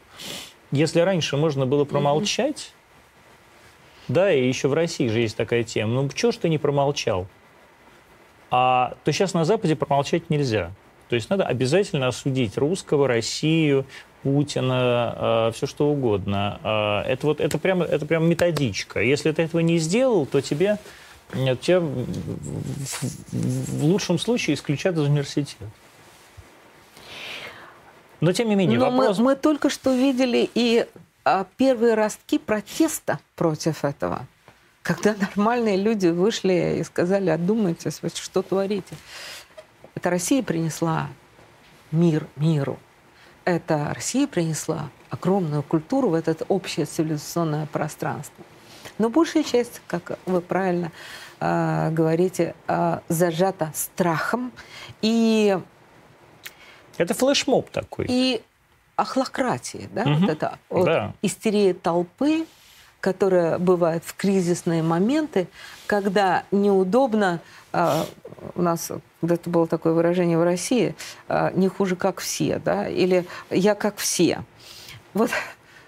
Если 0.72 1.00
раньше 1.00 1.38
можно 1.38 1.66
было 1.66 1.86
промолчать, 1.86 2.74
mm-hmm. 2.74 4.14
да, 4.14 4.34
и 4.34 4.48
еще 4.48 4.68
в 4.68 4.74
России 4.74 5.08
же 5.08 5.22
есть 5.22 5.38
такая 5.38 5.64
тема, 5.64 5.94
ну, 5.94 6.10
чего 6.10 6.32
ж 6.32 6.36
ты 6.36 6.50
не 6.50 6.60
промолчал? 6.60 7.28
А 8.52 8.96
то 9.04 9.12
сейчас 9.12 9.34
на 9.34 9.46
Западе 9.46 9.76
промолчать 9.76 10.30
нельзя. 10.30 10.72
То 11.10 11.16
есть 11.16 11.30
надо 11.30 11.46
обязательно 11.46 12.08
осудить 12.08 12.58
русского, 12.58 13.08
Россию, 13.08 13.86
Путина, 14.24 15.50
э, 15.50 15.52
все 15.54 15.68
что 15.68 15.90
угодно. 15.90 16.60
Э, 16.64 17.12
это 17.12 17.28
вот 17.28 17.42
это 17.42 17.58
прямо 17.58 17.86
это 17.86 18.06
прям 18.06 18.28
методичка. 18.28 19.02
Если 19.02 19.32
ты 19.32 19.44
этого 19.44 19.62
не 19.62 19.78
сделал, 19.78 20.26
то 20.26 20.42
тебе 20.42 20.80
тебя 21.62 21.80
в, 21.80 21.88
в 23.80 23.84
лучшем 23.86 24.20
случае 24.20 24.56
исключат 24.56 24.96
из 24.96 25.02
университета. 25.02 25.66
Но 28.22 28.32
тем 28.32 28.50
не 28.50 28.56
менее 28.56 28.80
Но 28.80 28.92
вопрос. 28.92 29.18
Мы, 29.18 29.24
мы 29.24 29.36
только 29.36 29.70
что 29.70 29.94
видели 29.94 30.50
и 30.54 30.86
а, 31.26 31.46
первые 31.58 31.96
ростки 31.96 32.38
протеста 32.38 33.20
против 33.36 33.84
этого, 33.84 34.26
когда 34.82 35.16
нормальные 35.16 35.78
люди 35.78 36.08
вышли 36.08 36.78
и 36.80 36.84
сказали: 36.84 37.30
"Отдумайтесь, 37.30 38.00
что 38.16 38.42
творите". 38.42 38.96
Это 39.96 40.10
Россия 40.10 40.44
принесла 40.44 41.10
мир 41.92 42.28
миру 42.36 42.80
это 43.46 43.92
Россия 43.94 44.28
принесла 44.28 44.90
огромную 45.10 45.64
культуру 45.64 46.10
в 46.10 46.14
это 46.14 46.36
общее 46.48 46.86
цивилизационное 46.86 47.66
пространство. 47.68 48.44
Но 48.98 49.10
большая 49.10 49.44
часть, 49.44 49.82
как 49.88 50.18
вы 50.26 50.42
правильно 50.42 50.92
э, 51.40 51.90
говорите, 51.92 52.56
э, 52.68 53.00
зажата 53.10 53.72
страхом 53.74 54.52
и... 55.02 55.58
Это 56.98 57.14
флешмоб 57.14 57.70
такой. 57.72 58.06
И 58.08 58.42
охлократии, 58.96 59.90
да, 59.92 60.04
угу. 60.04 60.14
вот 60.14 60.30
это 60.30 60.60
вот 60.70 60.86
да. 60.86 61.14
истерия 61.22 61.74
толпы, 61.74 62.46
которая 63.00 63.58
бывает 63.58 64.04
в 64.06 64.16
кризисные 64.16 64.84
моменты, 64.84 65.48
когда 65.88 66.44
неудобно, 66.52 67.40
э, 67.72 68.04
у 68.56 68.62
нас 68.62 68.92
это 69.22 69.50
было 69.50 69.68
такое 69.68 69.94
выражение 69.94 70.38
в 70.38 70.44
России, 70.44 70.96
а, 71.28 71.52
не 71.52 71.68
хуже, 71.68 71.96
как 71.96 72.20
все, 72.20 72.60
да, 72.60 72.88
или 72.88 73.26
я 73.50 73.76
как 73.76 73.98
все. 73.98 74.44
Вот. 75.14 75.32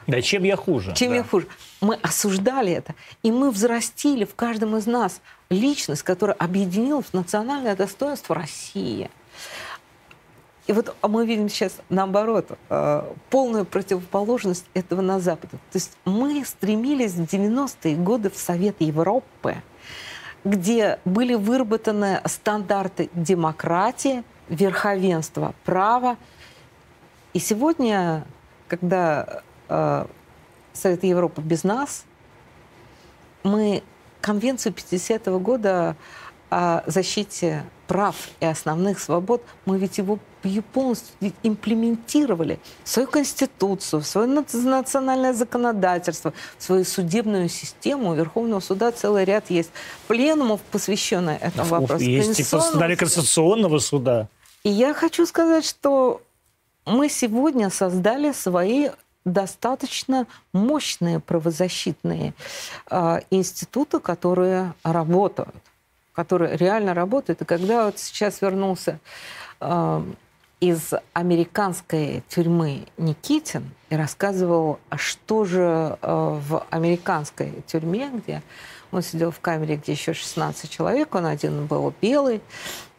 Да, 0.08 0.22
чем 0.22 0.44
я 0.44 0.56
хуже? 0.56 0.94
Чем 0.94 1.10
да. 1.10 1.16
я 1.18 1.24
хуже? 1.24 1.48
Мы 1.82 1.96
осуждали 1.96 2.72
это, 2.72 2.94
и 3.24 3.32
мы 3.32 3.52
взрастили 3.52 4.24
в 4.24 4.36
каждом 4.36 4.78
из 4.78 4.86
нас 4.86 5.22
личность, 5.50 6.04
которая 6.04 6.36
объединила 6.36 7.02
в 7.02 7.14
национальное 7.14 7.76
достоинство 7.76 8.36
России. 8.36 9.10
И 10.68 10.74
вот 10.74 10.96
мы 11.04 11.28
видим 11.28 11.48
сейчас, 11.48 11.78
наоборот, 11.90 12.58
а, 12.70 13.14
полную 13.30 13.66
противоположность 13.66 14.66
этого 14.74 15.02
на 15.02 15.20
Западе. 15.20 15.58
То 15.72 15.78
есть 15.78 15.98
мы 16.06 16.44
стремились 16.46 17.14
в 17.14 17.24
90-е 17.24 17.96
годы 17.96 18.30
в 18.30 18.38
Совет 18.38 18.76
Европы– 18.80 19.56
где 20.46 21.00
были 21.04 21.34
выработаны 21.34 22.22
стандарты 22.26 23.10
демократии, 23.14 24.24
верховенства 24.48 25.56
права. 25.66 26.18
И 27.34 27.40
сегодня, 27.40 28.26
когда 28.68 29.42
э, 29.68 30.06
Совет 30.72 31.04
Европы 31.04 31.42
без 31.42 31.64
нас, 31.64 32.06
мы 33.44 33.84
Конвенцию 34.22 34.74
50-го 34.74 35.40
года 35.40 35.96
о 36.50 36.84
защите 36.86 37.64
прав 37.88 38.16
и 38.40 38.46
основных 38.46 39.00
свобод, 39.00 39.44
мы 39.66 39.78
ведь 39.78 39.98
его 39.98 40.20
ее 40.46 40.62
полностью 40.62 41.08
имплементировали 41.44 42.60
в 42.84 42.90
свою 42.90 43.08
конституцию, 43.08 44.02
в 44.02 44.08
свое 44.08 44.28
национальное 44.28 45.34
законодательство, 45.34 46.34
в 46.58 46.64
свою 46.64 46.86
судебную 46.86 47.50
систему. 47.50 48.12
У 48.12 48.14
Верховного 48.14 48.60
суда 48.60 48.92
целый 48.92 49.26
ряд 49.26 49.50
есть 49.50 49.72
пленумов, 50.08 50.62
посвященных 50.72 51.42
этому 51.42 51.70
вопросу. 51.70 52.04
Есть 52.04 52.40
и 52.40 52.44
постановление 52.44 52.98
Конституционного 52.98 53.80
суда. 53.80 54.28
И 54.64 54.70
я 54.70 54.94
хочу 54.94 55.26
сказать, 55.26 55.66
что 55.66 56.22
мы 56.86 57.10
сегодня 57.10 57.70
создали 57.70 58.32
свои 58.32 58.90
достаточно 59.26 60.28
мощные 60.54 61.20
правозащитные 61.20 62.34
э, 62.92 63.20
институты, 63.32 64.00
которые 64.00 64.74
работают 64.84 65.56
который 66.16 66.56
реально 66.56 66.94
работает. 66.94 67.42
И 67.42 67.46
когда 67.46 67.86
вот 67.86 68.00
сейчас 68.00 68.42
вернулся 68.42 69.00
э, 69.60 70.04
из 70.60 70.94
американской 71.14 72.24
тюрьмы 72.30 72.86
Никитин 72.98 73.72
и 73.90 73.96
рассказывал, 73.96 74.80
а 74.90 74.98
что 74.98 75.46
же 75.46 75.98
э, 76.02 76.40
в 76.48 76.66
американской 76.70 77.64
тюрьме, 77.68 78.10
где 78.14 78.42
он 78.92 79.02
сидел 79.02 79.32
в 79.32 79.40
камере, 79.40 79.76
где 79.76 79.92
еще 79.92 80.14
16 80.14 80.70
человек, 80.70 81.14
он 81.16 81.26
один 81.26 81.66
был 81.66 81.94
белый, 82.02 82.42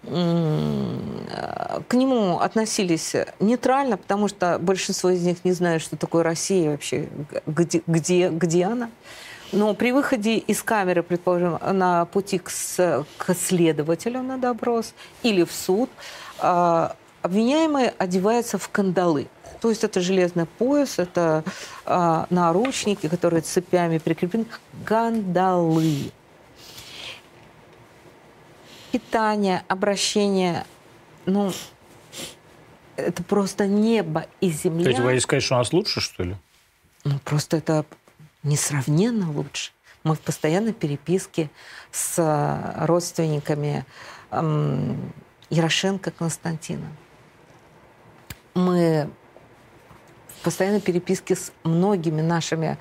к 0.07 1.95
нему 1.95 2.39
относились 2.39 3.17
нейтрально, 3.41 3.97
потому 3.97 4.29
что 4.29 4.59
большинство 4.61 5.11
из 5.11 5.23
них 5.23 5.45
не 5.45 5.53
знают, 5.53 5.83
что 5.83 5.97
такое 5.97 6.23
Россия 6.23 6.71
вообще, 6.71 7.09
где, 7.47 7.83
где, 7.87 8.29
где 8.29 8.65
она. 8.67 8.91
Но 9.53 9.75
при 9.75 9.93
выходе 9.93 10.39
из 10.39 10.63
камеры, 10.63 11.03
предположим, 11.03 11.59
на 11.61 12.05
пути 12.07 12.39
к, 12.39 12.51
к 13.17 13.35
следователю 13.35 14.23
на 14.23 14.39
допрос 14.39 14.93
или 15.23 15.45
в 15.45 15.53
суд, 15.53 15.91
э, 16.41 16.89
обвиняемый 17.27 17.89
одевается 17.89 18.57
в 18.57 18.69
кандалы. 18.69 19.29
То 19.61 19.69
есть 19.71 19.85
это 19.85 20.01
железный 20.01 20.47
пояс, 20.47 20.99
это 20.99 21.43
э, 21.85 22.25
наручники, 22.31 23.09
которые 23.09 23.43
цепями 23.43 23.99
прикреплены. 23.99 24.47
Кандалы. 24.85 26.13
Питание, 28.93 29.65
обращение, 29.69 30.65
ну, 31.27 31.53
это 32.97 33.23
просто 33.25 33.67
небо 33.67 34.27
и 34.41 34.51
земля. 34.51 34.85
То 34.85 34.91
есть 34.91 35.03
вы 35.03 35.21
сказать, 35.21 35.43
что 35.43 35.57
у 35.57 35.59
нас 35.59 35.73
лучше, 35.73 36.01
что 36.01 36.23
ли? 36.23 36.37
Ну, 37.05 37.19
просто 37.25 37.57
это 37.59 37.85
несравненно 38.43 39.31
лучше. 39.33 39.73
Мы 40.05 40.15
в 40.15 40.21
постоянной 40.21 40.73
переписке 40.73 41.51
с 41.91 42.75
родственниками 42.87 43.85
эм, 44.31 45.13
Ярошенко 45.51 46.13
Константина. 46.13 46.87
Мы 48.57 49.11
в 50.29 50.45
постоянной 50.45 50.81
переписке 50.81 51.37
с 51.37 51.53
многими 51.63 52.23
нашими 52.23 52.79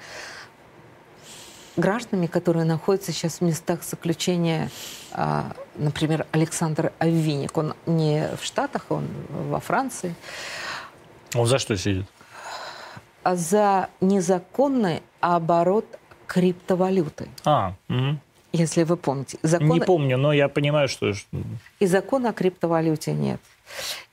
гражданами, 1.76 2.28
которые 2.28 2.64
находятся 2.64 3.12
сейчас 3.12 3.40
в 3.40 3.42
местах 3.42 3.84
заключения, 3.84 4.70
а, 5.12 5.52
например, 5.76 6.28
Александр 6.32 6.94
Авиник. 7.00 7.58
Он 7.58 7.74
не 7.86 8.30
в 8.40 8.46
Штатах, 8.46 8.86
он 8.88 9.06
во 9.30 9.60
Франции. 9.60 10.16
Он 11.36 11.46
за 11.46 11.60
что 11.60 11.76
сидит? 11.76 12.06
А 13.24 13.36
за 13.36 13.90
незаконный 14.00 15.04
оборот 15.20 15.86
криптовалюты. 16.26 17.28
А, 17.44 17.74
угу. 17.90 18.18
Если 18.54 18.84
вы 18.84 18.96
помните. 18.96 19.38
Закон... 19.42 19.68
Не 19.68 19.82
помню, 19.82 20.18
но 20.18 20.32
я 20.32 20.48
понимаю, 20.48 20.88
что... 20.88 21.12
И 21.82 21.86
закона 21.86 22.30
о 22.30 22.34
криптовалюте 22.34 23.12
нет. 23.12 23.42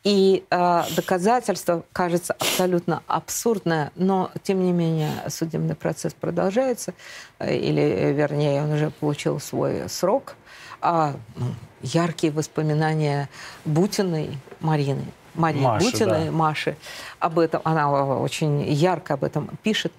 И 0.04 0.44
э, 0.50 0.82
доказательство 0.96 1.84
кажется 1.92 2.32
абсолютно 2.32 3.02
абсурдное, 3.06 3.92
но 3.94 4.30
тем 4.42 4.64
не 4.64 4.72
менее 4.72 5.12
судебный 5.28 5.76
процесс 5.76 6.14
продолжается, 6.14 6.94
э, 7.38 7.54
или 7.56 8.12
вернее 8.12 8.62
он 8.62 8.72
уже 8.72 8.90
получил 8.90 9.38
свой 9.38 9.88
срок. 9.88 10.34
А 10.80 11.14
ну, 11.36 11.46
яркие 11.82 12.32
воспоминания 12.32 13.28
Бутиной 13.64 14.38
Марины, 14.60 15.04
Марии 15.34 15.60
Маши, 15.60 15.84
Бутиной, 15.84 16.24
да. 16.26 16.32
Маши, 16.32 16.76
об 17.20 17.38
этом, 17.38 17.60
она 17.64 17.90
очень 18.18 18.62
ярко 18.62 19.14
об 19.14 19.24
этом 19.24 19.50
пишет. 19.62 19.92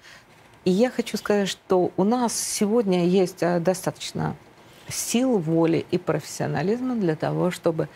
И 0.64 0.70
я 0.70 0.90
хочу 0.90 1.16
сказать, 1.16 1.48
что 1.48 1.90
у 1.96 2.04
нас 2.04 2.34
сегодня 2.34 3.06
есть 3.06 3.42
э, 3.42 3.60
достаточно 3.60 4.36
сил, 4.88 5.38
воли 5.38 5.84
и 5.90 5.98
профессионализма 5.98 6.94
для 6.96 7.16
того, 7.16 7.50
чтобы 7.50 7.88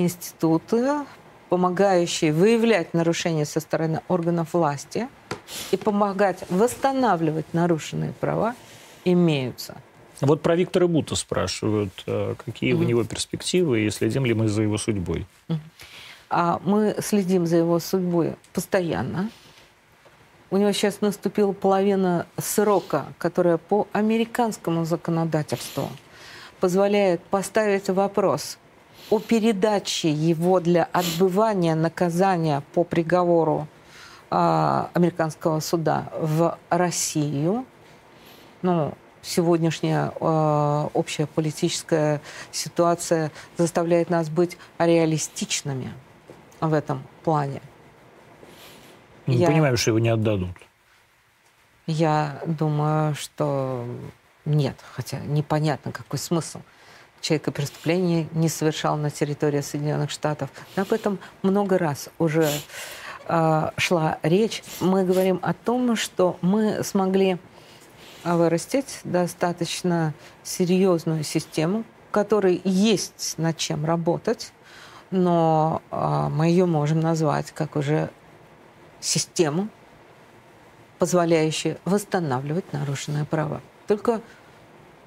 институты, 0.00 1.04
помогающие 1.48 2.32
выявлять 2.32 2.94
нарушения 2.94 3.44
со 3.44 3.60
стороны 3.60 4.00
органов 4.08 4.54
власти 4.54 5.08
и 5.70 5.76
помогать 5.76 6.44
восстанавливать 6.50 7.52
нарушенные 7.52 8.12
права, 8.12 8.54
имеются. 9.04 9.76
Вот 10.20 10.42
про 10.42 10.56
Виктора 10.56 10.86
Бута 10.86 11.16
спрашивают, 11.16 11.92
э, 12.06 12.34
какие 12.44 12.72
mm-hmm. 12.72 12.76
у 12.76 12.82
него 12.82 13.04
перспективы 13.04 13.82
и 13.82 13.90
следим 13.90 14.24
ли 14.24 14.32
мы 14.34 14.48
за 14.48 14.62
его 14.62 14.78
судьбой? 14.78 15.26
Mm-hmm. 15.48 15.58
А 16.30 16.60
мы 16.64 16.96
следим 17.00 17.46
за 17.46 17.58
его 17.58 17.78
судьбой 17.78 18.36
постоянно. 18.52 19.30
У 20.50 20.56
него 20.56 20.72
сейчас 20.72 21.00
наступила 21.00 21.52
половина 21.52 22.26
срока, 22.38 23.06
которая 23.18 23.58
по 23.58 23.88
американскому 23.92 24.84
законодательству 24.84 25.88
позволяет 26.60 27.22
поставить 27.24 27.88
вопрос 27.90 28.58
о 29.14 29.20
передаче 29.20 30.10
его 30.10 30.58
для 30.58 30.88
отбывания 30.90 31.76
наказания 31.76 32.64
по 32.74 32.82
приговору 32.82 33.68
э, 34.28 34.86
американского 34.92 35.60
суда 35.60 36.10
в 36.18 36.58
Россию. 36.68 37.64
Ну, 38.62 38.92
сегодняшняя 39.22 40.12
э, 40.18 40.88
общая 40.94 41.26
политическая 41.26 42.20
ситуация 42.50 43.30
заставляет 43.56 44.10
нас 44.10 44.28
быть 44.28 44.58
реалистичными 44.78 45.92
в 46.60 46.72
этом 46.72 47.04
плане. 47.22 47.62
Мы 49.26 49.34
я, 49.34 49.46
понимаем, 49.46 49.76
что 49.76 49.92
его 49.92 50.00
не 50.00 50.08
отдадут. 50.08 50.56
Я 51.86 52.42
думаю, 52.46 53.14
что 53.14 53.86
нет, 54.44 54.76
хотя 54.92 55.20
непонятно, 55.20 55.92
какой 55.92 56.18
смысл. 56.18 56.62
Человек 57.24 57.54
преступление 57.54 58.28
не 58.32 58.50
совершал 58.50 58.98
на 58.98 59.08
территории 59.08 59.62
Соединенных 59.62 60.10
Штатов. 60.10 60.50
Об 60.76 60.92
этом 60.92 61.18
много 61.42 61.78
раз 61.78 62.10
уже 62.18 62.46
э, 63.26 63.70
шла 63.78 64.18
речь. 64.22 64.62
Мы 64.80 65.04
говорим 65.04 65.40
о 65.40 65.54
том, 65.54 65.96
что 65.96 66.36
мы 66.42 66.84
смогли 66.84 67.38
вырастить 68.24 69.00
достаточно 69.04 70.12
серьезную 70.42 71.24
систему, 71.24 71.84
которой 72.10 72.60
есть 72.62 73.36
над 73.38 73.56
чем 73.56 73.86
работать, 73.86 74.52
но 75.10 75.80
э, 75.90 76.28
мы 76.30 76.48
ее 76.48 76.66
можем 76.66 77.00
назвать 77.00 77.52
как 77.52 77.76
уже 77.76 78.10
систему, 79.00 79.70
позволяющую 80.98 81.78
восстанавливать 81.86 82.70
нарушенные 82.74 83.24
права. 83.24 83.62
Только, 83.86 84.20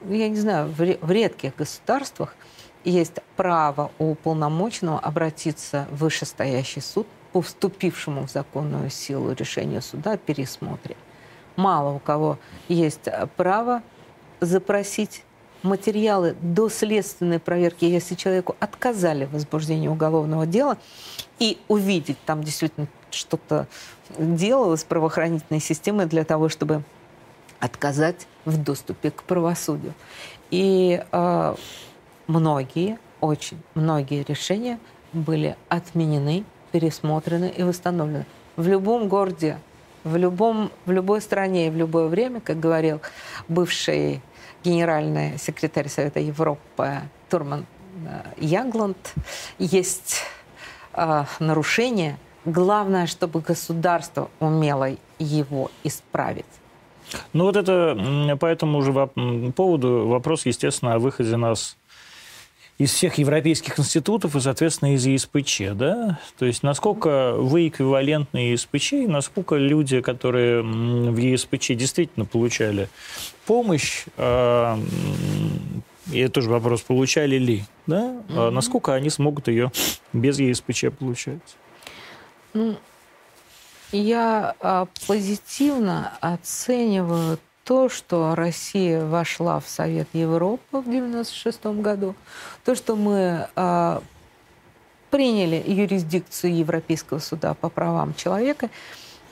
я 0.10 0.30
не 0.30 0.38
знаю, 0.38 0.70
в 0.70 1.12
редких 1.12 1.56
государствах 1.56 2.36
есть 2.84 3.20
право 3.36 3.92
у 4.00 4.12
уполномоченного 4.12 5.00
обратиться 5.00 5.88
в 5.92 5.98
вышестоящий 5.98 6.82
суд 6.82 7.08
по 7.34 7.42
вступившему 7.42 8.28
в 8.28 8.32
законную 8.32 8.90
силу 8.90 9.34
решению 9.34 9.82
суда 9.82 10.14
о 10.14 10.18
пересмотре. 10.18 10.96
Мало 11.56 11.92
у 11.92 12.00
кого 12.00 12.40
есть 12.68 13.10
право 13.36 13.82
запросить 14.40 15.24
материалы 15.64 16.36
до 16.42 16.70
следственной 16.70 17.40
проверки, 17.40 17.86
если 17.86 18.16
человеку 18.16 18.56
отказали 18.60 19.26
в 19.26 19.34
возбуждении 19.34 19.88
уголовного 19.88 20.46
дела, 20.46 20.78
и 21.40 21.58
увидеть 21.68 22.18
там 22.26 22.44
действительно 22.44 22.88
что-то 23.10 23.68
делалось 24.18 24.84
правоохранительной 24.84 25.60
системой 25.60 26.06
для 26.06 26.24
того, 26.24 26.50
чтобы 26.50 26.84
отказать 27.60 28.28
в 28.48 28.64
доступе 28.64 29.12
к 29.12 29.24
правосудию. 29.24 29.94
И 30.52 31.04
э, 31.12 31.56
многие, 32.28 32.98
очень 33.20 33.62
многие 33.76 34.24
решения 34.24 34.80
были 35.12 35.58
отменены, 35.68 36.46
пересмотрены 36.72 37.54
и 37.56 37.64
восстановлены. 37.64 38.26
В 38.56 38.68
любом 38.68 39.10
городе, 39.10 39.60
в, 40.06 40.16
любом, 40.16 40.72
в 40.86 40.92
любой 40.92 41.22
стране 41.22 41.68
и 41.68 41.70
в 41.70 41.76
любое 41.76 42.08
время, 42.08 42.40
как 42.40 42.60
говорил 42.60 43.02
бывший 43.50 44.22
генеральный 44.64 45.38
секретарь 45.38 45.90
Совета 45.90 46.22
Европы 46.22 47.02
Турман 47.30 47.66
э, 48.06 48.22
Ягланд, 48.38 49.14
есть 49.60 50.22
э, 50.94 51.26
нарушения. 51.40 52.18
Главное, 52.46 53.08
чтобы 53.08 53.42
государство 53.42 54.30
умело 54.40 54.90
его 55.20 55.70
исправить. 55.84 56.46
Ну 57.34 57.46
вот 57.46 57.56
это 57.56 58.38
по 58.40 58.46
этому 58.46 58.82
же 58.82 58.94
поводу 59.56 60.08
вопрос, 60.08 60.46
естественно, 60.46 60.96
о 60.96 61.00
выходе 61.00 61.36
нас 61.38 61.78
из 62.78 62.92
всех 62.94 63.18
европейских 63.18 63.80
институтов 63.80 64.36
и, 64.36 64.40
соответственно, 64.40 64.94
из 64.94 65.06
ЕСПЧ, 65.06 65.62
да? 65.74 66.20
То 66.38 66.46
есть 66.46 66.62
насколько 66.62 67.34
вы 67.34 67.70
эквивалентны 67.70 68.52
ЕСПЧ, 68.52 68.94
и 68.94 69.08
насколько 69.08 69.56
люди, 69.56 70.02
которые 70.02 70.62
в 70.62 71.18
ЕСПЧ 71.18 71.70
действительно 71.70 72.26
получали 72.26 72.88
помощь, 73.48 74.06
э, 74.18 74.78
и 76.12 76.20
это 76.20 76.34
тоже 76.34 76.50
вопрос, 76.52 76.82
получали 76.82 77.38
ли, 77.38 77.64
да? 77.88 78.22
Mm-hmm. 78.30 78.50
насколько 78.52 78.94
они 78.94 79.10
смогут 79.10 79.48
ее 79.48 79.72
без 80.14 80.40
ЕСПЧ 80.40 80.86
получать? 80.98 81.58
Ну, 82.54 82.78
я 83.92 84.56
а, 84.60 84.88
позитивно 85.08 86.14
оцениваю 86.22 87.40
то, 87.64 87.90
что 87.90 88.34
Россия 88.36 89.04
вошла 89.04 89.60
в 89.60 89.68
Совет 89.68 90.08
Европы 90.14 90.78
в 90.78 90.88
1996 90.88 91.66
году, 91.82 92.16
то, 92.64 92.76
что 92.76 92.96
мы 92.96 93.50
э, 93.54 94.00
приняли 95.10 95.62
юрисдикцию 95.68 96.56
Европейского 96.56 97.20
суда 97.20 97.56
по 97.56 97.68
правам 97.68 98.14
человека, 98.14 98.70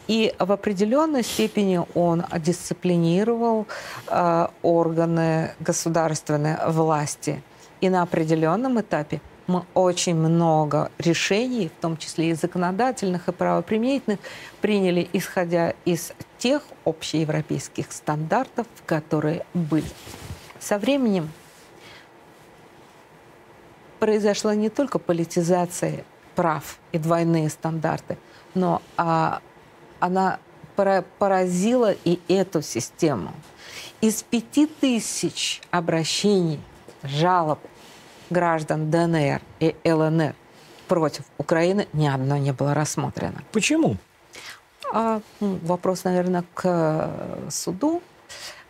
и 0.08 0.36
в 0.38 0.52
определенной 0.52 1.24
степени 1.24 1.82
он 1.94 2.26
дисциплинировал 2.40 3.68
э, 4.10 4.48
органы 4.64 5.56
государственной 5.62 6.58
власти. 6.68 7.42
И 7.80 7.90
на 7.90 8.02
определенном 8.02 8.82
этапе 8.82 9.22
мы 9.48 9.66
очень 9.74 10.16
много 10.16 10.92
решений, 10.98 11.70
в 11.70 11.82
том 11.82 11.98
числе 11.98 12.32
и 12.32 12.34
законодательных, 12.34 13.28
и 13.28 13.32
правоприменительных, 13.32 14.20
приняли, 14.62 15.08
исходя 15.14 15.74
из 15.86 16.14
тех 16.38 16.64
общеевропейских 16.84 17.92
стандартов, 17.92 18.68
которые 18.86 19.46
были. 19.54 19.86
Со 20.60 20.78
временем 20.78 21.32
произошла 24.00 24.56
не 24.56 24.70
только 24.70 25.00
политизация 25.00 26.06
прав 26.36 26.80
и 26.92 26.98
двойные 26.98 27.50
стандарты, 27.50 28.18
но 28.54 28.82
а, 28.98 29.42
она 30.00 30.40
поразила 30.76 31.94
и 32.04 32.20
эту 32.28 32.62
систему. 32.62 33.32
Из 34.02 34.24
пяти 34.24 34.68
тысяч 34.68 35.62
обращений, 35.72 36.60
жалоб 37.04 37.60
граждан 38.30 38.90
ДНР 38.90 39.42
и 39.60 39.76
ЛНР 39.84 40.36
против 40.88 41.24
Украины 41.38 41.88
ни 41.94 42.08
одно 42.08 42.38
не 42.38 42.52
было 42.54 42.74
рассмотрено. 42.74 43.44
Почему? 43.52 43.98
А, 44.94 45.22
ну, 45.40 45.60
вопрос, 45.64 46.04
наверное, 46.04 46.44
к 46.54 47.10
суду, 47.50 48.02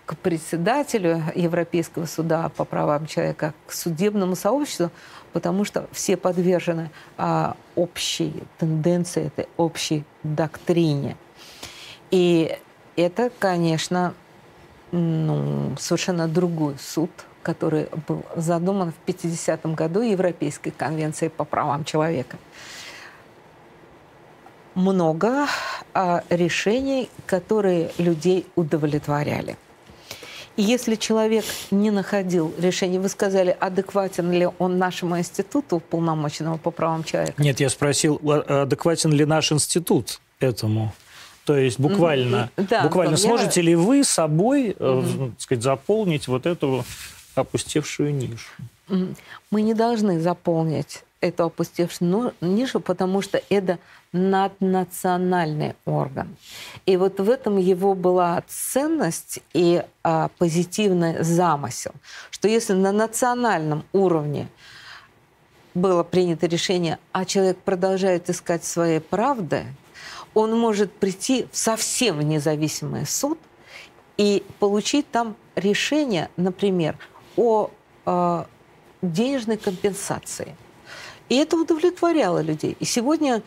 к 0.06 0.18
председателю 0.18 1.24
Европейского 1.36 2.06
суда 2.06 2.50
по 2.56 2.64
правам 2.64 3.06
человека, 3.08 3.54
к 3.66 3.74
судебному 3.74 4.36
сообществу, 4.36 4.92
потому 5.34 5.66
что 5.66 5.88
все 5.92 6.16
подвержены 6.16 6.92
а, 7.18 7.58
общей 7.76 8.44
тенденции, 8.58 9.28
этой 9.28 9.48
общей 9.58 10.06
доктрине. 10.24 11.18
И 12.12 12.58
это, 12.96 13.32
конечно, 13.40 14.14
ну, 14.92 15.76
совершенно 15.78 16.28
другой 16.28 16.78
суд, 16.80 17.10
который 17.46 17.88
был 18.08 18.24
задуман 18.36 18.92
в 18.92 19.10
50-м 19.10 19.76
году 19.76 20.02
Европейской 20.02 20.72
конвенцией 20.72 21.30
по 21.30 21.46
правам 21.46 21.86
человека. 21.86 22.38
Много 24.74 25.46
а, 25.94 26.24
решений, 26.30 27.08
которые 27.28 27.92
людей 28.00 28.48
удовлетворяли. 28.56 29.58
И 30.58 30.64
если 30.64 30.96
человек 30.96 31.46
не 31.70 31.92
находил 31.92 32.52
решения, 32.58 33.00
вы 33.00 33.10
сказали, 33.10 33.56
адекватен 33.60 34.32
ли 34.32 34.50
он 34.58 34.80
нашему 34.80 35.20
институту 35.20 35.80
полномоченного 35.80 36.58
по 36.58 36.72
правам 36.72 37.04
человека? 37.04 37.42
Нет, 37.42 37.60
я 37.60 37.70
спросил, 37.70 38.20
а, 38.24 38.64
адекватен 38.64 39.12
ли 39.12 39.26
наш 39.26 39.52
институт 39.52 40.20
этому? 40.40 40.94
То 41.46 41.56
есть 41.56 41.80
буквально, 41.80 42.50
да, 42.58 42.82
буквально 42.82 43.18
сможете 43.18 43.62
я... 43.62 43.68
ли 43.68 43.76
вы 43.76 44.04
собой, 44.04 44.72
mm-hmm. 44.72 45.30
так 45.30 45.42
сказать, 45.42 45.64
заполнить 45.64 46.28
вот 46.28 46.48
эту 46.48 46.84
опустевшую 47.38 48.14
нишу? 48.14 48.52
Мы 49.52 49.62
не 49.62 49.74
должны 49.74 50.20
заполнить 50.20 51.04
эту 51.22 51.46
опустевшую 51.46 52.34
нишу, 52.42 52.80
потому 52.80 53.22
что 53.22 53.42
это 53.50 53.80
наднациональный 54.12 55.76
орган. 55.86 56.36
И 56.86 56.98
вот 56.98 57.20
в 57.20 57.30
этом 57.30 57.58
его 57.58 57.96
была 57.96 58.44
ценность 58.48 59.40
и 59.54 59.84
а, 60.04 60.30
позитивный 60.38 61.24
замысел, 61.24 61.92
что 62.32 62.48
если 62.48 62.74
на 62.74 62.92
национальном 62.92 63.84
уровне 63.92 64.48
было 65.74 66.04
принято 66.04 66.48
решение, 66.48 66.98
а 67.12 67.26
человек 67.26 67.58
продолжает 67.58 68.30
искать 68.30 68.64
своей 68.64 69.02
правды, 69.02 69.66
он 70.34 70.58
может 70.58 70.92
прийти 70.94 71.48
в 71.52 71.58
совсем 71.58 72.20
независимый 72.22 73.06
суд 73.06 73.40
и 74.18 74.44
получить 74.60 75.10
там 75.12 75.36
решение, 75.56 76.30
например, 76.38 76.98
о 77.36 77.70
э, 78.06 78.44
денежной 79.02 79.58
компенсации. 79.58 80.56
И 81.30 81.36
это 81.36 81.58
удовлетворяло 81.58 82.42
людей. 82.42 82.78
И 82.80 82.86
сегодня 82.86 83.42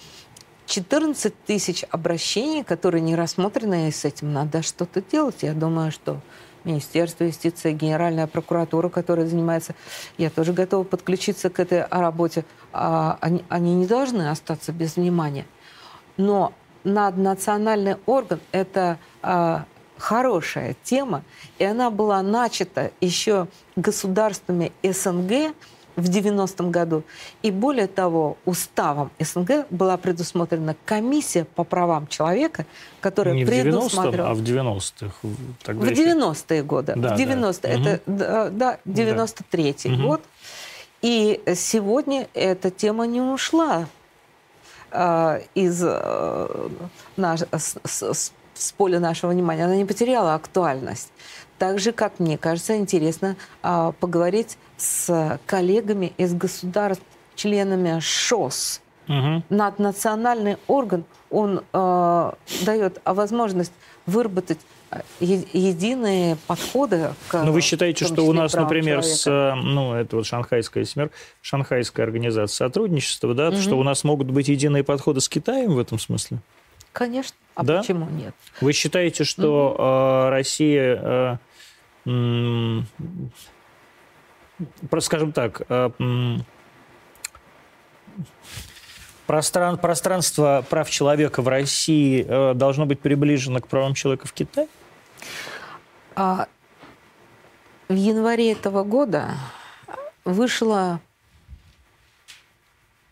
14 0.66 1.32
тысяч 1.46 1.84
обращений, 1.90 2.62
которые 2.62 3.00
не 3.00 3.16
рассмотрены, 3.16 3.88
и 3.88 3.90
с 3.90 4.04
этим 4.04 4.32
надо 4.32 4.62
что-то 4.62 5.00
делать. 5.00 5.42
Я 5.42 5.54
думаю, 5.54 5.90
что 5.90 6.20
Министерство 6.64 7.24
юстиции, 7.24 7.72
Генеральная 7.72 8.26
прокуратура, 8.26 8.88
которая 8.88 9.26
занимается, 9.26 9.74
я 10.18 10.28
тоже 10.28 10.52
готова 10.52 10.84
подключиться 10.84 11.48
к 11.50 11.60
этой 11.60 11.86
работе. 11.86 12.44
А, 12.72 13.16
они, 13.20 13.44
они 13.48 13.74
не 13.74 13.86
должны 13.86 14.28
остаться 14.28 14.72
без 14.72 14.96
внимания. 14.96 15.46
Но 16.16 16.52
наднациональный 16.84 17.96
орган– 18.06 18.40
это 18.52 18.98
а, 19.22 19.64
хорошая 19.98 20.76
тема, 20.82 21.22
и 21.58 21.64
она 21.64 21.90
была 21.90 22.22
начата 22.22 22.90
еще 23.00 23.48
государствами 23.76 24.72
СНГ 24.82 25.54
в 25.98 26.08
90-м 26.08 26.70
году. 26.70 27.02
И 27.42 27.50
более 27.50 27.88
того, 27.88 28.36
уставом 28.44 29.10
СНГ 29.18 29.66
была 29.70 29.96
предусмотрена 29.96 30.76
комиссия 30.84 31.44
по 31.44 31.64
правам 31.64 32.06
человека, 32.06 32.66
которая 33.00 33.34
Не 33.34 33.44
в 33.44 33.48
90-х, 33.48 34.30
а 34.30 34.34
в 34.34 34.40
90-х. 34.40 35.12
В 35.22 35.82
90-е 35.82 36.62
годы. 36.62 36.94
Да, 36.96 37.16
в 37.16 37.18
90-е. 37.18 37.78
Да. 37.78 37.90
Это, 37.90 38.02
угу. 38.06 38.56
да, 38.56 38.78
93-й 38.86 39.96
да. 39.96 40.02
год. 40.02 40.22
И 41.02 41.40
сегодня 41.54 42.28
эта 42.34 42.70
тема 42.70 43.06
не 43.06 43.20
ушла 43.20 43.86
э, 44.90 45.40
из 45.54 45.82
э, 45.84 46.68
наш, 47.16 47.40
с, 47.52 47.76
с, 47.84 48.32
с 48.58 48.72
поля 48.72 49.00
нашего 49.00 49.30
внимания. 49.30 49.64
Она 49.64 49.76
не 49.76 49.84
потеряла 49.84 50.34
актуальность. 50.34 51.12
Так 51.58 51.78
же, 51.78 51.92
как 51.92 52.18
мне 52.18 52.38
кажется, 52.38 52.76
интересно 52.76 53.36
э, 53.62 53.92
поговорить 53.98 54.56
с 54.76 55.38
коллегами 55.46 56.12
из 56.16 56.34
государств, 56.34 57.04
членами 57.34 58.00
ШОС. 58.00 58.80
Угу. 59.08 59.42
Наднациональный 59.48 60.58
орган, 60.66 61.04
он 61.30 61.62
э, 61.72 62.32
дает 62.64 63.00
возможность 63.04 63.72
выработать 64.06 64.58
э, 64.90 65.00
единые 65.20 66.36
подходы 66.46 67.14
к... 67.28 67.42
Ну, 67.42 67.52
вы 67.52 67.60
считаете, 67.62 68.04
что 68.04 68.22
у 68.22 68.32
нас, 68.32 68.52
например, 68.52 69.00
человека. 69.00 69.18
с, 69.18 69.26
э, 69.26 69.54
ну, 69.54 69.94
это 69.94 70.16
вот 70.16 70.26
шанхайская 70.26 70.84
семер, 70.84 71.10
шанхайская 71.40 72.04
организация 72.04 72.66
сотрудничества, 72.66 73.34
да, 73.34 73.48
угу. 73.48 73.56
что 73.56 73.78
у 73.78 73.82
нас 73.82 74.04
могут 74.04 74.30
быть 74.30 74.48
единые 74.48 74.84
подходы 74.84 75.20
с 75.20 75.28
Китаем 75.28 75.74
в 75.74 75.78
этом 75.78 75.98
смысле? 75.98 76.40
Конечно. 76.92 77.34
А 77.58 77.64
да? 77.64 77.80
почему 77.80 78.08
нет? 78.08 78.34
Вы 78.60 78.72
считаете, 78.72 79.24
что 79.24 79.72
угу. 79.72 79.82
э, 79.82 80.28
Россия 80.30 81.40
э, 82.04 82.82
скажем 85.00 85.32
так, 85.32 85.62
э, 85.68 85.90
простран, 89.26 89.76
пространство 89.76 90.64
прав 90.70 90.88
человека 90.88 91.42
в 91.42 91.48
России 91.48 92.24
э, 92.28 92.54
должно 92.54 92.86
быть 92.86 93.00
приближено 93.00 93.60
к 93.60 93.66
правам 93.66 93.94
человека 93.94 94.28
в 94.28 94.32
Китае? 94.32 94.68
А, 96.14 96.46
в 97.88 97.94
январе 97.94 98.52
этого 98.52 98.84
года 98.84 99.34
вышло 100.24 101.00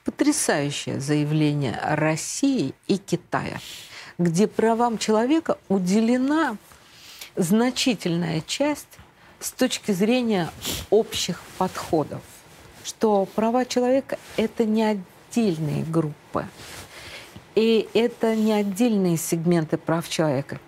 потрясающее 0.04 1.00
заявление 1.00 1.80
России 1.82 2.74
и 2.86 2.96
Китая, 2.96 3.58
где 4.18 4.46
правам 4.46 4.98
человека 4.98 5.58
уделена 5.68 6.56
значительная 7.34 8.40
часть 8.40 8.98
с 9.40 9.52
точки 9.52 9.92
зрения 9.92 10.50
общих 10.90 11.40
подходов, 11.58 12.22
что 12.84 13.26
права 13.26 13.64
человека— 13.64 14.18
это 14.36 14.64
не 14.64 14.82
отдельные 14.82 15.84
группы, 15.84 16.46
и 17.54 17.88
это 17.94 18.34
не 18.34 18.52
отдельные 18.52 19.16
сегменты 19.16 19.76
прав 19.76 20.08
человека. 20.08 20.60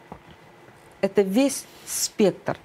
Это 1.01 1.23
весь 1.23 1.65
спектр 1.87 2.59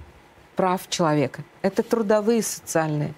прав 0.56 0.88
человека. 0.88 1.44
Это 1.62 1.82
трудовые, 1.82 2.42
социальные, 2.42 3.14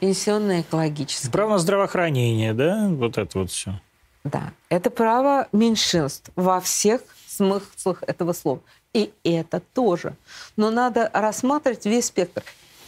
пенсионные, 0.00 0.62
экологические. 0.62 1.30
Право 1.30 1.52
на 1.52 1.58
здравоохранение, 1.58 2.54
да? 2.54 2.88
Вот 2.90 3.18
это 3.18 3.38
вот 3.38 3.50
все. 3.50 3.80
Да. 4.24 4.52
Это 4.68 4.90
право 4.90 5.48
меньшинств 5.52 6.30
во 6.36 6.60
всех 6.60 7.00
смыслах 7.26 8.02
этого 8.06 8.32
слова. 8.32 8.60
И 8.92 9.12
это 9.24 9.60
тоже. 9.72 10.14
Но 10.56 10.70
надо 10.70 11.10
рассматривать 11.12 11.86
весь 11.86 12.06
спектр. 12.06 12.42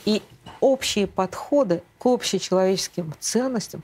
И 0.04 0.20
общие 0.60 1.06
подходы 1.06 1.82
к 1.98 2.06
общечеловеческим 2.06 3.14
ценностям, 3.20 3.82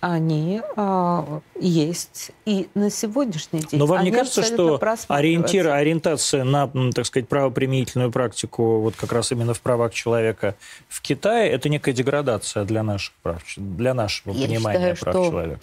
они 0.00 0.62
а, 0.76 1.40
есть 1.58 2.30
и 2.46 2.68
на 2.74 2.88
сегодняшний 2.88 3.60
день. 3.60 3.80
Но 3.80 3.86
вам 3.86 4.04
не 4.04 4.12
кажется, 4.12 4.42
что 4.44 4.80
ориентир, 5.08 5.68
ориентация 5.68 6.44
на, 6.44 6.70
так 6.92 7.04
сказать, 7.04 7.28
правоприменительную 7.28 8.12
практику, 8.12 8.80
вот 8.80 8.94
как 8.94 9.12
раз 9.12 9.32
именно 9.32 9.54
в 9.54 9.60
правах 9.60 9.92
человека 9.92 10.54
в 10.88 11.02
Китае, 11.02 11.50
это 11.50 11.68
некая 11.68 11.92
деградация 11.92 12.64
для 12.64 12.82
наших 12.82 13.12
прав, 13.22 13.42
для 13.56 13.92
нашего 13.92 14.32
Я 14.32 14.46
понимания 14.46 14.94
считаю, 14.94 15.14
прав 15.14 15.26
человека? 15.26 15.60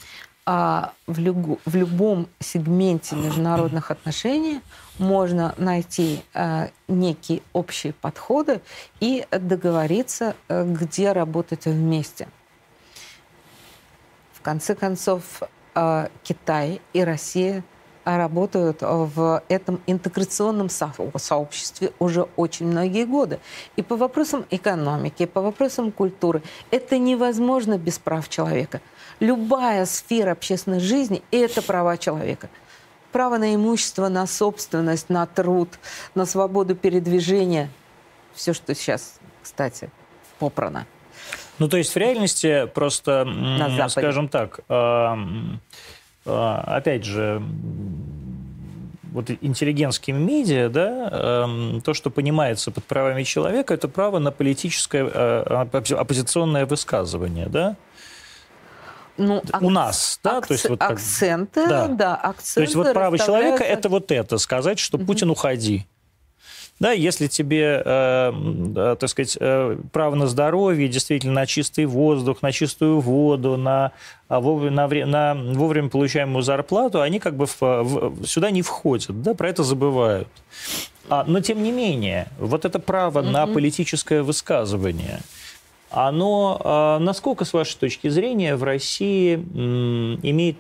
А 0.47 0.93
в, 1.07 1.17
люб, 1.17 1.59
в 1.65 1.75
любом 1.75 2.27
сегменте 2.39 3.15
международных 3.15 3.89
отношений 3.89 4.61
можно 4.99 5.55
найти 5.57 6.21
э, 6.35 6.69
некие 6.87 7.41
общие 7.51 7.93
подходы 7.93 8.61
и 8.99 9.25
договориться, 9.31 10.35
э, 10.47 10.63
где 10.63 11.13
работать 11.13 11.65
вместе. 11.65 12.27
В 14.33 14.41
конце 14.41 14.75
концов, 14.75 15.41
э, 15.73 16.07
Китай 16.23 16.79
и 16.93 17.03
Россия 17.03 17.63
работают 18.03 18.83
в 18.83 19.41
этом 19.49 19.81
интеграционном 19.87 20.69
сообществе 20.69 21.91
уже 21.97 22.27
очень 22.35 22.67
многие 22.67 23.05
годы. 23.05 23.39
И 23.77 23.81
по 23.81 23.95
вопросам 23.95 24.45
экономики, 24.51 25.23
и 25.23 25.25
по 25.25 25.41
вопросам 25.41 25.91
культуры 25.91 26.43
это 26.69 26.99
невозможно 26.99 27.79
без 27.79 27.97
прав 27.97 28.29
человека– 28.29 28.79
любая 29.19 29.85
сфера 29.85 30.31
общественной 30.31 30.79
жизни– 30.79 31.21
это 31.31 31.61
права 31.61 31.97
человека. 31.97 32.49
Право 33.11 33.37
на 33.37 33.55
имущество, 33.55 34.09
на 34.09 34.27
собственность, 34.27 35.09
на 35.09 35.25
труд, 35.25 35.69
на 36.15 36.25
свободу 36.25 36.75
передвижения. 36.75 37.69
Все, 38.33 38.53
что 38.53 38.75
сейчас, 38.75 39.19
кстати, 39.41 39.89
попрано. 40.39 40.85
Ну, 41.57 41.69
то 41.69 41.77
есть 41.77 41.93
в 41.93 41.97
реальности 41.97 42.69
просто, 42.73 43.25
скажем 43.89 44.27
так, 44.27 44.59
э, 44.67 45.15
э, 46.25 46.55
опять 46.65 47.05
же, 47.05 47.41
вот 49.13 49.29
интеллигентскими 49.29 50.17
медиа, 50.17 50.67
да, 50.67 51.09
э, 51.09 51.79
то, 51.85 51.93
что 51.93 52.09
понимается 52.09 52.71
под 52.71 52.83
правами 52.83 53.23
человека, 53.23 53.73
это 53.73 53.87
право 53.87 54.19
на 54.19 54.31
политическое 54.31 55.05
э, 55.05 55.65
оппозиционное 55.97 56.65
высказывание, 56.65 57.47
да? 57.47 57.77
Ну, 59.17 59.41
у 59.61 59.69
нас, 59.69 60.19
да, 60.23 60.37
акц... 60.37 60.47
то 60.47 60.53
есть 60.53 60.69
вот 60.69 60.79
как... 60.79 60.91
акценты, 60.91 61.67
да. 61.67 61.87
да, 61.87 62.15
акценты. 62.15 62.53
То 62.55 62.61
есть 62.61 62.75
вот 62.75 62.93
право 62.93 63.17
человека 63.17 63.63
это 63.63 63.87
вот 63.89 64.11
это 64.11 64.37
сказать, 64.37 64.79
что 64.79 64.97
угу. 64.97 65.05
Путин 65.05 65.29
уходи. 65.29 65.85
Да, 66.77 66.91
если 66.91 67.27
тебе, 67.27 67.81
э, 67.85 68.33
э, 68.75 68.95
так 68.99 69.09
сказать, 69.09 69.37
э, 69.39 69.77
право 69.93 70.15
на 70.15 70.27
здоровье, 70.27 70.89
действительно 70.89 71.33
на 71.33 71.45
чистый 71.45 71.85
воздух, 71.85 72.41
на 72.41 72.51
чистую 72.51 72.99
воду, 72.99 73.55
на, 73.55 73.93
а, 74.27 74.41
на, 74.41 74.87
на 74.87 75.35
вовремя 75.53 75.87
получаемую 75.87 76.43
зарплату, 76.43 77.01
они 77.01 77.19
как 77.19 77.37
бы 77.37 77.45
в, 77.45 77.61
в, 77.61 78.25
сюда 78.27 78.51
не 78.51 78.61
входят, 78.61 79.21
да, 79.21 79.33
про 79.33 79.49
это 79.49 79.63
забывают. 79.63 80.27
А, 81.07 81.23
но 81.25 81.39
тем 81.39 81.63
не 81.63 81.71
менее, 81.71 82.27
вот 82.37 82.65
это 82.65 82.79
право 82.79 83.19
mm-hmm. 83.19 83.31
на 83.31 83.47
политическое 83.47 84.21
высказывание, 84.21 85.21
оно, 85.95 86.59
а, 86.63 86.99
насколько, 86.99 87.45
с 87.45 87.53
вашей 87.53 87.77
точки 87.79 88.09
зрения, 88.09 88.57
в 88.57 88.63
России 88.63 89.35
имеет, 89.35 90.57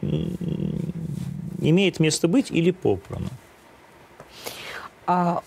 имеет 1.59 1.99
место 1.99 2.29
быть 2.29 2.51
или 2.51 2.71
попрано? 2.71 3.27
А 5.05 5.43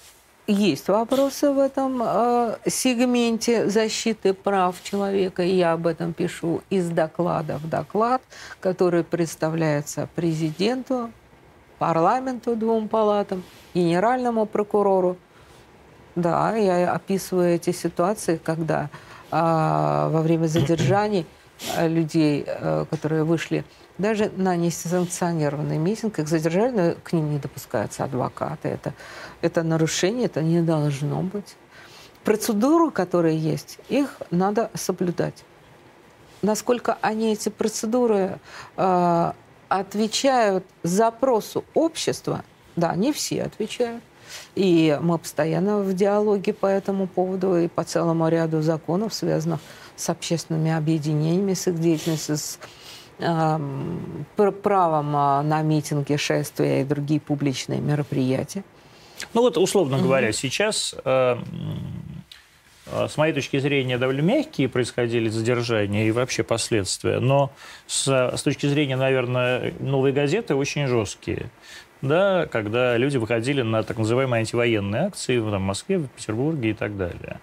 есть 0.46 0.88
вопросы 0.88 1.50
в 1.50 1.58
этом 1.58 2.02
э, 2.02 2.56
сегменте 2.66 3.68
защиты 3.68 4.34
прав 4.34 4.82
человека. 4.82 5.42
Я 5.42 5.72
об 5.72 5.86
этом 5.86 6.12
пишу 6.12 6.62
из 6.70 6.88
доклада 6.90 7.58
в 7.58 7.68
доклад, 7.68 8.22
который 8.60 9.04
представляется 9.04 10.08
президенту, 10.14 11.10
парламенту, 11.78 12.56
двум 12.56 12.88
палатам, 12.88 13.42
генеральному 13.74 14.46
прокурору. 14.46 15.16
Да, 16.14 16.56
я 16.56 16.92
описываю 16.92 17.54
эти 17.54 17.72
ситуации, 17.72 18.40
когда 18.42 18.84
э, 18.84 19.07
во 19.30 20.22
время 20.22 20.46
задержаний 20.46 21.26
э, 21.76 21.88
людей, 21.88 22.44
э, 22.46 22.84
которые 22.90 23.24
вышли 23.24 23.64
даже 23.98 24.30
на 24.36 24.56
несанкционированный 24.56 25.78
митинг, 25.78 26.18
их 26.20 26.28
задержали, 26.28 26.70
но 26.70 26.94
к 27.02 27.12
ним 27.12 27.30
не 27.32 27.38
допускаются 27.38 28.04
адвокаты. 28.04 28.68
Это 28.68 28.94
это 29.42 29.62
нарушение, 29.62 30.26
это 30.26 30.42
не 30.42 30.62
должно 30.62 31.22
быть. 31.22 31.56
Процедуры, 32.24 32.90
которые 32.90 33.38
есть, 33.38 33.78
их 33.88 34.16
надо 34.30 34.70
соблюдать. 34.74 35.44
Насколько 36.42 36.98
они, 37.00 37.32
эти 37.32 37.48
процедуры, 37.48 38.38
э, 38.76 39.32
отвечают 39.68 40.64
запросу 40.82 41.64
общества, 41.74 42.44
да, 42.76 42.94
не 42.94 43.12
все 43.12 43.42
отвечают. 43.44 44.02
И 44.58 44.98
мы 45.00 45.18
постоянно 45.18 45.78
в 45.78 45.94
диалоге 45.94 46.52
по 46.52 46.66
этому 46.66 47.06
поводу 47.06 47.56
и 47.56 47.68
по 47.68 47.84
целому 47.84 48.26
ряду 48.28 48.60
законов, 48.60 49.14
связанных 49.14 49.60
с 49.94 50.10
общественными 50.10 50.72
объединениями, 50.72 51.54
с 51.54 51.68
их 51.68 51.78
деятельностью, 51.78 52.36
с 52.36 52.58
э, 53.20 53.58
правом 54.62 55.12
на 55.12 55.62
митинги, 55.62 56.16
шествия 56.16 56.80
и 56.80 56.84
другие 56.84 57.20
публичные 57.20 57.80
мероприятия. 57.80 58.64
Ну 59.32 59.42
вот, 59.42 59.56
условно 59.56 59.98
угу. 59.98 60.06
говоря, 60.06 60.32
сейчас, 60.32 60.96
э, 61.04 61.36
э, 62.86 63.06
с 63.08 63.16
моей 63.16 63.32
точки 63.32 63.60
зрения, 63.60 63.96
довольно 63.96 64.22
мягкие 64.22 64.68
происходили 64.68 65.28
задержания 65.28 66.08
и 66.08 66.10
вообще 66.10 66.42
последствия, 66.42 67.20
но 67.20 67.52
с, 67.86 68.08
с 68.08 68.42
точки 68.42 68.66
зрения, 68.66 68.96
наверное, 68.96 69.72
новой 69.78 70.10
газеты 70.10 70.56
очень 70.56 70.88
жесткие. 70.88 71.50
Да, 72.00 72.46
когда 72.46 72.96
люди 72.96 73.16
выходили 73.16 73.62
на 73.62 73.82
так 73.82 73.98
называемые 73.98 74.40
антивоенные 74.40 75.06
акции 75.06 75.38
в 75.38 75.50
там, 75.50 75.62
Москве, 75.62 75.98
в 75.98 76.08
Петербурге 76.08 76.70
и 76.70 76.74
так 76.74 76.96
далее. 76.96 77.40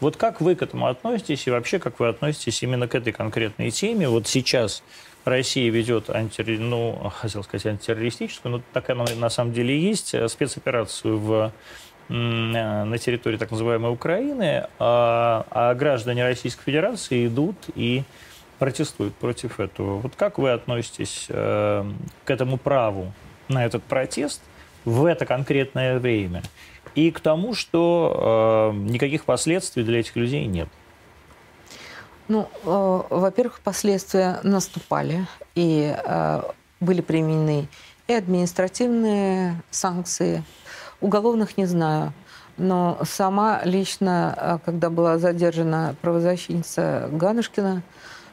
Вот 0.00 0.16
как 0.16 0.40
вы 0.40 0.56
к 0.56 0.62
этому 0.62 0.88
относитесь 0.88 1.46
и 1.46 1.50
вообще 1.50 1.78
как 1.78 2.00
вы 2.00 2.08
относитесь 2.08 2.60
именно 2.64 2.88
к 2.88 2.96
этой 2.96 3.12
конкретной 3.12 3.70
теме? 3.70 4.08
Вот 4.08 4.26
сейчас 4.26 4.82
Россия 5.24 5.70
ведет, 5.70 6.10
анти, 6.10 6.42
ну, 6.42 7.12
хотел 7.14 7.44
сказать, 7.44 7.66
антитеррористическую, 7.66 8.56
но 8.56 8.62
так 8.72 8.90
она 8.90 9.04
на 9.16 9.30
самом 9.30 9.52
деле 9.52 9.78
есть, 9.78 10.14
э, 10.14 10.26
спецоперацию 10.26 11.18
в 11.18 11.52
э, 12.08 12.12
на 12.12 12.98
территории 12.98 13.36
так 13.36 13.52
называемой 13.52 13.92
Украины, 13.92 14.66
а, 14.80 15.46
а 15.50 15.74
граждане 15.74 16.24
Российской 16.24 16.64
Федерации 16.64 17.28
идут 17.28 17.56
и 17.76 18.02
протестуют 18.58 19.14
против 19.14 19.60
этого. 19.60 19.98
Вот 19.98 20.16
как 20.16 20.38
вы 20.38 20.50
относитесь 20.50 21.26
э, 21.28 21.84
к 22.24 22.30
этому 22.30 22.56
праву 22.56 23.12
на 23.52 23.64
этот 23.64 23.82
протест 23.84 24.40
в 24.84 25.04
это 25.04 25.26
конкретное 25.26 25.98
время 25.98 26.42
и 26.94 27.10
к 27.10 27.20
тому, 27.20 27.54
что 27.54 28.72
э, 28.74 28.76
никаких 28.76 29.24
последствий 29.24 29.82
для 29.84 30.00
этих 30.00 30.16
людей 30.16 30.46
нет? 30.46 30.68
Ну, 32.28 32.48
э, 32.64 33.02
во-первых, 33.10 33.60
последствия 33.60 34.40
наступали, 34.42 35.26
и 35.54 35.94
э, 35.96 36.42
были 36.80 37.00
применены 37.00 37.68
и 38.08 38.12
административные 38.14 39.62
санкции, 39.70 40.44
уголовных 41.00 41.56
не 41.56 41.66
знаю. 41.66 42.12
Но 42.58 42.98
сама 43.04 43.62
лично, 43.64 44.34
э, 44.36 44.58
когда 44.64 44.90
была 44.90 45.18
задержана 45.18 45.96
правозащитница 46.02 47.08
Ганушкина, 47.12 47.82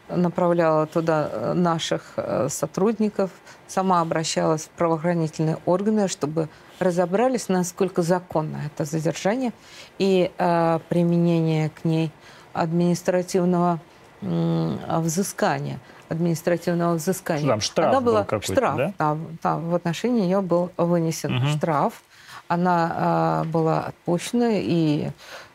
направляла 0.09 0.85
туда 0.85 1.29
э, 1.31 1.53
наших 1.53 2.13
э, 2.17 2.47
сотрудников, 2.49 3.31
сама 3.67 4.01
обращалась 4.01 4.63
в 4.63 4.69
правоохранительные 4.69 5.57
органы, 5.65 6.07
чтобы 6.07 6.49
разобрались, 6.79 7.49
насколько 7.49 8.01
законно 8.01 8.61
это 8.65 8.85
задержание 8.85 9.51
и 9.97 10.31
э, 10.37 10.79
применение 10.89 11.69
к 11.69 11.85
ней 11.85 12.11
административного 12.53 13.79
взыскания 14.21 15.79
административного 16.09 16.95
взыскания. 16.95 17.47
Там 17.47 17.61
штраф 17.61 17.89
Она 17.89 18.01
была 18.01 18.23
был 18.23 18.41
штраф, 18.41 18.75
да? 18.75 18.93
Там, 18.97 19.37
там 19.41 19.69
в 19.69 19.75
отношении 19.75 20.25
нее 20.25 20.41
был 20.41 20.71
вынесен 20.75 21.37
угу. 21.37 21.47
штраф. 21.47 22.01
Она 22.47 23.43
э, 23.45 23.49
была 23.49 23.81
отпущена, 23.81 24.49
и 24.53 25.11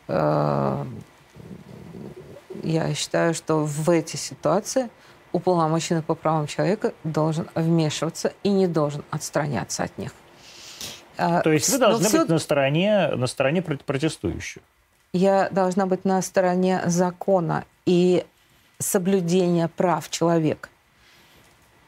э, 0.07 0.85
я 2.65 2.93
считаю, 2.93 3.33
что 3.33 3.63
в 3.63 3.89
эти 3.89 4.15
ситуации 4.15 4.89
уполномоченный 5.31 6.01
по 6.01 6.15
правам 6.15 6.47
человека 6.47 6.93
должен 7.03 7.47
вмешиваться 7.55 8.33
и 8.43 8.49
не 8.49 8.67
должен 8.67 9.03
отстраняться 9.11 9.83
от 9.83 9.97
них. 9.97 10.11
То 11.17 11.51
есть 11.51 11.69
вы 11.69 11.77
должны 11.77 12.09
Но 12.09 12.19
быть 12.19 12.29
на 12.29 12.39
стороне, 12.39 13.09
на 13.15 13.27
стороне 13.27 13.61
протестующих? 13.61 14.61
Я 15.13 15.49
должна 15.49 15.85
быть 15.85 16.03
на 16.03 16.21
стороне 16.21 16.81
закона 16.85 17.63
и 17.85 18.25
соблюдения 18.79 19.69
прав 19.69 20.09
человека. 20.09 20.69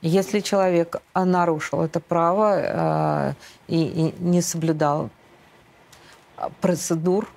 Если 0.01 0.39
человек 0.39 1.01
нарушил 1.13 1.81
это 1.81 1.99
право 1.99 2.53
э, 2.55 3.33
и, 3.67 3.83
и 3.83 4.15
не 4.19 4.41
соблюдал 4.41 5.09
процедур, 6.61 7.27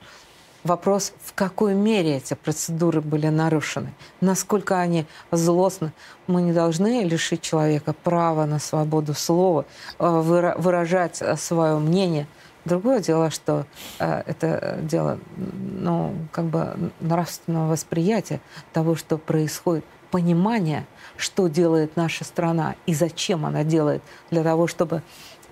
вопрос, 0.64 1.12
в 1.22 1.32
какой 1.34 1.74
мере 1.74 2.16
эти 2.16 2.34
процедуры 2.34 3.00
были 3.00 3.28
нарушены, 3.28 3.92
насколько 4.20 4.78
они 4.78 5.06
злостны. 5.30 5.92
Мы 6.26 6.42
не 6.42 6.52
должны 6.52 7.02
лишить 7.02 7.42
человека 7.42 7.92
права 7.92 8.46
на 8.46 8.58
свободу 8.58 9.14
слова, 9.14 9.64
э, 9.98 10.52
выражать 10.58 11.22
свое 11.38 11.78
мнение– 11.78 12.26
Другое 12.64 13.00
дело, 13.00 13.30
что 13.30 13.66
э, 13.98 14.22
это 14.26 14.78
дело, 14.82 15.18
ну, 15.36 16.14
как 16.30 16.44
бы 16.44 16.92
нравственного 17.00 17.70
восприятия 17.70 18.40
того, 18.72 18.96
что 18.96 19.16
происходит, 19.16 19.84
понимание, 20.10 20.86
что 21.16 21.48
делает 21.48 21.96
наша 21.96 22.24
страна 22.24 22.74
и 22.84 22.94
зачем 22.94 23.46
она 23.46 23.64
делает 23.64 24.02
для 24.30 24.42
того, 24.42 24.66
чтобы 24.66 25.02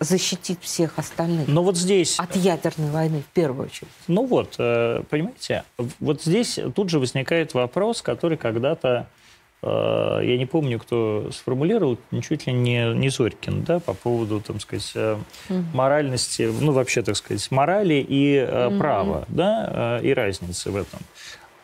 защитить 0.01 0.61
всех 0.61 0.99
остальных. 0.99 1.49
Но 1.49 1.63
вот 1.63 1.77
здесь... 1.77 2.19
От 2.19 2.37
ядерной 2.37 2.91
войны 2.91 3.23
в 3.23 3.33
первую 3.33 3.67
очередь. 3.67 3.89
Ну 4.07 4.27
вот, 4.27 4.55
э, 4.59 5.03
понимаете, 5.09 5.65
вот 6.01 6.23
здесь 6.23 6.59
тут 6.75 6.91
же 6.91 6.99
возникает 6.99 7.55
вопрос, 7.55 8.03
который 8.03 8.37
когда-то 8.37 9.09
Э, 9.63 10.21
я 10.23 10.39
не 10.39 10.47
помню, 10.47 10.79
кто 10.79 11.31
сформулировал, 11.33 11.99
чуть 12.23 12.47
ли 12.47 12.53
не, 12.53 12.95
не 12.95 13.09
Зорькин, 13.09 13.65
да, 13.65 13.81
по 13.81 13.95
поводу, 13.95 14.41
там 14.41 14.61
сказать, 14.61 14.93
mm 14.95 15.19
моральности, 15.75 16.43
ну, 16.61 16.73
вообще, 16.73 17.03
так 17.03 17.17
сказать, 17.17 17.51
морали 17.51 17.95
и 17.95 18.37
mm-hmm. 18.37 18.79
права, 18.79 19.25
да, 19.29 20.01
и 20.03 20.13
разницы 20.13 20.71
в 20.71 20.77
этом. 20.77 21.01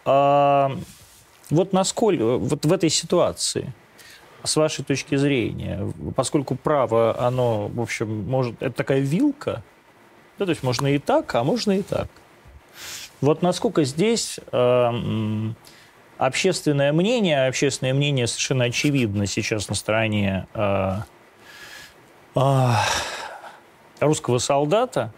А, 0.04 0.76
вот 1.50 1.72
насколько, 1.72 2.38
вот 2.38 2.64
в 2.64 2.72
этой 2.72 2.90
ситуации, 2.90 3.72
с 4.44 4.56
вашей 4.56 4.84
точки 4.84 5.16
зрения, 5.16 5.92
поскольку 6.14 6.54
право, 6.54 7.18
оно, 7.18 7.68
в 7.68 7.80
общем, 7.80 8.28
может, 8.28 8.62
это 8.62 8.76
такая 8.76 9.00
вилка, 9.00 9.62
да, 10.38 10.44
то 10.44 10.50
есть 10.50 10.62
можно 10.62 10.86
и 10.86 10.98
так, 10.98 11.34
а 11.34 11.44
можно 11.44 11.72
и 11.72 11.82
так. 11.82 12.08
Вот 13.20 13.42
насколько 13.42 13.84
здесь 13.84 14.38
общественное 16.18 16.92
мнение, 16.92 17.46
общественное 17.46 17.94
мнение 17.94 18.26
совершенно 18.26 18.64
очевидно 18.64 19.26
сейчас 19.26 19.68
на 19.68 19.74
стороне 19.74 20.46
э, 20.54 20.96
э, 22.36 22.70
русского 24.00 24.38
солдата, 24.38 25.12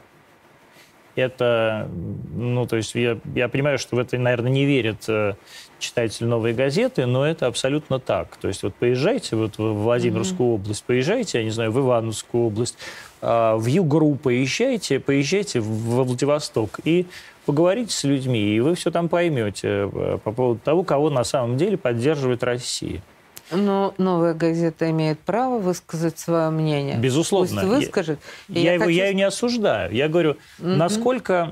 это, 1.17 1.89
ну, 2.35 2.67
то 2.67 2.77
есть 2.77 2.95
я, 2.95 3.19
я 3.35 3.49
понимаю, 3.49 3.79
что 3.79 3.97
в 3.97 3.99
это, 3.99 4.17
наверное, 4.19 4.51
не 4.51 4.64
верят 4.64 5.05
э, 5.09 5.35
читатели 5.79 6.27
«Новой 6.27 6.53
газеты», 6.53 7.07
но 7.07 7.27
это 7.27 7.47
абсолютно 7.47 7.99
так. 7.99 8.37
То 8.37 8.49
есть 8.49 8.62
вот 8.62 8.75
поезжайте 8.75 9.35
вот 9.35 9.59
в 9.59 9.83
Владимирскую 9.83 10.51
mm-hmm. 10.51 10.55
область, 10.55 10.85
поезжайте, 10.85 11.39
я 11.39 11.45
не 11.45 11.51
знаю, 11.51 11.73
в 11.73 11.81
Ивановскую 11.81 12.45
область, 12.45 12.77
э, 13.23 13.55
в 13.57 13.67
Югру 13.67 14.14
поезжайте, 14.14 15.01
поезжайте 15.01 15.61
в 15.61 15.67
Владивосток 15.67 16.81
и 16.85 17.07
поговорите 17.47 17.93
с 17.93 18.05
людьми, 18.05 18.55
и 18.55 18.61
вы 18.61 18.75
все 18.75 18.91
там 18.91 19.09
поймете 19.09 19.91
э, 19.93 20.19
по 20.23 20.33
поводу 20.33 20.61
того, 20.62 20.83
кого 20.83 21.11
на 21.11 21.25
самом 21.25 21.57
деле 21.57 21.77
поддерживает 21.77 22.45
Россия. 22.45 23.03
Но 23.51 23.94
новая 23.99 24.34
газета 24.34 24.90
имеет 24.90 25.20
право 25.20 25.59
высказать 25.59 26.18
свое 26.18 26.51
мнение. 26.51 26.97
Безусловно. 26.99 27.62
Пусть 27.62 27.72
выскажет. 27.72 28.18
Я, 28.49 28.61
я, 28.61 28.72
его, 28.74 28.84
хочу... 28.84 28.97
я 28.97 29.07
ее 29.07 29.14
не 29.14 29.22
осуждаю. 29.22 29.92
Я 29.92 30.09
говорю, 30.09 30.36
mm 30.59 30.76
насколько 30.76 31.51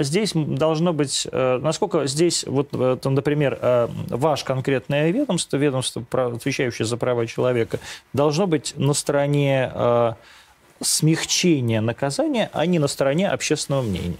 здесь 0.00 0.32
должно 0.34 0.92
быть, 0.92 1.26
э, 1.30 1.58
насколько 1.58 2.06
здесь, 2.06 2.44
вот, 2.46 2.68
э, 2.72 2.98
например, 3.04 3.58
э, 3.60 3.88
ваш 4.08 4.44
конкретное 4.44 5.10
ведомство, 5.10 5.56
ведомство, 5.56 6.04
отвечающее 6.12 6.86
за 6.86 6.96
права 6.96 7.26
человека, 7.26 7.78
должно 8.12 8.46
быть 8.46 8.74
на 8.76 8.92
стороне 8.92 10.16
смягчения 10.82 11.80
наказания, 11.80 12.50
а 12.52 12.66
не 12.66 12.78
на 12.78 12.88
стороне 12.88 13.30
общественного 13.30 13.82
мнения. 13.82 14.18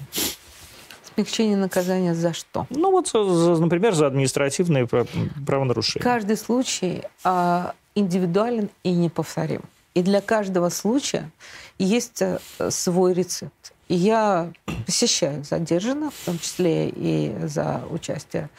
Смягчение 1.16 1.56
наказания 1.56 2.14
за 2.14 2.32
что? 2.32 2.66
Ну 2.70 2.90
вот, 2.90 3.08
за, 3.08 3.60
например, 3.60 3.94
за 3.94 4.06
административные 4.06 4.86
правонарушения. 4.86 6.04
Каждый 6.04 6.36
случай 6.36 7.02
а, 7.24 7.74
индивидуален 7.94 8.68
и 8.84 8.92
неповторим. 8.92 9.62
И 9.94 10.02
для 10.02 10.20
каждого 10.20 10.68
случая 10.68 11.30
есть 11.78 12.20
э, 12.20 12.38
свой 12.68 13.14
рецепт. 13.14 13.72
И 13.88 13.94
я 13.94 14.52
посещаю 14.84 15.42
задержанных, 15.42 16.12
в 16.12 16.24
том 16.26 16.38
числе 16.38 16.90
и 16.90 17.34
за 17.44 17.82
участие 17.88 18.50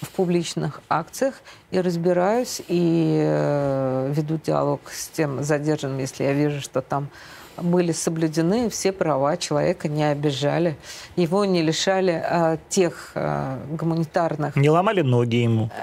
в 0.00 0.10
публичных 0.10 0.82
акциях, 0.88 1.34
и 1.72 1.80
разбираюсь, 1.80 2.62
и 2.68 3.18
э, 3.24 4.12
веду 4.14 4.38
диалог 4.44 4.80
с 4.92 5.08
тем 5.08 5.42
задержанным, 5.42 5.98
если 5.98 6.24
я 6.24 6.32
вижу, 6.32 6.60
что 6.60 6.80
там 6.80 7.08
были 7.56 7.92
соблюдены 7.92 8.68
все 8.68 8.92
права 8.92 9.36
человека, 9.36 9.88
не 9.88 10.04
обижали, 10.04 10.76
его 11.16 11.44
не 11.44 11.62
лишали 11.62 12.22
а, 12.24 12.58
тех 12.68 13.12
а, 13.14 13.58
гуманитарных... 13.70 14.56
Не 14.56 14.70
ломали 14.70 15.02
ноги 15.02 15.36
ему? 15.36 15.70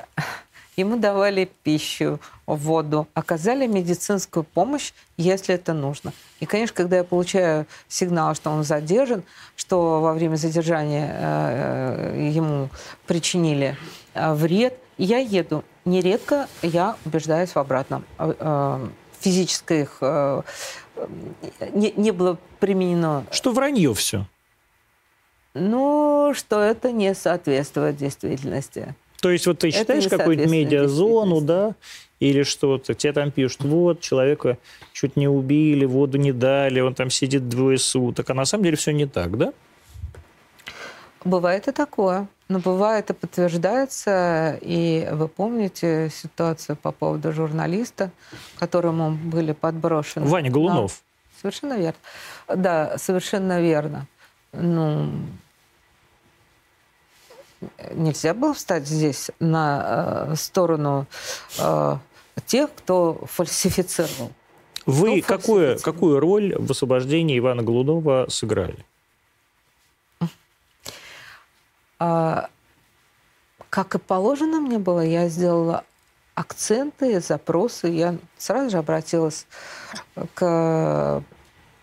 Ему 0.78 0.98
давали 0.98 1.52
пищу, 1.64 2.20
воду, 2.46 3.08
оказали 3.14 3.68
медицинскую 3.68 4.44
помощь, 4.44 4.94
если 5.18 5.54
это 5.56 5.74
нужно. 5.74 6.14
И, 6.40 6.46
конечно, 6.46 6.76
когда 6.76 6.98
я 6.98 7.04
получаю 7.04 7.68
сигнал, 7.90 8.36
что 8.36 8.50
он 8.52 8.64
задержан, 8.64 9.24
что 9.56 10.00
во 10.02 10.14
время 10.14 10.38
задержания 10.38 11.14
э, 11.14 12.32
ему 12.34 12.70
причинили 13.06 13.78
э, 14.14 14.34
вред, 14.34 14.78
я 14.98 15.18
еду. 15.18 15.64
Нередко 15.84 16.48
я 16.62 16.96
убеждаюсь 17.06 17.50
в 17.50 17.58
обратном. 17.58 18.06
Э, 18.18 18.88
физических 19.22 19.98
э, 20.02 20.42
не, 21.74 21.94
не 21.96 22.12
было 22.12 22.38
применено. 22.60 23.26
Что 23.32 23.52
вранье 23.52 23.94
все? 23.94 24.26
Ну, 25.54 26.34
что 26.36 26.62
это 26.62 26.92
не 26.92 27.14
соответствует 27.14 27.98
действительности. 27.98 28.96
То 29.22 29.30
есть 29.30 29.46
вот 29.46 29.60
ты 29.60 29.72
читаешь 29.72 30.08
какую-нибудь 30.08 30.50
медиазону, 30.50 31.42
да, 31.42 31.76
или 32.20 32.44
что-то, 32.44 32.94
тебе 32.94 33.14
там 33.14 33.32
пишут, 33.32 33.64
вот, 33.64 34.02
человека 34.02 34.58
чуть 34.94 35.16
не 35.16 35.28
убили, 35.28 35.86
воду 35.86 36.18
не 36.18 36.32
дали, 36.32 36.80
он 36.80 36.96
там 36.96 37.10
сидит 37.10 37.48
двое 37.50 37.78
суток, 37.78 38.30
а 38.30 38.34
на 38.34 38.46
самом 38.46 38.64
деле 38.64 38.78
все 38.78 38.92
не 38.92 39.06
так, 39.06 39.38
да? 39.38 39.54
Бывает 41.24 41.68
и 41.68 41.72
такое. 41.72 42.28
Но 42.48 42.60
бывает 42.60 43.10
и 43.10 43.14
подтверждается, 43.14 44.58
и 44.62 45.08
вы 45.12 45.30
помните 45.30 46.10
ситуацию 46.14 46.76
по 46.76 46.92
поводу 46.92 47.32
журналиста, 47.32 48.12
которому 48.58 49.12
были 49.12 49.54
подброшены... 49.54 50.26
Ваня 50.26 50.52
Голунов. 50.52 50.92
Да, 50.92 51.40
совершенно 51.40 51.78
верно. 51.78 52.00
Да, 52.54 52.98
совершенно 52.98 53.62
верно. 53.62 54.08
Ну, 54.52 55.12
нельзя 57.94 58.34
было 58.34 58.54
встать 58.54 58.88
здесь 58.88 59.32
на 59.40 60.28
э, 60.32 60.36
сторону 60.36 61.06
э, 61.58 61.98
тех, 62.46 62.70
кто 62.76 63.22
фальсифицировал. 63.26 64.32
Вы 64.86 65.22
какую, 65.22 65.80
какую 65.80 66.20
роль 66.20 66.56
в 66.58 66.72
освобождении 66.72 67.38
Ивана 67.38 67.62
Голунова 67.64 68.26
сыграли? 68.30 68.86
А, 70.20 70.28
как 73.70 73.96
и 73.96 74.00
положено 74.00 74.60
мне 74.60 74.80
было, 74.80 75.02
я 75.02 75.30
сделала 75.30 75.84
акценты, 76.36 77.20
запросы. 77.22 77.88
Я 77.88 78.18
сразу 78.38 78.72
же 78.72 78.78
обратилась 78.78 79.46
к 80.34 81.24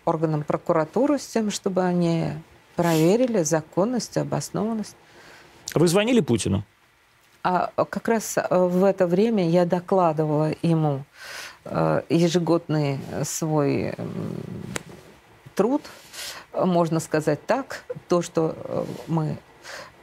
органам 0.05 0.43
прокуратуры 0.43 1.19
с 1.19 1.27
тем, 1.27 1.51
чтобы 1.51 1.83
они 1.83 2.33
проверили 2.75 3.43
законность 3.43 4.17
и 4.17 4.19
обоснованность. 4.19 4.95
Вы 5.75 5.87
звонили 5.87 6.19
Путину? 6.19 6.63
А 7.43 7.71
как 7.89 8.07
раз 8.07 8.37
в 8.49 8.83
это 8.83 9.07
время 9.07 9.47
я 9.49 9.65
докладывала 9.65 10.53
ему 10.61 11.05
э, 11.63 12.01
ежегодный 12.09 12.99
свой 13.23 13.93
труд, 15.55 15.81
можно 16.53 16.99
сказать 16.99 17.45
так, 17.45 17.83
то, 18.09 18.21
что 18.21 18.55
э, 18.57 18.85
мы 19.07 19.37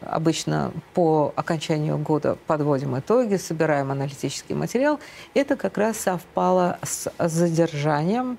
обычно 0.01 0.73
по 0.95 1.33
окончанию 1.37 1.99
года 1.99 2.37
подводим 2.47 2.99
итоги, 2.99 3.37
собираем 3.37 3.91
аналитический 3.91 4.55
материал. 4.55 5.01
Это 5.35 5.57
как 5.57 5.79
раз 5.79 5.99
совпало 5.99 6.79
с 6.83 7.11
задержанием. 7.19 8.39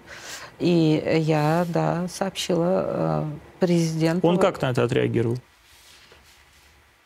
И 0.60 1.03
я, 1.20 1.66
да, 1.70 2.08
сообщила 2.08 2.84
э, 2.86 3.26
президенту. 3.60 4.26
Он 4.28 4.39
как 4.39 4.60
на 4.62 4.72
это 4.72 4.84
отреагировал? 4.84 5.38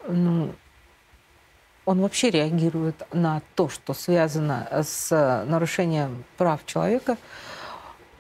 Ну, 0.08 0.54
он 1.86 2.02
вообще 2.02 2.30
реагирует 2.30 2.96
на 3.12 3.42
то, 3.56 3.68
что 3.68 3.94
связано 3.94 4.68
с 4.72 5.44
нарушением 5.48 6.24
прав 6.38 6.66
человека, 6.66 7.18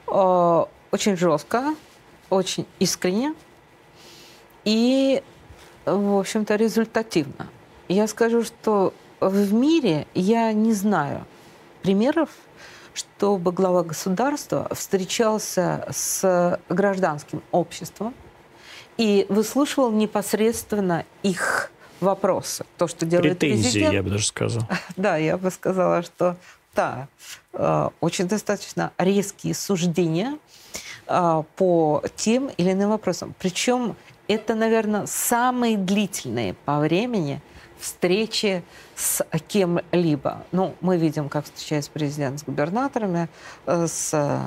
э, 0.07 0.65
очень 0.91 1.15
жестко, 1.15 1.75
очень 2.29 2.65
искренне. 2.79 3.33
И 4.65 5.23
в 5.95 6.19
общем-то, 6.19 6.55
результативно. 6.55 7.47
Я 7.87 8.07
скажу, 8.07 8.43
что 8.43 8.93
в 9.19 9.53
мире 9.53 10.07
я 10.13 10.51
не 10.53 10.73
знаю 10.73 11.25
примеров, 11.81 12.29
чтобы 12.93 13.51
глава 13.51 13.83
государства 13.83 14.67
встречался 14.73 15.87
с 15.91 16.59
гражданским 16.69 17.41
обществом 17.51 18.13
и 18.97 19.25
выслушивал 19.29 19.91
непосредственно 19.91 21.05
их 21.23 21.71
вопросы. 21.99 22.65
То, 22.77 22.87
что 22.87 23.05
делает 23.05 23.39
Претензии, 23.39 23.63
президент. 23.63 23.93
я 23.93 24.03
бы 24.03 24.09
даже 24.09 24.25
сказал. 24.25 24.63
Да, 24.95 25.17
я 25.17 25.37
бы 25.37 25.51
сказала, 25.51 26.01
что 26.01 26.35
да, 26.75 27.07
э, 27.53 27.89
очень 27.99 28.27
достаточно 28.27 28.91
резкие 28.97 29.53
суждения 29.53 30.37
э, 31.07 31.43
по 31.55 32.03
тем 32.15 32.49
или 32.57 32.71
иным 32.71 32.89
вопросам. 32.89 33.33
Причем 33.39 33.95
это, 34.31 34.55
наверное, 34.55 35.05
самые 35.05 35.77
длительные 35.77 36.53
по 36.53 36.79
времени 36.79 37.41
встречи 37.79 38.63
с 38.95 39.25
кем-либо. 39.47 40.45
Ну, 40.51 40.75
мы 40.81 40.97
видим, 40.97 41.29
как 41.29 41.45
встречается 41.45 41.91
президент 41.91 42.39
с 42.39 42.43
губернаторами, 42.43 43.27
э, 43.65 43.87
с 43.87 44.41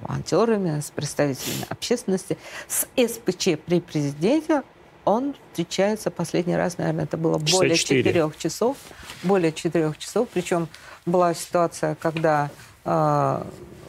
волонтерами, 0.00 0.80
с 0.80 0.90
представителями 0.90 1.66
общественности. 1.68 2.38
С 2.68 2.86
СПЧ 2.96 3.58
при 3.64 3.80
президенте 3.80 4.62
он 5.04 5.34
встречается 5.50 6.10
последний 6.10 6.56
раз, 6.56 6.78
наверное, 6.78 7.04
это 7.04 7.16
было 7.16 7.38
более 7.38 7.76
четырех 7.76 8.36
часов. 8.36 8.76
Более 9.22 9.52
четырех 9.52 9.98
часов. 9.98 10.28
Причем 10.32 10.68
была 11.06 11.34
ситуация, 11.34 11.94
когда 11.96 12.50
э, 12.84 13.44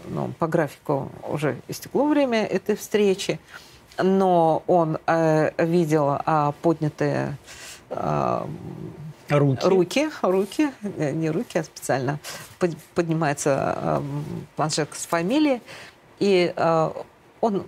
ну, 0.07 0.33
по 0.39 0.47
графику 0.47 1.11
уже 1.27 1.57
истекло 1.67 2.07
время 2.07 2.45
этой 2.45 2.75
встречи 2.75 3.39
но 4.01 4.63
он 4.67 4.97
э, 5.05 5.51
видел 5.65 6.17
э, 6.25 6.51
поднятые 6.61 7.37
э, 7.89 8.45
руки. 9.29 9.67
руки, 9.67 10.09
руки, 10.21 10.71
э, 10.81 11.11
не 11.11 11.29
руки, 11.29 11.57
а 11.59 11.63
специально 11.63 12.19
под, 12.59 12.77
поднимается 12.95 13.75
э, 13.77 14.01
планшет 14.55 14.89
с 14.93 15.05
фамилией, 15.05 15.61
и 16.19 16.53
э, 16.55 16.89
он 17.41 17.65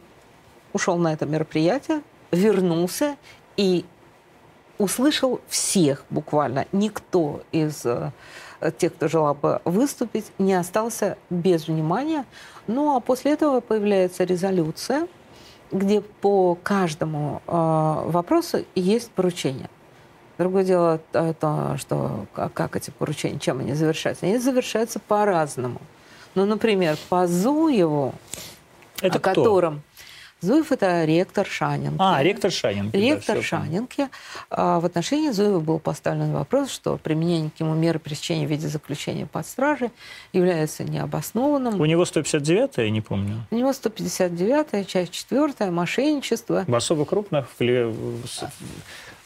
ушел 0.73 0.97
на 0.97 1.13
это 1.13 1.25
мероприятие, 1.25 2.01
вернулся 2.31 3.15
и 3.57 3.85
услышал 4.77 5.39
всех 5.47 6.05
буквально. 6.09 6.65
Никто 6.71 7.41
из 7.51 7.85
э, 7.85 8.11
тех, 8.77 8.93
кто 8.95 9.07
желал 9.07 9.35
бы 9.35 9.61
выступить, 9.65 10.31
не 10.39 10.53
остался 10.53 11.17
без 11.29 11.67
внимания. 11.67 12.25
Ну 12.67 12.95
а 12.95 12.99
после 12.99 13.33
этого 13.33 13.59
появляется 13.59 14.23
резолюция, 14.23 15.07
где 15.73 16.01
по 16.01 16.55
каждому 16.61 17.41
э, 17.47 17.51
вопросу 17.51 18.63
есть 18.75 19.11
поручение. 19.11 19.69
Другое 20.37 20.63
дело 20.63 20.99
то, 21.11 21.75
что 21.77 22.25
как 22.33 22.75
эти 22.75 22.89
поручения, 22.91 23.39
чем 23.39 23.59
они 23.59 23.73
завершаются. 23.73 24.25
Они 24.25 24.37
завершаются 24.37 24.99
по-разному. 24.99 25.79
Ну, 26.35 26.45
например, 26.45 26.97
по 27.09 27.27
Зуеву, 27.27 28.15
Это 29.01 29.17
о 29.17 29.19
кто? 29.19 29.29
котором 29.43 29.81
Зуев– 30.43 30.71
это 30.73 31.05
ректор 31.05 31.47
Шанинки. 31.47 31.95
А, 31.99 32.21
ректор 32.21 32.51
Шанинки. 32.51 32.95
Ректор 32.95 33.37
да, 33.37 33.41
Шанинки. 33.41 34.09
А, 34.49 34.79
в 34.79 34.85
отношении 34.85 35.31
Зуева 35.31 35.59
был 35.59 35.79
поставлен 35.79 36.33
вопрос, 36.33 36.69
что 36.69 36.97
применение 36.97 37.49
к 37.49 37.59
нему 37.59 37.73
меры 37.73 37.97
пресечения 37.97 38.45
в 38.45 38.49
виде 38.49 38.67
заключения 38.67 39.25
под 39.25 39.47
стражей 39.47 39.89
является 40.33 40.83
необоснованным. 40.83 41.79
У 41.79 41.85
него 41.85 42.03
159-я, 42.03 42.83
я 42.83 42.89
не 42.89 43.01
помню. 43.01 43.45
У 43.51 43.55
него 43.55 43.69
159-я, 43.71 44.83
часть 44.83 45.11
4 45.11 45.71
мошенничество. 45.71 46.65
В 46.67 46.75
особо 46.75 47.05
крупных 47.05 47.47
в, 47.57 47.93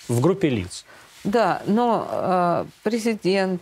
в 0.07 0.21
группе 0.21 0.49
лиц. 0.49 0.85
Да, 1.23 1.61
но 1.65 2.07
э, 2.09 2.65
президент, 2.83 3.61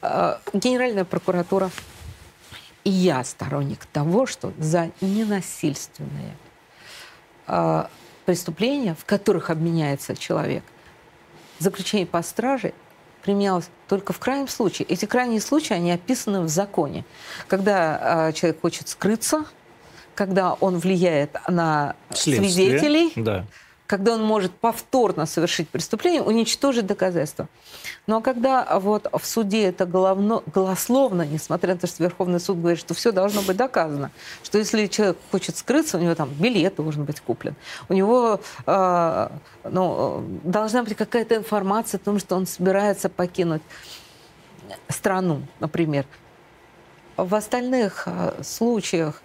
э, 0.00 0.36
Генеральная 0.52 1.04
прокуратура 1.04 1.70
и 2.86 2.88
я 2.88 3.24
сторонник 3.24 3.84
того, 3.86 4.26
что 4.26 4.52
за 4.58 4.92
ненасильственные 5.00 6.36
э, 7.48 7.84
преступления, 8.24 8.94
в 8.94 9.04
которых 9.04 9.50
обменяется 9.50 10.14
человек, 10.14 10.62
заключение 11.58 12.06
по 12.06 12.22
страже 12.22 12.72
применялось 13.22 13.68
только 13.88 14.12
в 14.12 14.20
крайнем 14.20 14.46
случае. 14.46 14.86
Эти 14.86 15.04
крайние 15.04 15.40
случаи, 15.40 15.74
они 15.74 15.90
описаны 15.90 16.42
в 16.42 16.48
законе. 16.48 17.04
Когда 17.48 18.28
э, 18.28 18.32
человек 18.34 18.60
хочет 18.60 18.88
скрыться, 18.88 19.46
когда 20.14 20.52
он 20.52 20.78
влияет 20.78 21.36
на 21.48 21.96
Следствие, 22.10 22.50
свидетелей, 22.52 23.12
да 23.16 23.46
когда 23.86 24.14
он 24.14 24.24
может 24.24 24.52
повторно 24.52 25.26
совершить 25.26 25.68
преступление, 25.68 26.22
уничтожить 26.22 26.86
доказательства. 26.86 27.48
Но 28.06 28.20
когда 28.20 28.78
вот 28.78 29.08
в 29.12 29.24
суде 29.24 29.64
это 29.64 29.86
головно, 29.86 30.42
голословно, 30.52 31.22
несмотря 31.22 31.74
на 31.74 31.80
то, 31.80 31.86
что 31.86 32.02
Верховный 32.02 32.40
суд 32.40 32.58
говорит, 32.58 32.80
что 32.80 32.94
все 32.94 33.12
должно 33.12 33.42
быть 33.42 33.56
доказано, 33.56 34.10
что 34.42 34.58
если 34.58 34.86
человек 34.86 35.16
хочет 35.30 35.56
скрыться, 35.56 35.98
у 35.98 36.00
него 36.00 36.14
там 36.14 36.28
билет 36.30 36.76
должен 36.76 37.04
быть 37.04 37.20
куплен, 37.20 37.54
у 37.88 37.94
него 37.94 38.40
э, 38.66 39.28
ну, 39.64 40.24
должна 40.42 40.82
быть 40.82 40.96
какая-то 40.96 41.36
информация 41.36 41.98
о 41.98 42.04
том, 42.04 42.18
что 42.18 42.36
он 42.36 42.46
собирается 42.46 43.08
покинуть 43.08 43.62
страну, 44.88 45.42
например. 45.60 46.06
В 47.16 47.34
остальных 47.34 48.02
э, 48.06 48.42
случаях 48.42 49.22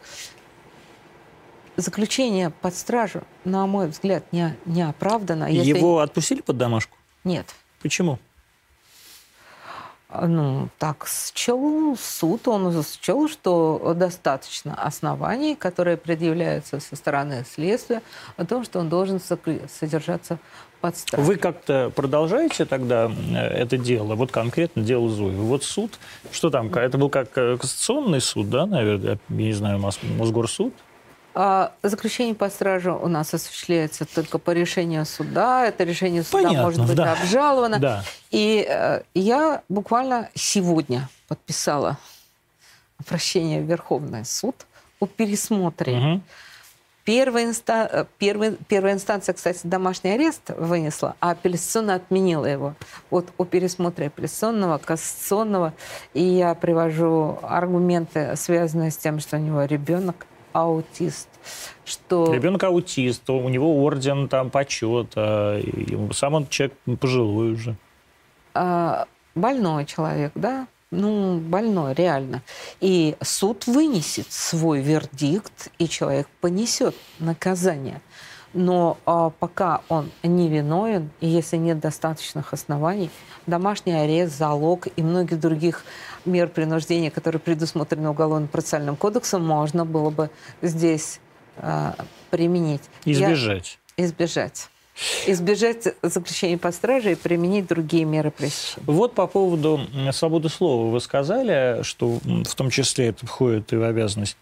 заключение 1.81 2.49
под 2.49 2.75
стражу, 2.75 3.23
на 3.43 3.65
мой 3.67 3.87
взгляд, 3.87 4.23
не, 4.31 4.55
не 4.65 4.81
оправдано. 4.81 5.51
Если... 5.51 5.69
Его 5.69 5.99
отпустили 5.99 6.41
под 6.41 6.57
домашку? 6.57 6.97
Нет. 7.23 7.47
Почему? 7.81 8.19
Ну, 10.13 10.67
так 10.77 11.07
счел 11.07 11.95
суд, 11.97 12.45
он 12.49 12.83
счел, 12.83 13.29
что 13.29 13.93
достаточно 13.95 14.75
оснований, 14.75 15.55
которые 15.55 15.95
предъявляются 15.95 16.81
со 16.81 16.97
стороны 16.97 17.45
следствия, 17.49 18.01
о 18.35 18.45
том, 18.45 18.65
что 18.65 18.79
он 18.79 18.89
должен 18.89 19.21
содержаться 19.21 20.37
под 20.81 20.97
стражей. 20.97 21.25
Вы 21.25 21.35
как-то 21.37 21.93
продолжаете 21.95 22.65
тогда 22.65 23.09
это 23.33 23.77
дело, 23.77 24.15
вот 24.15 24.31
конкретно 24.31 24.81
дело 24.81 25.09
Зуева? 25.09 25.43
Вот 25.43 25.63
суд, 25.63 25.97
что 26.31 26.49
там, 26.49 26.73
это 26.73 26.97
был 26.97 27.09
как 27.09 27.29
э, 27.37 27.57
конституционный 27.57 28.19
суд, 28.19 28.49
да, 28.49 28.65
наверное, 28.65 29.17
я 29.29 29.35
не 29.35 29.53
знаю, 29.53 29.79
Мосгорсуд? 29.79 30.73
А 31.33 31.71
заключение 31.81 32.35
по 32.35 32.49
страже 32.49 32.91
у 32.91 33.07
нас 33.07 33.33
осуществляется 33.33 34.05
только 34.05 34.37
по 34.37 34.51
решению 34.51 35.05
суда. 35.05 35.65
Это 35.65 35.83
решение 35.83 36.23
суда 36.23 36.43
Понятно, 36.43 36.63
может 36.63 36.85
быть 36.85 36.95
да. 36.95 37.13
обжаловано. 37.13 37.79
Да. 37.79 38.03
И 38.31 38.65
э, 38.67 39.03
я 39.13 39.61
буквально 39.69 40.29
сегодня 40.35 41.07
подписала 41.27 41.97
обращение 42.99 43.61
в 43.61 43.65
Верховный 43.65 44.25
суд 44.25 44.55
о 44.99 45.07
пересмотре. 45.07 45.97
Угу. 45.97 46.21
Первая, 47.03 47.45
инста... 47.45 47.89
Э, 47.91 48.05
первая, 48.17 48.55
первая 48.67 48.93
инстанция, 48.93 49.33
кстати, 49.33 49.61
домашний 49.63 50.11
арест 50.11 50.51
вынесла, 50.57 51.15
а 51.19 51.31
апелляционно 51.31 51.95
отменила 51.95 52.45
его. 52.45 52.75
Вот 53.09 53.29
о 53.37 53.45
пересмотре 53.45 54.07
апелляционного, 54.07 54.77
кассационного. 54.77 55.73
И 56.13 56.21
я 56.21 56.53
привожу 56.55 57.39
аргументы, 57.41 58.35
связанные 58.35 58.91
с 58.91 58.97
тем, 58.97 59.19
что 59.19 59.37
у 59.37 59.39
него 59.39 59.63
ребенок 59.63 60.27
аутист, 60.53 61.28
что... 61.86 62.34
Ребенок 62.34 62.64
аутист, 62.64 63.30
у 63.30 63.49
него 63.49 63.84
орден, 63.84 64.28
там, 64.28 64.49
почет, 64.49 65.14
а 65.15 65.61
сам 66.14 66.34
он 66.36 66.48
человек 66.48 66.76
пожилой 66.99 67.53
уже. 67.53 67.76
А, 68.53 69.07
больной 69.36 69.86
человек, 69.86 70.32
да? 70.36 70.68
Ну, 70.91 71.38
больной, 71.38 71.94
реально. 71.94 72.41
И 72.82 73.15
суд 73.22 73.65
вынесет 73.65 74.32
свой 74.32 74.82
вердикт, 74.82 75.72
и 75.78 75.88
человек 75.88 76.28
понесет 76.41 76.95
наказание. 77.19 78.02
Но 78.53 78.98
а, 79.06 79.30
пока 79.30 79.82
он 79.88 80.11
не 80.23 80.49
виновен, 80.49 81.10
и 81.22 81.28
если 81.28 81.57
нет 81.57 81.80
достаточных 81.80 82.53
оснований, 82.53 83.10
домашний 83.48 83.94
арест, 83.94 84.38
залог 84.38 84.88
и 84.95 85.02
многих 85.02 85.40
других 85.40 85.86
мер 86.26 86.49
принуждения, 86.49 87.11
которые 87.11 87.40
предусмотрены 87.40 88.10
Уголовно-процессуальным 88.10 88.95
кодексом, 88.95 89.45
можно 89.45 89.86
было 89.86 90.10
бы 90.10 90.30
здесь 90.61 91.22
э, 91.57 91.94
применить. 92.30 92.84
Избежать. 93.06 93.80
Я... 93.98 94.06
Избежать 94.06 94.70
избежать 95.26 95.95
заключения 96.01 96.57
под 96.57 96.76
стражей 96.76 97.13
и 97.13 97.15
применить 97.15 97.68
другие 97.68 98.05
меры 98.05 98.31
пресечения. 98.31 98.84
Вот 98.85 99.13
по 99.13 99.27
поводу 99.27 99.81
свободы 100.11 100.49
слова 100.49 100.91
вы 100.91 100.99
сказали, 100.99 101.84
что 101.84 102.19
в 102.23 102.55
том 102.55 102.69
числе 102.69 103.07
это 103.07 103.26
входит 103.26 103.73
и 103.73 103.77
в 103.77 103.84
обязанность 103.84 104.38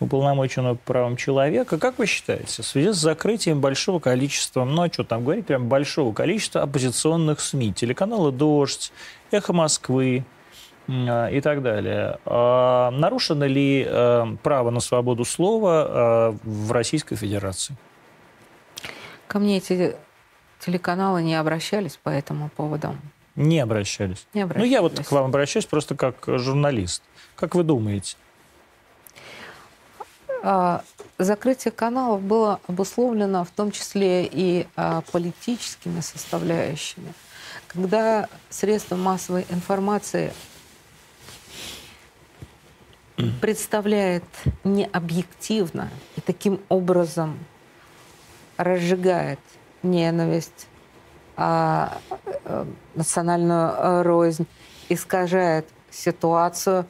уполномоченного 0.00 0.74
правом 0.74 1.16
человека. 1.16 1.78
Как 1.78 1.98
вы 1.98 2.06
считаете, 2.06 2.62
в 2.62 2.66
связи 2.66 2.92
с 2.92 2.96
закрытием 2.96 3.60
большого 3.60 4.00
количества, 4.00 4.64
ну 4.64 4.82
а 4.82 4.92
что 4.92 5.04
там 5.04 5.24
говорить, 5.24 5.46
прям 5.46 5.68
большого 5.68 6.12
количества 6.12 6.62
оппозиционных 6.62 7.40
СМИ, 7.40 7.72
телеканалы 7.72 8.32
«Дождь», 8.32 8.92
«Эхо 9.30 9.52
Москвы», 9.52 10.24
а, 10.88 11.28
и 11.28 11.40
так 11.40 11.62
далее. 11.62 12.18
А 12.26 12.90
нарушено 12.90 13.46
ли 13.46 13.86
э, 13.86 14.36
право 14.42 14.70
на 14.70 14.80
свободу 14.80 15.24
слова 15.24 16.32
э, 16.34 16.38
в 16.42 16.72
Российской 16.72 17.16
Федерации? 17.16 17.76
Ко 19.32 19.38
мне 19.38 19.56
эти 19.56 19.96
телеканалы 20.60 21.22
не 21.22 21.36
обращались 21.36 21.96
по 21.96 22.10
этому 22.10 22.50
поводу. 22.50 22.94
Не 23.34 23.60
обращались. 23.60 24.26
Не 24.34 24.42
обращались. 24.42 24.68
Ну, 24.68 24.70
я 24.70 24.82
вот 24.82 25.00
к 25.00 25.10
вам 25.10 25.24
обращаюсь 25.24 25.64
просто 25.64 25.94
как 25.94 26.16
журналист. 26.26 27.02
Как 27.34 27.54
вы 27.54 27.62
думаете? 27.62 28.18
А, 30.42 30.84
закрытие 31.16 31.72
каналов 31.72 32.20
было 32.20 32.60
обусловлено 32.66 33.44
в 33.44 33.50
том 33.50 33.70
числе 33.70 34.26
и 34.26 34.66
а, 34.76 35.00
политическими 35.12 36.00
составляющими. 36.00 37.14
Когда 37.68 38.28
средства 38.50 38.96
массовой 38.96 39.46
информации 39.48 40.34
представляет 43.40 44.24
необъективно 44.62 45.88
и 46.16 46.20
таким 46.20 46.60
образом 46.68 47.38
разжигает 48.64 49.38
ненависть, 49.82 50.66
а, 51.36 51.98
а, 52.44 52.66
национальную 52.94 54.02
рознь, 54.02 54.46
искажает 54.88 55.66
ситуацию, 55.90 56.86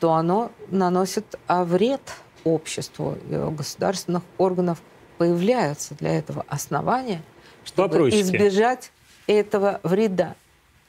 то 0.00 0.14
оно 0.14 0.50
наносит 0.68 1.38
вред 1.48 2.02
обществу. 2.44 3.16
И 3.30 3.34
у 3.34 3.50
государственных 3.50 4.22
органов 4.38 4.82
появляются 5.18 5.94
для 5.94 6.18
этого 6.18 6.44
основания, 6.48 7.22
чтобы 7.64 7.88
Вопросики. 7.88 8.22
избежать 8.22 8.90
этого 9.26 9.80
вреда. 9.82 10.34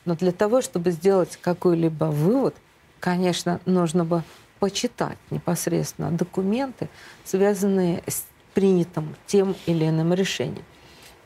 Но 0.05 0.15
для 0.15 0.31
того, 0.31 0.61
чтобы 0.61 0.91
сделать 0.91 1.37
какой-либо 1.41 2.05
вывод, 2.05 2.55
конечно, 2.99 3.59
нужно 3.65 4.03
бы 4.03 4.23
почитать 4.59 5.17
непосредственно 5.29 6.11
документы, 6.11 6.89
связанные 7.25 8.01
с 8.07 8.23
принятым 8.53 9.15
тем 9.25 9.55
или 9.65 9.87
иным 9.87 10.13
решением. 10.13 10.65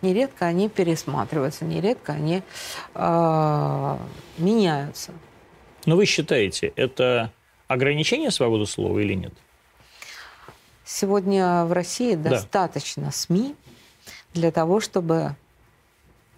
Нередко 0.01 0.45
они 0.45 0.69
пересматриваются, 0.69 1.65
нередко 1.65 2.13
они 2.13 2.43
э, 2.93 3.97
меняются. 4.37 5.11
Но 5.85 5.95
вы 5.95 6.05
считаете, 6.05 6.71
это 6.75 7.31
ограничение 7.67 8.29
свободы 8.31 8.65
слова 8.65 8.99
или 8.99 9.13
нет? 9.13 9.33
Сегодня 10.85 11.65
в 11.65 11.73
России 11.73 12.15
да. 12.15 12.31
достаточно 12.31 13.11
СМИ 13.11 13.55
для 14.33 14.51
того, 14.51 14.79
чтобы 14.79 15.35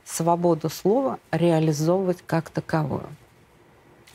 свободу 0.05 0.69
слова 0.69 1.19
реализовывать 1.31 2.19
как 2.25 2.49
таковую. 2.49 3.07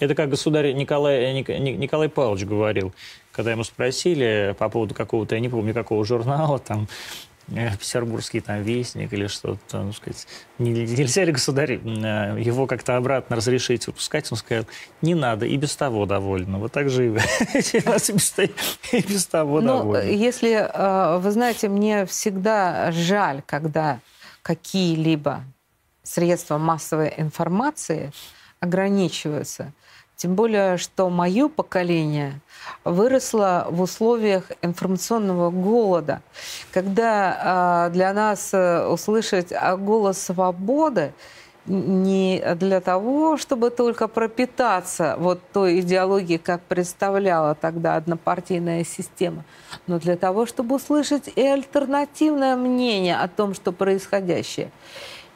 Это 0.01 0.15
как 0.15 0.31
государь 0.31 0.73
Николай, 0.73 1.33
Николай 1.43 2.09
Павлович 2.09 2.45
говорил, 2.45 2.93
когда 3.33 3.53
ему 3.53 3.65
спросили 3.65 4.55
по 4.59 4.69
поводу 4.69 4.95
какого-то, 4.95 5.35
я 5.35 5.41
не 5.41 5.49
помню, 5.49 5.73
какого 5.73 6.05
журнала, 6.05 6.59
там, 6.59 6.89
э, 7.49 7.77
Петербургский 7.77 8.41
там 8.41 8.63
вестник 8.63 9.13
или 9.13 9.29
что-то, 9.29 9.83
ну, 9.83 9.93
сказать, 9.93 10.27
нельзя 10.59 11.25
ли 11.25 11.33
государь 11.33 11.75
э, 11.75 12.37
его 12.41 12.67
как-то 12.67 12.97
обратно 12.97 13.37
разрешить 13.37 13.87
выпускать? 13.87 14.31
Он 14.33 14.39
сказал, 14.39 14.65
не 15.01 15.15
надо, 15.15 15.47
и 15.47 15.57
без 15.57 15.77
того 15.77 16.07
довольно. 16.07 16.59
Вот 16.59 16.73
так 16.73 16.91
же 16.91 17.07
и 17.07 17.11
без 19.09 19.27
того 19.27 19.61
ну, 19.61 19.67
довольно. 19.67 20.11
Если, 20.11 20.53
э, 20.55 21.19
вы 21.19 21.31
знаете, 21.31 21.69
мне 21.69 22.05
всегда 22.07 22.91
жаль, 22.91 23.43
когда 23.47 24.01
какие-либо 24.43 25.45
средства 26.03 26.59
массовой 26.59 27.15
информации 27.17 28.13
ограничиваются– 28.61 29.73
тем 30.17 30.35
более, 30.35 30.77
что 30.77 31.11
мое 31.11 31.49
поколение 31.49 32.41
выросло 32.85 33.67
в 33.71 33.81
условиях 33.81 34.53
информационного 34.63 35.51
голода, 35.51 36.23
когда 36.73 37.91
для 37.93 38.13
нас 38.13 38.51
э, 38.53 38.87
услышать 38.87 39.53
голос 39.79 40.19
свободы 40.19 41.13
не 41.67 42.43
для 42.57 42.81
того, 42.81 43.37
чтобы 43.37 43.71
только 43.71 44.07
пропитаться 44.07 45.17
вот 45.19 45.41
той 45.53 45.81
идеологией, 45.81 46.39
как 46.39 46.61
представляла 46.63 47.55
тогда 47.55 47.97
однопартийная 47.97 48.85
система, 48.85 49.45
но 49.87 49.99
для 49.99 50.17
того, 50.17 50.47
чтобы 50.47 50.77
услышать 50.77 51.31
и 51.35 51.43
альтернативное 51.43 52.57
мнение 52.57 53.17
о 53.17 53.29
том, 53.29 53.55
что 53.55 53.73
происходящее. 53.73 54.71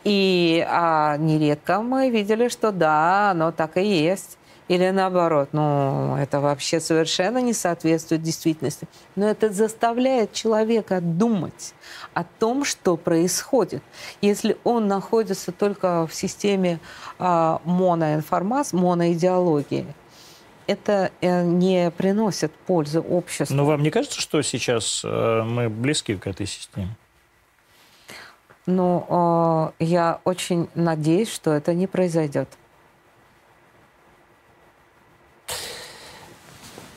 И 0.05 0.65
а 0.69 1.17
нередко 1.17 1.81
мы 1.81 2.11
видели, 2.11 2.49
что 2.49 2.73
да, 2.73 3.31
оно 3.31 3.51
так 3.51 3.77
и 3.77 3.85
есть. 3.85 4.38
Или 4.69 4.91
наоборот, 4.91 5.49
ну, 5.53 6.17
это 6.17 6.41
вообще 6.41 6.79
совершенно 6.79 7.39
не 7.39 7.55
соответствует 7.55 8.23
действительности. 8.23 8.87
Но 9.17 9.27
это 9.27 9.51
заставляет 9.51 10.33
человека 10.33 11.01
думать 11.01 11.75
о 12.13 12.25
том, 12.25 12.65
что 12.65 12.97
происходит. 12.99 13.83
Если 14.21 14.59
он 14.65 14.87
находится 14.87 15.53
только 15.53 16.07
в 16.07 16.15
системе 16.15 16.81
а, 17.19 17.61
моноинформации, 17.65 18.77
моноидеологии, 18.77 19.87
это 20.67 21.11
э, 21.23 21.45
не 21.45 21.91
приносит 21.91 22.53
пользы 22.53 23.01
обществу. 23.01 23.57
Но 23.57 23.65
вам 23.65 23.83
не 23.83 23.91
кажется, 23.91 24.21
что 24.21 24.43
сейчас 24.43 25.01
э, 25.03 25.43
мы 25.43 25.71
близки 25.71 26.15
к 26.15 26.27
этой 26.27 26.47
системе? 26.47 26.95
Ну, 28.67 29.73
э, 29.79 29.85
я 29.85 30.21
очень 30.25 30.69
надеюсь, 30.75 31.33
что 31.33 31.53
это 31.53 31.73
не 31.73 31.87
произойдет. 31.87 32.51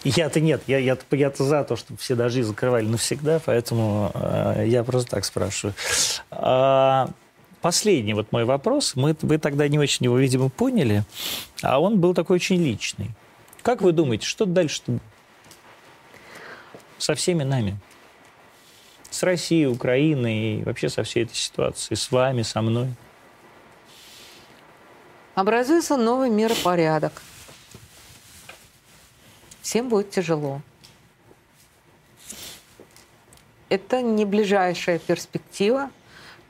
Я-то 0.04 0.40
нет, 0.40 0.64
я, 0.66 0.80
я, 0.80 0.98
я-то 1.12 1.44
за 1.44 1.64
то, 1.64 1.76
чтобы 1.76 2.00
все 2.00 2.16
дожди 2.16 2.42
закрывали 2.42 2.88
навсегда, 2.88 3.40
поэтому 3.46 4.12
э, 4.16 4.64
я 4.66 4.84
просто 4.84 5.12
так 5.12 5.26
спрашиваю. 5.26 5.76
А, 6.32 7.10
последний 7.62 8.16
вот 8.16 8.32
мой 8.32 8.46
вопрос. 8.46 8.96
Мы, 8.96 9.16
вы 9.22 9.38
тогда 9.38 9.68
не 9.68 9.78
очень 9.78 10.06
его, 10.06 10.18
видимо, 10.18 10.50
поняли, 10.50 11.04
а 11.62 11.80
он 11.80 12.00
был 12.00 12.16
такой 12.16 12.38
очень 12.38 12.64
личный. 12.64 13.12
Как 13.62 13.82
вы 13.82 13.92
думаете, 13.92 14.26
что 14.26 14.46
дальше 14.46 14.82
со 16.98 17.14
всеми 17.14 17.44
нами? 17.44 17.78
С 19.12 19.22
Россией, 19.22 19.68
Украиной 19.68 20.62
и 20.62 20.64
вообще 20.64 20.90
со 20.90 21.04
всей 21.04 21.26
этой 21.26 21.36
ситуацией, 21.36 21.96
с 21.96 22.10
вами, 22.10 22.42
со 22.42 22.64
мной? 22.64 22.88
Образуется 25.36 25.96
новый 25.96 26.32
миропорядок– 26.32 27.22
всем 29.62 29.90
будет 29.90 30.10
тяжело. 30.10 30.62
Это 33.70 34.02
не 34.02 34.26
ближайшая 34.26 35.00
перспектива, 35.00 35.90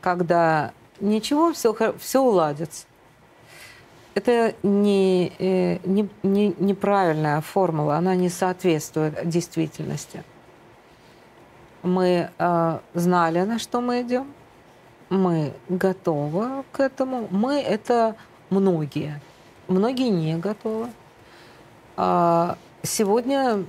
когда 0.01 0.73
ничего, 0.99 1.53
все, 1.53 1.75
все 1.99 2.21
уладится. 2.21 2.85
Это 4.13 4.55
не, 4.63 5.31
э, 5.39 5.77
не, 5.85 6.09
не, 6.23 6.53
неправильная 6.59 7.39
формула, 7.41 7.95
она 7.95 8.15
не 8.15 8.29
соответствует 8.29 9.29
действительности. 9.29 10.23
Мы 11.83 12.29
э, 12.37 12.79
знали, 12.93 13.41
на 13.41 13.57
что 13.59 13.81
мы 13.81 14.01
идем, 14.01 14.33
мы 15.09 15.53
готовы 15.69 16.63
к 16.71 16.79
этому. 16.79 17.27
Мы 17.31 17.59
это 17.61 18.15
многие. 18.49 19.21
Многие 19.67 20.09
не 20.09 20.37
готовы. 20.37 20.89
А, 21.97 22.57
Сегодня 22.83 23.65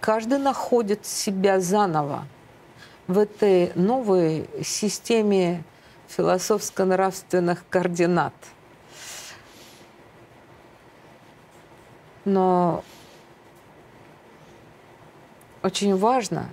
каждый 0.00 0.38
находит 0.38 1.04
себя 1.04 1.60
заново 1.60 2.26
в 3.06 3.18
этой 3.18 3.72
новой 3.74 4.48
системе 4.64 5.62
философско-нравственных 6.08 7.64
координат. 7.68 8.32
Но 12.24 12.82
очень 15.62 15.96
важно, 15.96 16.48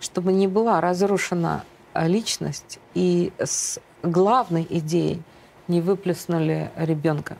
чтобы 0.00 0.32
не 0.32 0.48
была 0.48 0.80
разрушена 0.80 1.64
личность 1.94 2.78
и 2.94 3.32
с 3.38 3.78
главной 4.02 4.66
идеей 4.70 5.22
не 5.66 5.82
выплеснули 5.82 6.70
ребенка, 6.76 7.36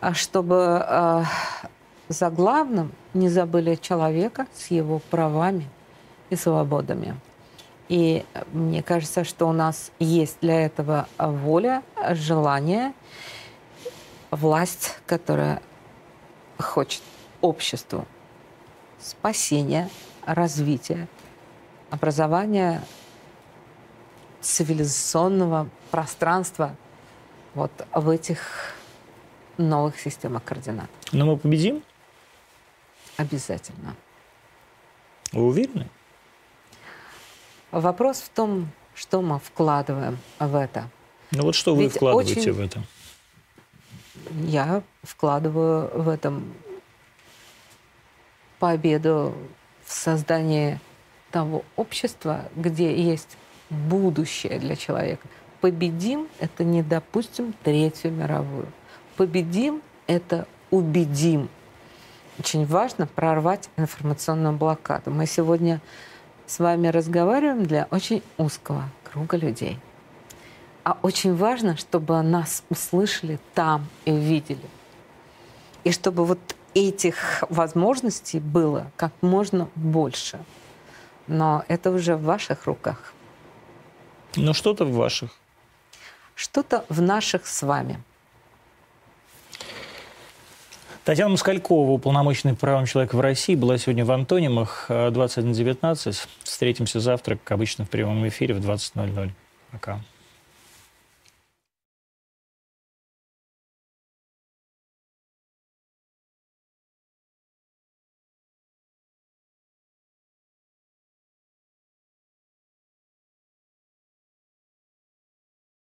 а 0.00 0.14
чтобы 0.14 0.78
а, 0.80 1.24
за 2.12 2.30
главным 2.30 2.92
не 3.14 3.28
забыли 3.28 3.74
человека 3.74 4.46
с 4.54 4.70
его 4.70 4.98
правами 4.98 5.68
и 6.30 6.36
свободами. 6.36 7.16
И 7.88 8.24
мне 8.52 8.82
кажется, 8.82 9.24
что 9.24 9.48
у 9.48 9.52
нас 9.52 9.90
есть 9.98 10.38
для 10.40 10.64
этого 10.64 11.08
воля, 11.18 11.82
желание, 12.10 12.94
власть, 14.30 14.98
которая 15.06 15.60
хочет 16.58 17.02
обществу 17.40 18.06
спасения, 18.98 19.90
развития, 20.24 21.08
образования 21.90 22.82
цивилизационного 24.40 25.68
пространства 25.90 26.74
вот 27.54 27.70
в 27.92 28.08
этих 28.08 28.74
новых 29.58 30.00
системах 30.00 30.44
координат. 30.44 30.88
Но 31.12 31.26
мы 31.26 31.36
победим? 31.36 31.82
Обязательно. 33.16 33.96
Вы 35.32 35.46
уверены? 35.46 35.88
Вопрос 37.70 38.20
в 38.20 38.28
том, 38.28 38.68
что 38.94 39.22
мы 39.22 39.38
вкладываем 39.38 40.18
в 40.38 40.54
это. 40.54 40.88
Ну 41.30 41.44
вот 41.44 41.54
что 41.54 41.74
Ведь 41.74 41.92
вы 41.92 41.96
вкладываете 41.96 42.40
очень... 42.40 42.52
в 42.52 42.60
это? 42.60 42.82
Я 44.44 44.82
вкладываю 45.02 45.90
в 46.02 46.08
этом 46.08 46.52
победу 48.58 49.34
в 49.84 49.92
создании 49.92 50.78
того 51.30 51.64
общества, 51.76 52.44
где 52.54 52.94
есть 52.94 53.36
будущее 53.70 54.58
для 54.58 54.76
человека. 54.76 55.26
Победим— 55.60 56.28
это 56.38 56.62
не 56.62 56.82
допустим 56.82 57.54
Третью 57.64 58.12
мировую. 58.12 58.66
Победим— 59.16 59.82
это 60.06 60.46
убедим 60.70 61.48
очень 62.42 62.66
важно 62.66 63.06
прорвать 63.06 63.70
информационную 63.76 64.56
блокаду. 64.56 65.12
Мы 65.12 65.26
сегодня 65.26 65.80
с 66.44 66.58
вами 66.58 66.88
разговариваем 66.88 67.64
для 67.64 67.86
очень 67.92 68.20
узкого 68.36 68.88
круга 69.04 69.36
людей. 69.36 69.78
А 70.82 70.98
очень 71.02 71.36
важно, 71.36 71.76
чтобы 71.76 72.20
нас 72.20 72.64
услышали 72.68 73.38
там 73.54 73.86
и 74.04 74.10
увидели. 74.10 74.68
И 75.84 75.92
чтобы 75.92 76.24
вот 76.24 76.40
этих 76.74 77.44
возможностей 77.48 78.40
было 78.40 78.90
как 78.96 79.12
можно 79.20 79.68
больше. 79.76 80.40
Но 81.28 81.64
это 81.68 81.92
уже 81.92 82.16
в 82.16 82.24
ваших 82.24 82.66
руках. 82.66 83.12
Но 84.34 84.52
что-то 84.52 84.84
в 84.84 84.92
ваших. 84.92 85.30
Что-то 86.34 86.84
в 86.88 87.00
наших 87.00 87.46
с 87.46 87.62
вами. 87.62 88.02
Татьяна 91.04 91.30
Москалькова, 91.30 91.90
уполномоченный 91.90 92.54
по 92.54 92.60
правам 92.60 92.86
человека 92.86 93.16
в 93.16 93.20
России, 93.20 93.56
была 93.56 93.76
сегодня 93.76 94.04
в 94.04 94.12
Антонимах 94.12 94.86
21.19. 94.88 96.28
Встретимся 96.44 97.00
завтра, 97.00 97.36
как 97.36 97.52
обычно, 97.52 97.84
в 97.84 97.90
прямом 97.90 98.26
эфире 98.28 98.54
в 98.54 98.58
20.00. 98.58 99.30
Пока. 99.72 100.00